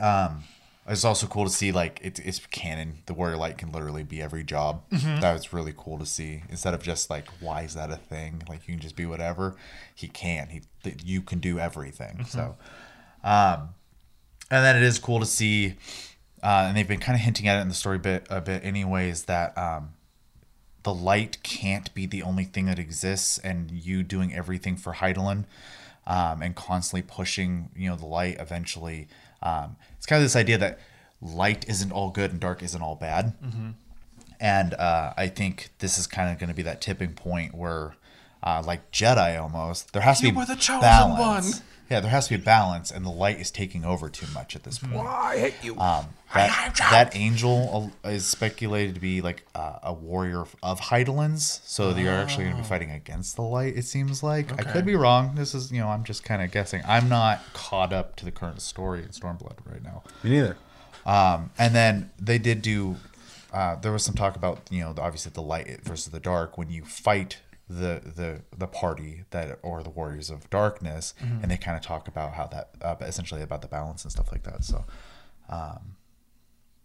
[0.00, 0.42] um,
[0.86, 2.98] it's also cool to see like it's it's canon.
[3.06, 4.82] The warrior light can literally be every job.
[4.90, 5.20] Mm-hmm.
[5.20, 6.42] That was really cool to see.
[6.48, 8.42] Instead of just like why is that a thing?
[8.48, 9.54] Like you can just be whatever.
[9.94, 10.48] He can.
[10.48, 12.18] He th- you can do everything.
[12.18, 12.24] Mm-hmm.
[12.24, 12.56] So,
[13.22, 13.70] um,
[14.50, 15.76] and then it is cool to see.
[16.42, 18.64] Uh, and they've been kind of hinting at it in the story bit a bit,
[18.64, 19.24] anyways.
[19.24, 19.90] That um,
[20.82, 25.44] the light can't be the only thing that exists, and you doing everything for Hydaelyn,
[26.08, 28.38] um, and constantly pushing, you know, the light.
[28.40, 29.06] Eventually,
[29.42, 30.78] um, it's kind of this idea that
[31.20, 33.34] light isn't all good and dark isn't all bad.
[34.40, 37.94] And uh, I think this is kind of going to be that tipping point where,
[38.42, 41.54] uh, like Jedi almost, there has to You be were the chosen balance.
[41.60, 41.62] one.
[41.92, 44.56] Yeah, there has to be a balance, and the light is taking over too much
[44.56, 45.06] at this point.
[45.06, 45.78] I hate you.
[45.78, 51.94] Um, that, that angel is speculated to be like uh, a warrior of Hydaelyn's, so
[51.94, 53.76] you're actually going to be fighting against the light.
[53.76, 55.34] It seems like I could be wrong.
[55.34, 56.80] This is you know I'm just kind of guessing.
[56.88, 60.02] I'm not caught up to the current story in Stormblood right now.
[60.22, 60.56] Me neither.
[61.04, 62.96] Um, and then they did do.
[63.52, 66.70] Uh, there was some talk about you know obviously the light versus the dark when
[66.70, 67.36] you fight
[67.78, 72.08] the the the party that or the warriors of darkness, and they kind of talk
[72.08, 74.64] about how that uh, essentially about the balance and stuff like that.
[74.64, 74.84] So,
[75.48, 75.96] um,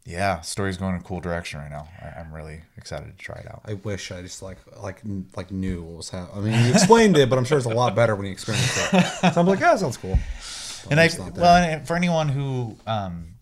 [0.05, 1.87] yeah, story's going in a cool direction right now.
[2.01, 3.61] I, I'm really excited to try it out.
[3.65, 5.01] I wish I just like like
[5.35, 6.53] like knew what was happening.
[6.53, 8.77] I mean, you explained it, but I'm sure it's a lot better when you experience
[8.93, 9.33] it.
[9.33, 10.17] So I'm like, yeah, that sounds cool.
[10.83, 13.36] But and I well, and for anyone who um,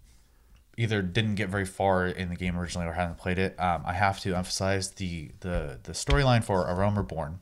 [0.78, 3.94] either didn't get very far in the game originally or hadn't played it, um, I
[3.94, 7.40] have to emphasize the the the storyline for A Realm Reborn,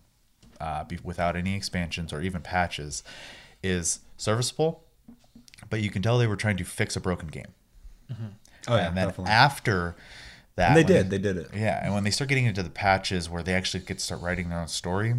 [0.59, 3.03] uh, be, without any expansions or even patches,
[3.61, 4.83] is serviceable,
[5.69, 7.53] but you can tell they were trying to fix a broken game.
[8.67, 9.31] oh yeah, and then definitely.
[9.31, 9.95] after
[10.55, 11.47] that, and they did, they did it.
[11.53, 14.21] yeah, and when they start getting into the patches where they actually get to start
[14.21, 15.15] writing their own story,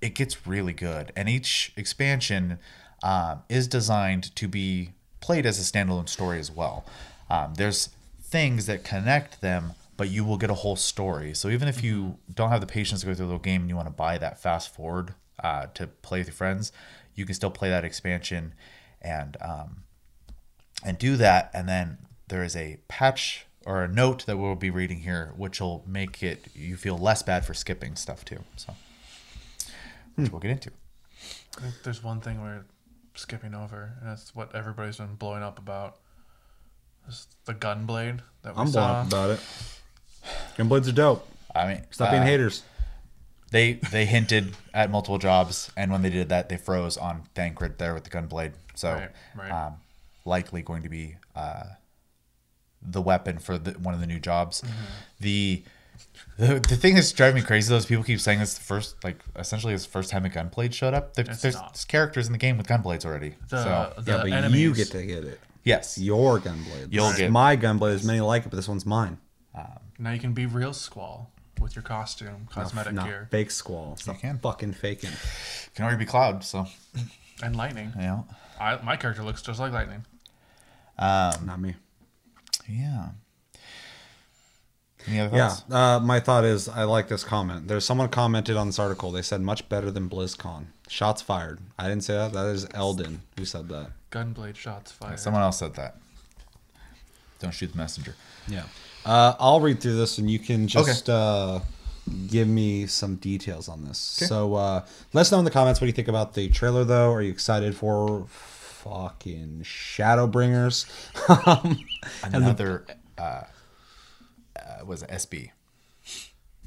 [0.00, 1.12] it gets really good.
[1.16, 2.58] And each expansion
[3.02, 4.90] um, is designed to be
[5.20, 6.84] played as a standalone story as well.
[7.30, 7.90] Um, there's
[8.22, 11.34] things that connect them, but you will get a whole story.
[11.34, 13.70] So even if you don't have the patience to go through the whole game and
[13.70, 16.72] you want to buy that fast forward uh, to play with your friends,
[17.14, 18.54] you can still play that expansion
[19.02, 19.82] and um,
[20.84, 21.50] and do that.
[21.52, 21.98] And then
[22.28, 26.22] there is a patch or a note that we'll be reading here which will make
[26.22, 28.74] it you feel less bad for skipping stuff too so.
[30.14, 30.70] Which we'll get into.
[31.58, 32.64] I think there's one thing we're
[33.14, 35.98] skipping over, and that's what everybody's been blowing up about.
[37.08, 39.00] It's the gunblade that we I'm blown saw.
[39.00, 39.40] up about it.
[40.56, 41.28] Gunblades are dope.
[41.54, 42.62] i mean Stop being uh, haters.
[43.50, 47.78] they they hinted at multiple jobs and when they did that they froze on Thancred
[47.78, 49.50] there with the gunblade so Right, right.
[49.66, 49.74] Um,
[50.24, 51.64] likely going to be uh,
[52.82, 54.72] the weapon for the, one of the new jobs Mm-hmm.
[55.20, 55.62] the
[56.36, 59.02] the, the thing that's driving me crazy though is people keep saying it's the first
[59.02, 61.72] like essentially it's the first time a gunblade showed up there, It's there's, not.
[61.74, 64.74] there's characters in the game with gunblades already The, so the Yeah, but enemies, you
[64.74, 65.40] get to get it.
[65.64, 66.88] Yes Your gunblade.
[66.90, 67.90] You'll get- my gunblade.
[67.90, 69.18] There's many like it, but this one's mine.
[69.98, 71.30] now you can be real squall
[71.60, 73.96] with your costume, cosmetic Not gear, fake squall.
[73.96, 74.38] Stop can.
[74.38, 75.10] fucking faking.
[75.74, 76.66] can already be cloud so
[77.42, 77.92] and lightning.
[77.96, 78.26] you know
[78.60, 80.04] I, my character looks just like lightning.
[80.98, 81.74] Not me.
[82.68, 83.08] yeah
[85.06, 87.66] any other Yeah, thoughts uh, my thought is I like this comment.
[87.68, 89.10] There's someone commented on this article.
[89.12, 90.66] They said much better than BlizzCon.
[90.88, 91.60] Shots fired.
[91.78, 92.32] I didn't say that.
[92.32, 93.92] That is Eldon who said that.
[94.10, 95.18] Gunblade shots fired.
[95.20, 95.96] someone else said that
[97.40, 98.14] don't shoot the messenger
[98.48, 98.64] Yeah.
[99.04, 101.60] Uh, I'll read through this and you can just uh,
[102.26, 103.98] give me some details on this.
[103.98, 106.84] So uh, let us know in the comments what do you think about the trailer,
[106.84, 107.12] though.
[107.12, 110.86] Are you excited for fucking Shadowbringers?
[111.26, 111.78] the-
[112.24, 112.84] another
[113.18, 113.42] uh,
[114.56, 115.50] uh was it SB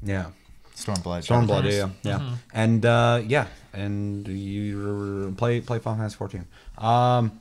[0.02, 0.26] yeah.
[0.74, 6.46] Stormblood Stormblood, yeah, yeah, and uh, yeah, and you play play Final Fantasy 14.
[6.78, 7.40] Um,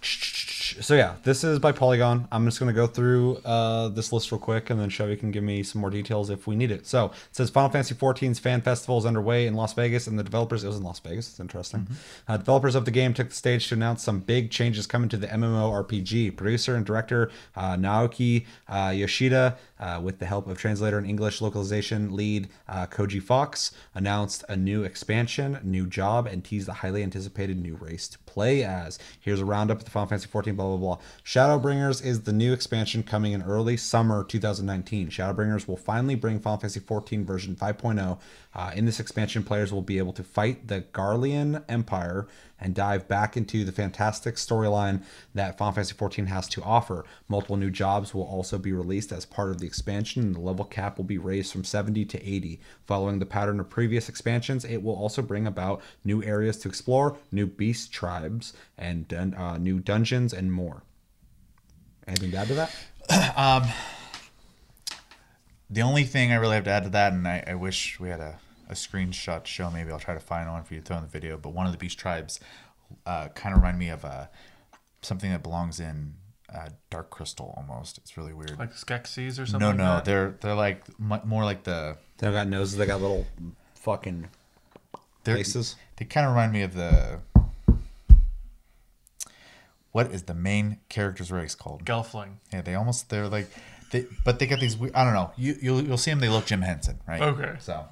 [0.00, 2.28] so yeah, this is by Polygon.
[2.30, 5.42] I'm just gonna go through uh, this list real quick, and then Chevy can give
[5.42, 6.86] me some more details if we need it.
[6.86, 10.22] So it says Final Fantasy 14's fan festival is underway in Las Vegas, and the
[10.22, 11.30] developers it was in Las Vegas.
[11.30, 11.86] It's interesting.
[12.26, 15.16] Uh, developers of the game took the stage to announce some big changes coming to
[15.16, 16.36] the MMORPG.
[16.36, 21.40] Producer and director uh, Naoki uh, Yoshida, uh, with the help of translator and English
[21.40, 27.02] localization lead uh, Koji Fox, announced a new expansion, new job, and teased the highly
[27.02, 28.98] anticipated new race to play as.
[29.20, 30.98] Here's a roundup of the Final Fantasy 14, blah, blah, blah.
[31.24, 35.08] Shadowbringers is the new expansion coming in early summer 2019.
[35.08, 38.18] Shadowbringers will finally bring Final Fantasy 14 version 5.0.
[38.54, 42.26] Uh, in this expansion, players will be able to fight the Garlean Empire
[42.60, 45.02] and dive back into the fantastic storyline
[45.34, 47.04] that Final Fantasy 14 has to offer.
[47.28, 50.64] Multiple new jobs will also be released as part of the expansion, and the level
[50.64, 52.60] cap will be raised from 70 to 80.
[52.86, 57.16] Following the pattern of previous expansions, it will also bring about new areas to explore,
[57.30, 60.82] new beast tribes, and dun- uh, new dungeons, and more.
[62.06, 63.74] Anything to add to that?
[65.70, 68.08] The only thing I really have to add to that, and I, I wish we
[68.08, 69.70] had a, a screenshot to show.
[69.70, 71.36] Maybe I'll try to find one for you to throw in the video.
[71.36, 72.40] But one of the beast tribes
[73.06, 74.26] uh, kind of remind me of uh,
[75.02, 76.14] something that belongs in
[76.54, 77.98] uh, Dark Crystal almost.
[77.98, 78.58] It's really weird.
[78.58, 79.58] Like Skeksis or something.
[79.60, 80.04] no, like no, that?
[80.04, 82.78] they're they're like mu- more like the They got noses.
[82.78, 83.26] They got little
[83.74, 84.28] fucking
[85.24, 85.76] they're, faces.
[85.96, 87.20] They kind of remind me of the
[89.92, 91.84] what is the main character's race called?
[91.84, 92.34] Gelfling.
[92.52, 93.48] Yeah, they almost they're like,
[93.90, 94.76] they, but they got these.
[94.94, 95.32] I don't know.
[95.36, 96.20] You you'll you'll see them.
[96.20, 97.20] They look Jim Henson, right?
[97.20, 97.56] Okay.
[97.60, 97.84] So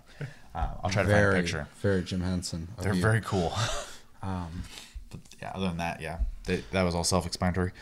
[0.56, 1.68] uh, I'll try to find a picture.
[1.82, 2.68] very Jim Henson.
[2.80, 3.02] They're you.
[3.02, 3.52] very cool.
[4.22, 4.62] um,
[5.10, 5.52] but yeah.
[5.54, 7.72] Other than that, yeah, they, that was all self-explanatory.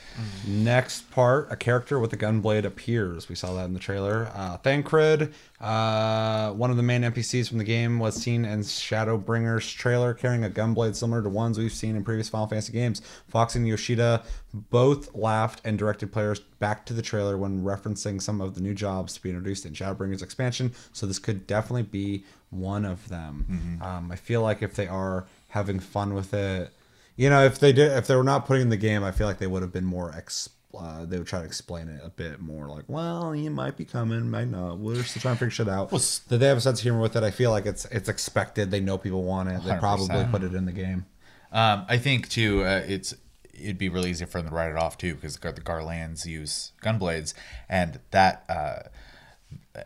[0.47, 3.29] Next part, a character with a gunblade appears.
[3.29, 4.31] We saw that in the trailer.
[4.35, 9.77] Uh, Thancred, uh, one of the main NPCs from the game, was seen in Shadowbringers
[9.77, 13.03] trailer carrying a gunblade similar to ones we've seen in previous Final Fantasy games.
[13.29, 18.41] Fox and Yoshida both laughed and directed players back to the trailer when referencing some
[18.41, 20.73] of the new jobs to be introduced in Shadowbringers expansion.
[20.93, 22.25] So this could definitely be
[22.55, 23.81] one of them.
[23.83, 26.71] Um, I feel like if they are having fun with it,
[27.17, 29.27] you know, if they did, if they were not putting in the game, I feel
[29.27, 30.13] like they would have been more.
[30.17, 33.77] Ex- uh, they would try to explain it a bit more, like, well, you might
[33.77, 34.77] be coming, might not.
[34.79, 35.93] We're still trying to figure shit out.
[35.93, 37.23] s- That they have a sense of humor with it.
[37.23, 38.73] I feel like it's it's expected.
[38.73, 39.63] They know people want it.
[39.63, 40.31] They probably 100%.
[40.33, 41.07] put it in the game.
[41.53, 43.15] Um, I think too, uh, it's
[43.53, 46.73] it'd be really easy for them to write it off too because the Garleans use
[46.83, 47.35] gunblades,
[47.69, 48.89] and that uh,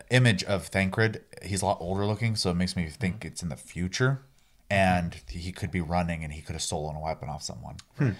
[0.09, 3.49] image of Thancred, he's a lot older looking, so it makes me think it's in
[3.49, 4.21] the future,
[4.69, 7.77] and he could be running and he could have stolen a weapon off someone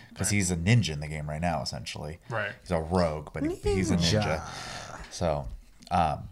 [0.10, 2.20] because he's a ninja in the game right now, essentially.
[2.30, 2.52] Right.
[2.62, 4.42] He's a rogue, but he, he's a ninja.
[5.12, 5.48] So,
[5.92, 6.30] um,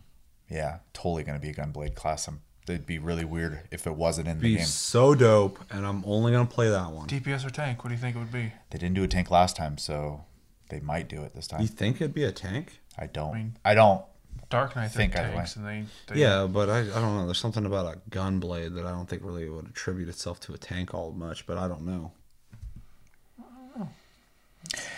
[0.50, 2.28] yeah, totally gonna be a gunblade class.
[2.28, 4.66] Um it'd be really weird if it wasn't in the Be game.
[4.66, 7.08] so dope, and I'm only gonna play that one.
[7.08, 7.84] DPS or tank?
[7.84, 8.52] What do you think it would be?
[8.70, 10.26] They didn't do a tank last time, so
[10.70, 11.62] they might do it this time.
[11.62, 12.80] You think it'd be a tank?
[12.98, 13.32] I don't.
[13.34, 14.02] I, mean- don't.
[14.50, 17.26] Dark Knight Think think tanks, and they, they Yeah, but I, I don't know.
[17.26, 20.58] There's something about a gunblade that I don't think really would attribute itself to a
[20.58, 22.12] tank all much, but I don't know.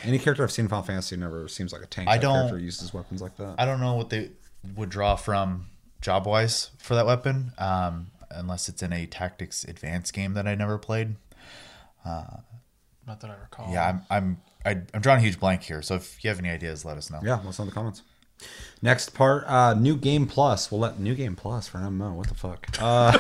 [0.04, 2.08] Any character I've seen in Final Fantasy never seems like a tank.
[2.10, 3.56] I don't- character uses weapons like that.
[3.58, 4.32] I don't know what they
[4.76, 5.68] would draw from
[6.02, 10.56] job wise for that weapon, um, unless it's in a tactics advanced game that I
[10.56, 11.16] never played.
[12.06, 13.72] Not that I recall.
[13.74, 15.82] Yeah, I'm I'm I, I'm drawing a huge blank here.
[15.82, 17.20] So if you have any ideas, let us know.
[17.24, 18.04] Yeah, what's in the comments?
[18.82, 20.72] Next part, uh, New Game Plus.
[20.72, 22.14] We'll let New Game Plus for MMO.
[22.14, 22.68] What the fuck?
[22.80, 23.18] Uh,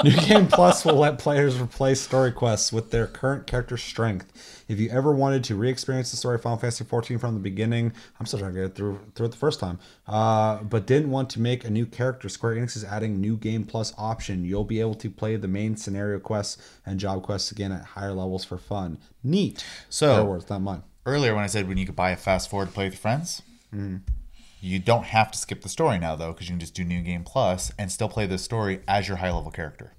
[0.04, 4.64] New Game Plus will let players replace story quests with their current character strength.
[4.68, 7.92] If you ever wanted to re-experience the story of Final Fantasy XIV from the beginning,
[8.20, 11.10] I'm still trying to get it through through it the first time, uh, but didn't
[11.10, 14.44] want to make a new character, Square Enix is adding New Game Plus option.
[14.44, 18.12] You'll be able to play the main scenario quests and job quests again at higher
[18.12, 18.98] levels for fun.
[19.24, 19.64] Neat.
[19.88, 20.82] So- words, not mine.
[21.06, 23.00] Earlier when I said when you could buy a fast forward to play with your
[23.00, 23.42] friends,
[23.74, 23.96] Mm-hmm.
[24.60, 27.02] You don't have to skip the story now though, because you can just do New
[27.02, 29.92] Game Plus and still play the story as your high level character.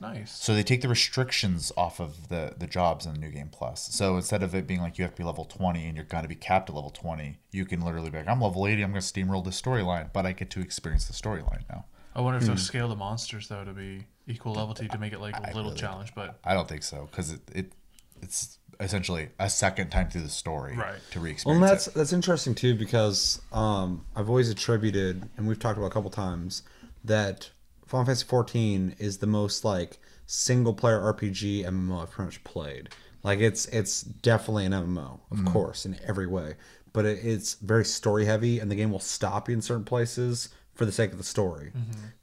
[0.00, 0.30] Nice.
[0.32, 3.88] So they take the restrictions off of the the jobs in the new game plus.
[3.94, 6.22] So instead of it being like you have to be level 20 and you're going
[6.22, 8.90] to be capped at level 20, you can literally be like, I'm level 80, I'm
[8.90, 11.86] going to steamroll this storyline, but I get to experience the storyline now.
[12.14, 12.48] I wonder if Hmm.
[12.48, 15.54] they'll scale the monsters though to be equal level to to make it like a
[15.54, 17.72] little challenge, but I don't think so because it, it
[18.20, 20.94] it's essentially a second time through the story Right.
[21.12, 21.94] to Well, re-experience and that's it.
[21.94, 26.62] that's interesting too because um, I've always attributed, and we've talked about a couple times,
[27.04, 27.50] that
[27.86, 32.88] Final Fantasy XIV is the most like single player RPG MMO I've pretty much played.
[33.22, 36.54] Like it's it's definitely an MMO, of course, in every way,
[36.92, 40.48] but it, it's very story heavy, and the game will stop you in certain places
[40.74, 41.72] for the sake of the story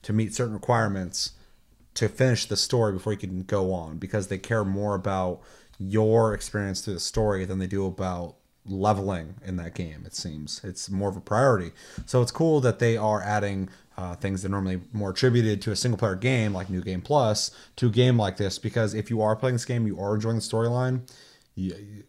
[0.04, 1.32] to meet certain requirements
[1.96, 5.42] to finish the story before you can go on because they care more about
[5.80, 8.36] your experience through the story than they do about
[8.66, 10.62] leveling in that game it seems.
[10.64, 11.72] It's more of a priority.
[12.06, 15.72] So it's cool that they are adding uh, things that are normally more attributed to
[15.72, 19.10] a single player game like new game plus to a game like this because if
[19.10, 21.02] you are playing this game you are enjoying the storyline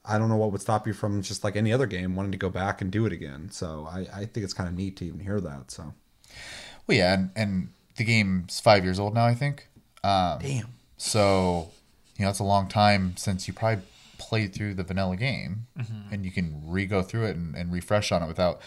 [0.06, 2.38] i don't know what would stop you from just like any other game wanting to
[2.38, 3.50] go back and do it again.
[3.50, 5.92] So i, I think it's kind of neat to even hear that so.
[6.86, 9.68] Well, yeah, and, and the game's five years old now, I think.
[10.02, 10.74] Um, damn.
[10.96, 11.70] So,
[12.16, 13.84] you know, it's a long time since you probably
[14.18, 15.66] played through the vanilla game,
[16.10, 18.60] and you can re go through it and, and refresh on it without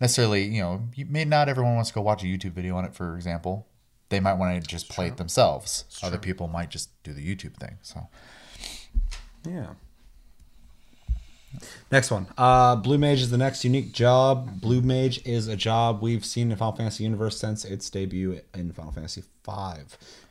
[0.00, 2.84] necessarily, you know, you may not everyone wants to go watch a YouTube video on
[2.84, 3.66] it, for example.
[4.08, 5.84] They might want to just play it themselves.
[6.02, 7.78] Other people might just do the YouTube thing.
[7.82, 8.08] So,
[9.46, 9.74] Yeah.
[11.90, 12.26] Next one.
[12.38, 14.60] Uh, Blue Mage is the next unique job.
[14.60, 18.72] Blue Mage is a job we've seen in Final Fantasy Universe since its debut in
[18.72, 19.52] Final Fantasy V.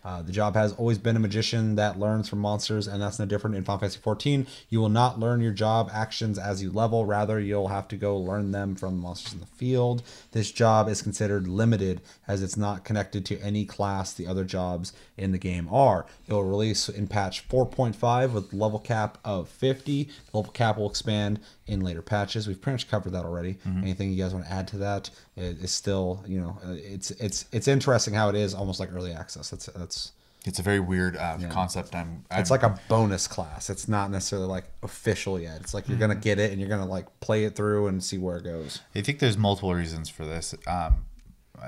[0.09, 0.19] 5.
[0.19, 3.25] Uh, the job has always been a magician that learns from monsters, and that's no
[3.25, 4.47] different in Final Fantasy 14.
[4.69, 8.17] You will not learn your job actions as you level, rather, you'll have to go
[8.17, 10.01] learn them from monsters in the field.
[10.31, 14.93] This job is considered limited as it's not connected to any class the other jobs
[15.17, 16.05] in the game are.
[16.27, 20.05] It will release in patch 4.5 with level cap of 50.
[20.05, 22.47] The level cap will expand in later patches.
[22.47, 23.57] We've pretty much covered that already.
[23.65, 25.09] Anything you guys want to add to that?
[25.35, 28.91] It is still, you know, uh, it's it's it's interesting how it is almost like
[28.93, 29.49] early access.
[29.49, 30.11] That's that's
[30.45, 31.95] It's a very weird uh, concept.
[31.95, 33.69] I'm, I'm it's like a bonus class.
[33.69, 35.61] It's not necessarily like official yet.
[35.61, 38.17] It's like you're gonna get it and you're gonna like play it through and see
[38.17, 38.81] where it goes.
[38.95, 40.55] I think there's multiple reasons for this.
[40.65, 41.05] Um,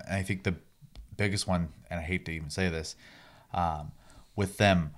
[0.07, 0.55] and I think the
[1.17, 2.95] biggest one, and I hate to even say this,
[3.53, 3.91] um,
[4.35, 4.91] with them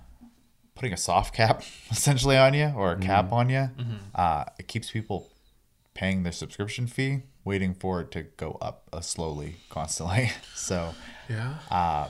[0.74, 3.70] putting a soft cap essentially on you or a cap on you,
[4.14, 5.30] uh, it keeps people
[5.94, 10.32] paying their subscription fee, waiting for it to go up uh, slowly, constantly.
[10.54, 10.94] so,
[11.28, 12.08] Yeah.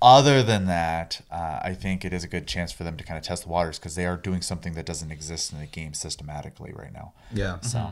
[0.00, 3.18] other than that, uh, I think it is a good chance for them to kind
[3.18, 5.92] of test the waters because they are doing something that doesn't exist in the game
[5.94, 7.14] systematically right now.
[7.32, 7.58] Yeah.
[7.60, 7.90] So,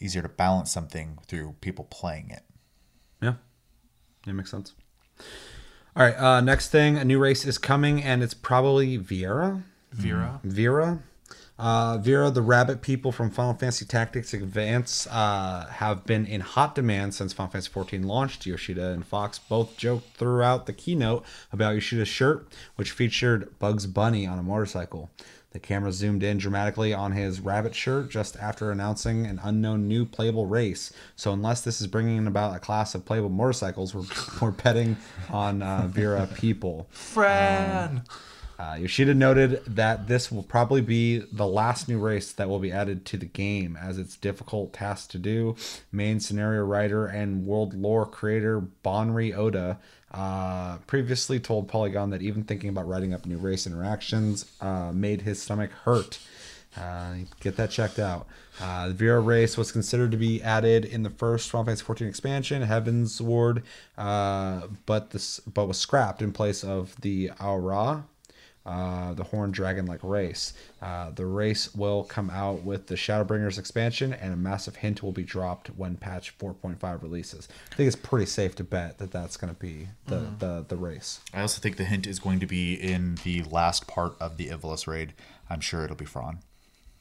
[0.00, 2.44] easier to balance something through people playing it.
[3.20, 3.34] Yeah.
[4.26, 4.74] That makes sense.
[5.94, 6.16] All right.
[6.16, 9.62] Uh, next thing, a new race is coming, and it's probably Viera.
[9.92, 10.40] Vera.
[10.42, 11.00] Vera.
[11.58, 16.74] Uh, Vera, the rabbit people from Final Fantasy Tactics Advance, uh, have been in hot
[16.74, 18.46] demand since Final Fantasy XIV launched.
[18.46, 24.26] Yoshida and Fox both joked throughout the keynote about Yoshida's shirt, which featured Bugs Bunny
[24.26, 25.10] on a motorcycle.
[25.52, 30.06] The camera zoomed in dramatically on his rabbit shirt just after announcing an unknown new
[30.06, 30.92] playable race.
[31.14, 34.04] So, unless this is bringing about a class of playable motorcycles, we're,
[34.40, 34.96] we're betting
[35.30, 36.88] on uh, Vera people.
[36.90, 38.02] Fran.
[38.58, 42.70] Uh, Yoshida noted that this will probably be the last new race that will be
[42.70, 45.56] added to the game, as it's difficult task to do.
[45.90, 49.80] Main scenario writer and world lore creator Banri Oda
[50.12, 55.22] uh, previously told Polygon that even thinking about writing up new race interactions uh, made
[55.22, 56.18] his stomach hurt.
[56.76, 58.26] Uh, get that checked out.
[58.60, 62.08] Uh, the Vera race was considered to be added in the first Final Fantasy 14
[62.08, 63.62] expansion, Heavensward,
[63.98, 68.02] uh, but this but was scrapped in place of the Au Ra,
[68.64, 70.52] uh, the Horned Dragon like race.
[70.80, 75.12] Uh, the race will come out with the Shadowbringers expansion, and a massive hint will
[75.12, 77.48] be dropped when patch 4.5 releases.
[77.72, 80.76] I think it's pretty safe to bet that that's going to be the, the, the
[80.76, 81.20] race.
[81.34, 84.48] I also think the hint is going to be in the last part of the
[84.48, 85.12] Ivalice raid.
[85.50, 86.38] I'm sure it'll be Fran.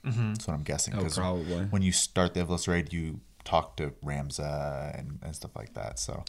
[0.04, 0.96] That's what I'm guessing.
[0.96, 1.66] Oh, 'cause probably.
[1.66, 6.00] When you start the Ivalice raid, you talk to Ramza and, and stuff like that.
[6.00, 6.24] So,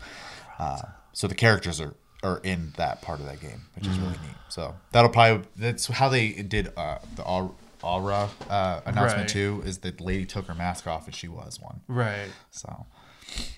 [0.58, 0.82] uh,
[1.14, 4.02] so the characters are, are in that part of that game, which is Mm.
[4.02, 4.36] really neat.
[4.48, 9.28] So that'll probably that's how they did uh, the Au- Aura uh, announcement Right.
[9.28, 9.62] too.
[9.66, 11.80] Is the lady took her mask off and she was one.
[11.88, 12.30] Right.
[12.50, 12.86] So,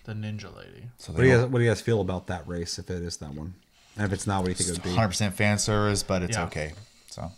[0.04, 0.88] The ninja lady.
[0.98, 3.02] so What do, you guys, what do you guys feel about that race if it
[3.02, 3.54] is that one?
[3.96, 4.90] And if it's not, what do you think it would be?
[4.90, 6.44] 100 percent fan service, but it's Yeah.
[6.44, 6.72] okay.
[7.10, 7.32] So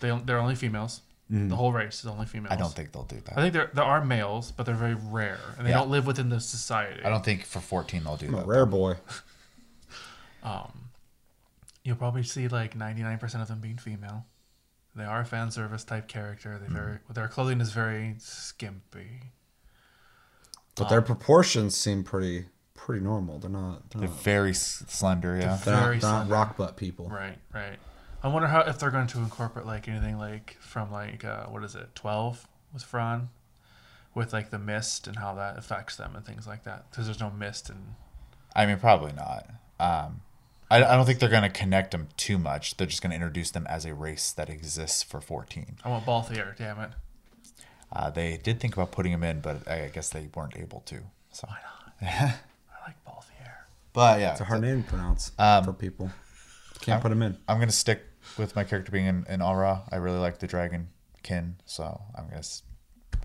[0.00, 1.02] They they're only females.
[1.32, 2.52] The whole race is only females.
[2.52, 3.38] I don't think they'll do that.
[3.38, 5.76] I think there there are males, but they're very rare, and they Yeah.
[5.78, 7.04] don't live within the society.
[7.04, 8.46] I don't think for 14 they'll do I'm a that.
[8.46, 8.94] rare boy.
[11.82, 14.26] You'll probably see like ninety nine percent of them being female.
[14.94, 16.58] They are a fan service type character.
[16.58, 19.32] They very their clothing is very skimpy.
[20.74, 23.38] But their proportions seem pretty pretty normal.
[23.38, 23.90] They're not.
[23.90, 25.58] They're They're not, very slender, yeah.
[25.64, 26.32] they're not, very they're not slender.
[26.32, 27.08] rock butt people.
[27.08, 27.78] Right, right.
[28.22, 31.64] I wonder how if they're going to incorporate like anything like from like uh, what
[31.64, 33.28] is it twelve with Fran,
[34.14, 36.90] with like the mist and how that affects them and things like that.
[36.90, 37.94] Because there's no mist and
[38.54, 39.48] I mean, probably not.
[39.78, 40.20] Um,
[40.70, 42.76] I, I don't think they're going to connect them too much.
[42.76, 45.76] They're just going to introduce them as a race that exists for 14.
[45.84, 46.56] I want Balthier.
[46.56, 46.90] Damn it.
[47.92, 51.00] Uh, they did think about putting him in, but I guess they weren't able to.
[51.32, 52.12] So, why not?
[52.80, 53.52] I like Balthier.
[53.92, 56.10] but yeah, It's a hard name to pronounce Um, for people.
[56.80, 57.36] Can't put them in.
[57.48, 58.00] I'm gonna stick
[58.38, 59.82] with my character being in, in Au Ra.
[59.92, 60.88] I really like the dragon
[61.22, 62.38] kin, so I'm gonna.
[62.38, 62.62] It's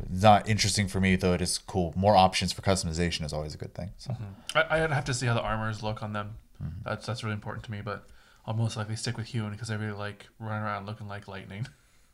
[0.09, 1.33] not interesting for me though.
[1.33, 1.93] It is cool.
[1.95, 3.91] More options for customization is always a good thing.
[3.97, 4.13] So
[4.53, 6.35] I, I'd have to see how the armors look on them.
[6.83, 7.81] That's that's really important to me.
[7.81, 8.07] But
[8.45, 11.67] I'll most likely stick with Hyur because I really like running around looking like lightning.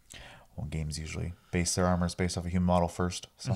[0.55, 3.27] well, games usually base their armors based off a human model first.
[3.37, 3.55] So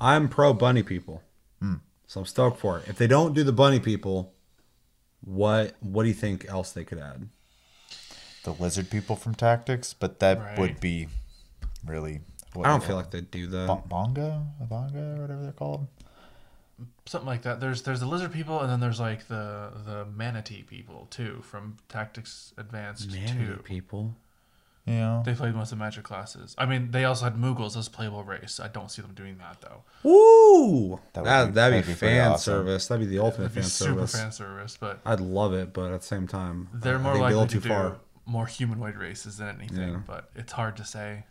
[0.00, 1.22] I'm pro bunny people,
[1.60, 1.74] Hmm.
[2.06, 2.88] so I'm stoked for it.
[2.88, 4.32] If they don't do the bunny people,
[5.20, 7.28] what what do you think else they could add?
[8.44, 10.58] the lizard people from Tactics, but that Right.
[10.58, 11.08] would be
[11.86, 12.20] really.
[12.52, 15.88] What I don't feel like they do the Bon- Bangaa, Bangaa, or whatever they're called.
[17.06, 17.60] Something like that.
[17.60, 21.76] There's there's the lizard people and then there's like the the manatee people too from
[21.88, 23.60] Tactics Advanced Manatee two.
[23.62, 24.16] people.
[24.86, 26.54] Yeah, They played most of the Magic classes.
[26.58, 28.60] I mean, they also had Moogles as playable race.
[28.60, 29.82] I don't see them doing that though.
[30.02, 31.00] Woo!
[31.14, 32.52] That That would would be- that'd that'd be, be fan awesome.
[32.52, 32.86] service.
[32.88, 34.12] That'd be the ultimate It'd be fan super service.
[34.20, 37.24] fan service, but I'd love it, but at the same time, they're I more think
[37.24, 37.96] it'd be a likely to little do
[38.26, 39.78] more humanoid races than anything.
[39.92, 40.00] Yeah.
[40.06, 41.24] But it's hard to say.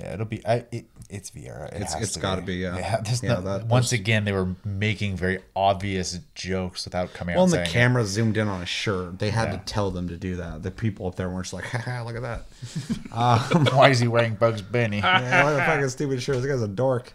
[0.00, 0.44] Yeah, it'll be.
[0.46, 1.66] I, it, it's VR.
[1.68, 2.76] It It's- it's to gotta be, yeah.
[2.76, 3.00] Yeah.
[3.00, 7.44] There's Yeah, no, that- once again, they were making very obvious jokes without coming Well,
[7.44, 7.72] out and the saying it.
[7.72, 9.18] camera zoomed in on a shirt.
[9.18, 9.56] They had Yeah.
[9.58, 10.62] to tell them to do that.
[10.62, 13.72] The people up there weren't just like, Haha, look at that.
[13.74, 14.98] Why is he wearing Bugs Bunny?
[15.04, 16.36] yeah, what a fucking stupid shirt.
[16.42, 17.12] This guy's a dork.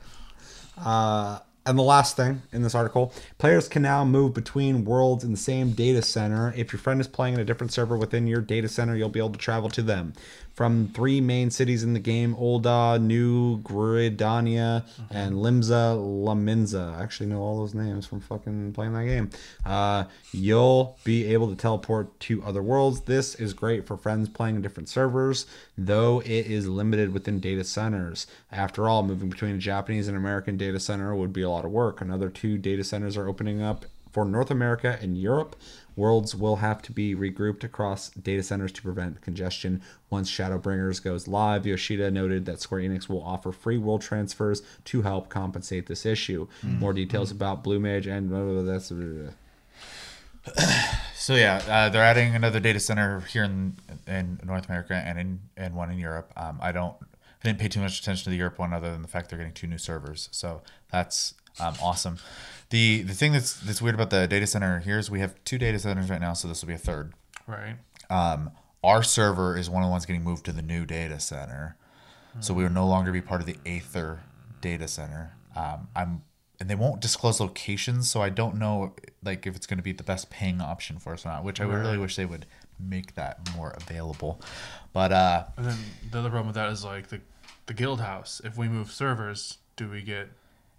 [0.83, 5.31] Uh, and the last thing in this article players can now move between worlds in
[5.31, 6.53] the same data center.
[6.57, 9.19] If your friend is playing in a different server within your data center, you'll be
[9.19, 10.11] able to travel to them.
[10.53, 16.95] From three main cities in the game Ul'dah, New Gridania, and Limsa Lominsa.
[16.95, 19.31] I actually know all those names from fucking playing that game.
[19.65, 23.01] Uh, you'll be able to teleport to other worlds.
[23.01, 27.63] This is great for friends playing in different servers, though it is limited within data
[27.63, 28.27] centers.
[28.51, 31.71] After all, moving between a Japanese and American data center would be a lot of
[31.71, 31.99] work.
[31.99, 35.55] Another two data centers are opening up for North America and Europe.
[35.95, 39.81] Worlds will have to be regrouped across data centers to prevent congestion.
[40.09, 45.01] Once Shadowbringers goes live, Yoshida noted that Square Enix will offer free world transfers to
[45.01, 46.47] help compensate this issue.
[46.79, 48.91] More details about Blue Mage and blah, blah, blah, that's.
[51.15, 53.77] So yeah, uh, they're adding another data center here in
[54.07, 56.33] in North America and in and one in Europe.
[56.35, 59.03] Um, I don't, I didn't pay too much attention to the Europe one, other than
[59.03, 60.27] the fact they're getting two new servers.
[60.31, 60.61] So
[60.91, 62.17] that's um, awesome.
[62.69, 65.57] The the thing that's that's weird about the data center here is we have two
[65.57, 67.13] data centers right now, so this will be a third.
[67.47, 67.75] Right.
[68.09, 68.51] Um,
[68.83, 71.77] our server is one of the ones getting moved to the new data center,
[72.39, 74.21] so we will no longer be part of the Aether
[74.61, 75.35] data center.
[75.55, 76.23] Um, I'm
[76.59, 79.91] and they won't disclose locations, so I don't know like if it's going to be
[79.91, 81.43] the best paying option for us or not.
[81.43, 82.45] Which I really wish they would
[82.79, 84.41] make that more available.
[84.93, 85.77] But uh, And then
[86.11, 87.21] the other problem with that is like the
[87.65, 88.41] the guild house.
[88.43, 90.29] If we move servers, do we get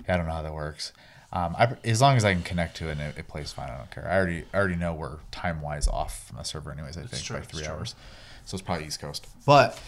[0.09, 0.93] I don't know how that works.
[1.33, 3.69] Um, I, as long as I can connect to it and it, it plays fine,
[3.69, 4.07] I don't care.
[4.09, 6.97] I already I already know we're time wise off from the server, anyways.
[6.97, 7.97] I think true, by it's three hours,
[8.45, 9.27] so it's probably East Coast.
[9.45, 9.81] But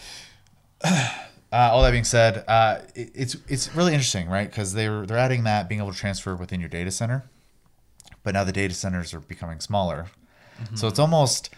[0.83, 1.09] uh,
[1.51, 4.49] all that being said, uh, it, it's it's really interesting, right?
[4.49, 7.23] Because they're they're adding that being able to transfer within your data center,
[8.23, 10.07] but now the data centers are becoming smaller,
[10.75, 11.49] so it's almost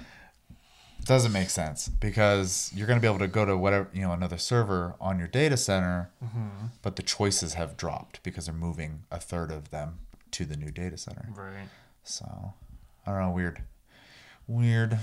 [1.06, 4.12] doesn't make sense because you're going to be able to go to whatever you know
[4.12, 6.68] another server on your data center mm-hmm.
[6.82, 10.00] but the choices have dropped because they're moving a third of them
[10.32, 11.28] to the new data center.
[11.36, 11.70] Right?
[12.04, 12.54] so
[13.06, 13.64] i don't know weird.
[14.48, 14.94] Weird.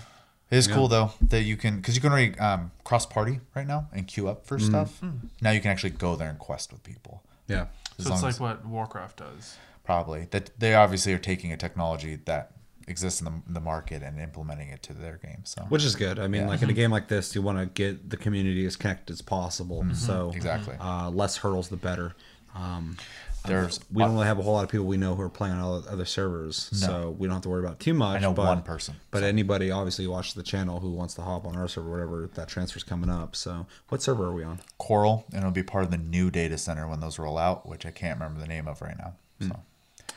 [0.51, 3.67] It is cool though that you can because you can already um, cross party right
[3.67, 4.63] now and queue up for mm.
[4.63, 4.99] stuff.
[5.01, 5.11] Hmm.
[5.41, 7.23] Now you can actually go there and quest with people.
[7.49, 7.67] Yeah.
[7.99, 9.57] as So it's like as- what Warcraft does.
[9.85, 10.27] probably.
[10.31, 12.53] That they obviously are taking a technology that
[12.89, 16.19] exists in the, the market and implementing it to their game so Which is good.
[16.19, 16.49] I mean, Yeah.
[16.49, 19.23] like in a game like this, you want to get the community as connected as
[19.23, 19.85] possible.
[19.95, 20.77] So Exactly.
[20.81, 22.15] uh, less hurdles, the better.
[22.55, 22.97] Um,
[23.45, 25.55] there's we don't really have a whole lot of people we know who are playing
[25.55, 28.17] on other- other servers, so we don't have to worry about too much.
[28.17, 31.47] I know but, one person, But anybody obviously watches the channel who wants to hop
[31.47, 33.37] on our server, whatever that transfer's coming up.
[33.37, 34.59] So what server are we on?
[34.81, 37.87] Coeurl, and it'll be part of the new data center when those roll out, which
[37.87, 39.13] I can't remember the name of right now.
[39.41, 39.61] So,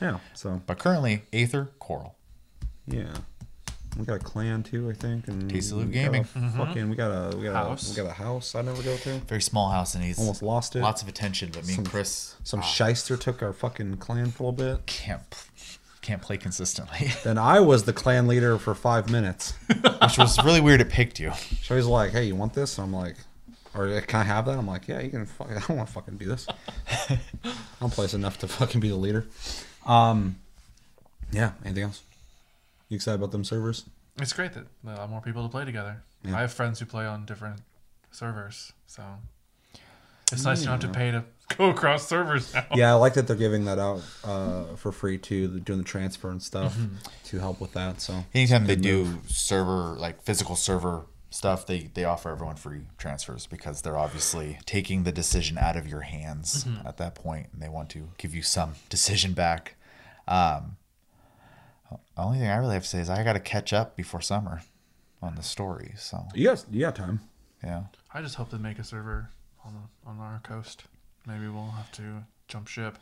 [0.02, 0.20] Yeah.
[0.34, 2.14] So but currently, Aether Coeurl.
[2.90, 3.14] Yeah.
[3.98, 6.24] We got a clan too, I think, and Tasty Loot we got a Gaming.
[6.24, 7.70] Fucking, we got a we got mm-hmm.
[7.70, 7.88] House.
[7.88, 9.10] a we got a house I never go to.
[9.28, 10.82] Very small house, and he's Almost lost it.
[10.82, 12.64] Lots of attention, but me and Chris Some ah.
[12.64, 14.86] shyster took our fucking clan for a little bit.
[14.86, 15.24] can't
[16.02, 19.54] can't play consistently, Then I was the clan leader for five minutes.
[20.02, 20.82] which was really weird.
[20.82, 21.34] It picked you.
[21.64, 23.16] So he's like, "Hey, you want this?" I'm like,
[23.76, 25.88] "Or eh, can I have that?" I'm like, "Yeah, you can." Fuck, I don't want
[25.88, 26.48] to fucking do this.
[26.88, 27.20] I
[27.80, 29.28] don't place enough to fucking be the leader.
[29.86, 30.38] Um,
[31.32, 31.52] yeah.
[31.66, 32.02] Anything else?
[32.90, 33.86] You excited about them servers?
[34.20, 36.04] It's great that a lot more people to play together.
[36.24, 36.38] Yeah.
[36.38, 37.62] I have friends who play on different
[38.12, 39.04] servers, so
[40.32, 41.24] it's nice you don't have to pay to
[41.58, 42.66] go across servers now.
[42.76, 46.30] Yeah, I like that they're giving that out uh, for free too, doing the transfer
[46.30, 46.78] and stuff
[47.26, 48.02] to help with that.
[48.02, 53.46] So Anytime they do server like physical server stuff, they they offer everyone free transfers
[53.46, 57.70] because they're obviously taking the decision out of your hands at that point, and they
[57.70, 59.76] want to give you some decision back.
[60.28, 60.76] Um,
[62.16, 64.22] the only thing I really have to say is I got to catch up before
[64.22, 64.62] summer
[65.22, 65.94] on the story.
[65.98, 67.22] So you got you got time.
[67.64, 67.84] yeah,
[68.14, 69.30] I just hope they make a server
[69.66, 70.84] on the, on our coast.
[71.28, 72.98] Maybe we'll have to jump ship.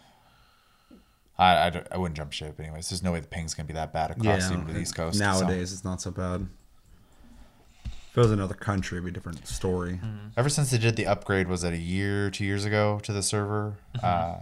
[1.39, 2.89] I, I, don't- I wouldn't jump ship anyways.
[2.89, 5.19] There's no way the ping's gonna be that bad across even the East Coast.
[5.19, 6.47] so- Nowadays, it's not so bad.
[7.85, 9.99] If it was another country, it'd be a different story.
[10.35, 13.21] Ever since they did the upgrade, was it a year, two years ago to the
[13.21, 13.75] server?
[14.01, 14.37] Uh,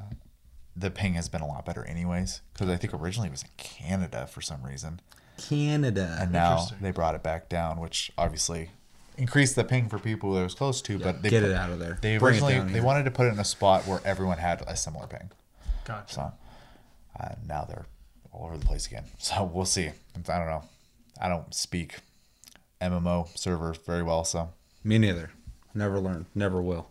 [0.75, 2.41] the ping has been a lot better, anyways.
[2.53, 4.99] Because I think originally it was in Canada for some reason,
[5.37, 6.17] Canada.
[6.19, 8.71] and now they brought it back down, which obviously
[9.17, 11.55] increased the ping for people that it was close to, but they get put- it
[11.55, 11.97] out of there.
[12.01, 12.83] They Bring originally they here.
[12.83, 15.31] wanted to put it in a spot where everyone had a similar ping.
[15.85, 16.13] Gotcha.
[16.13, 16.31] So
[17.19, 17.85] uh, now they're
[18.33, 19.05] all over the place again.
[19.19, 19.87] So we'll see.
[19.87, 20.63] I don't know.
[21.21, 21.95] I don't speak
[22.81, 24.49] MMO servers very well, so
[24.83, 25.31] Me neither.
[25.73, 26.25] Never learn.
[26.35, 26.89] Never will.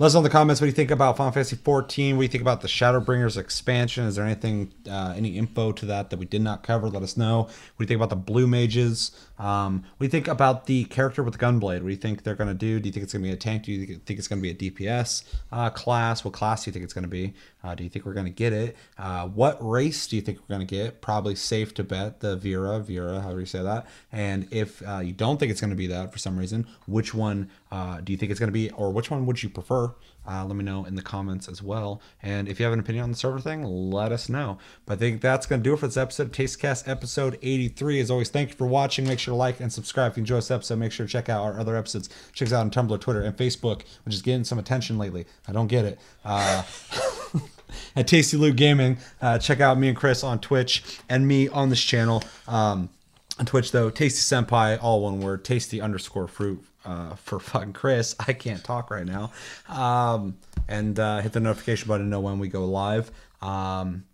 [0.00, 2.16] Let us know in the comments what do you think about Final Fantasy 14.
[2.16, 4.06] What do you think about the Shadowbringers expansion?
[4.06, 6.88] Is there anything, uh, any info to that that we did not cover?
[6.88, 7.42] Let us know.
[7.42, 9.12] What do you think about the Blue Mages?
[9.38, 11.80] Um, what do you think about the character with the Gunblade?
[11.80, 12.78] What do you think they're going to do?
[12.78, 13.64] Do you think it's going to be a tank?
[13.64, 16.24] Do you think- it's going to be a DPS uh, class?
[16.24, 17.34] What class do you think it's going to be?
[17.62, 18.76] Uh, do you think we're going to get it?
[18.96, 21.00] Uh, what race do you think we're going to get?
[21.00, 23.86] Probably safe to bet the Viera, Viera, however you say that.
[24.12, 27.12] And if uh, you don't think it's going to be that for some reason, which
[27.14, 29.94] one uh, do you think it's going to be, or which one would you prefer?
[30.26, 32.00] Uh, let me know in the comments as well.
[32.22, 34.58] And if you have an opinion on the server thing, let us know.
[34.86, 38.00] But I think that's going to do it for this episode of Tastecast episode 83.
[38.00, 39.06] As always, thank you for watching.
[39.06, 40.78] Make sure to like and subscribe if you enjoy this episode.
[40.78, 42.08] Make sure to check out our other episodes.
[42.32, 45.26] Check us out on Tumblr, Twitter, and Facebook, which is getting some attention lately.
[45.46, 45.98] I don't get it.
[46.24, 46.62] Uh,
[47.96, 48.98] at Tasty Loot Gaming.
[49.20, 52.22] Uh, check out me and Chris on Twitch and me on this channel.
[52.48, 52.88] Um,
[53.38, 58.14] on Twitch though, Tasty Senpai, all one word, Tasty underscore fruit uh, for fucking Chris.
[58.18, 59.32] I can't talk right now.
[59.68, 60.36] Um,
[60.68, 63.10] and uh, hit the notification button to know when we go live.
[63.42, 64.04] Um,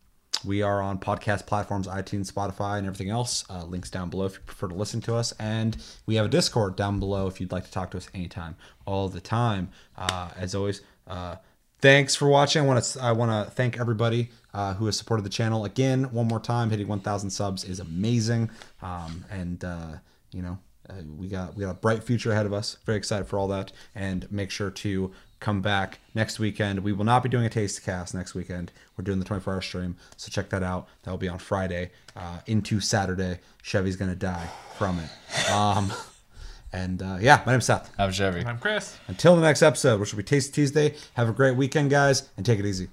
[0.44, 3.44] we are on podcast platforms, iTunes, Spotify, and everything else.
[3.50, 5.32] Uh, links down below if you prefer to listen to us.
[5.38, 5.76] And
[6.06, 8.56] we have a Discord down below if you'd like to talk to us anytime,
[8.86, 9.70] all the time.
[9.96, 11.36] Uh, as always, uh,
[11.80, 12.62] thanks for watching.
[12.62, 16.04] I want to I want to thank everybody uh, who has supported the channel again
[16.04, 16.70] one more time.
[16.70, 19.92] Hitting 1,000 subs is amazing, um, and uh,
[20.32, 20.58] you know
[20.90, 22.76] uh, we got we got a bright future ahead of us.
[22.84, 26.80] Very excited for all that, and make sure to come back next weekend.
[26.80, 28.72] We will not be doing a taste cast next weekend.
[28.96, 30.88] We're doing the 24 hour stream, so check that out.
[31.02, 33.38] That will be on Friday uh, into Saturday.
[33.62, 35.50] Chevy's gonna die from it.
[35.50, 35.92] Um,
[36.72, 37.90] and uh, yeah, my name's Seth.
[37.98, 38.44] I'm Chevy.
[38.44, 38.98] I'm Chris.
[39.08, 40.94] Until the next episode, which will be Taste Tuesday.
[41.14, 42.88] Have a great weekend, guys, and take it easy.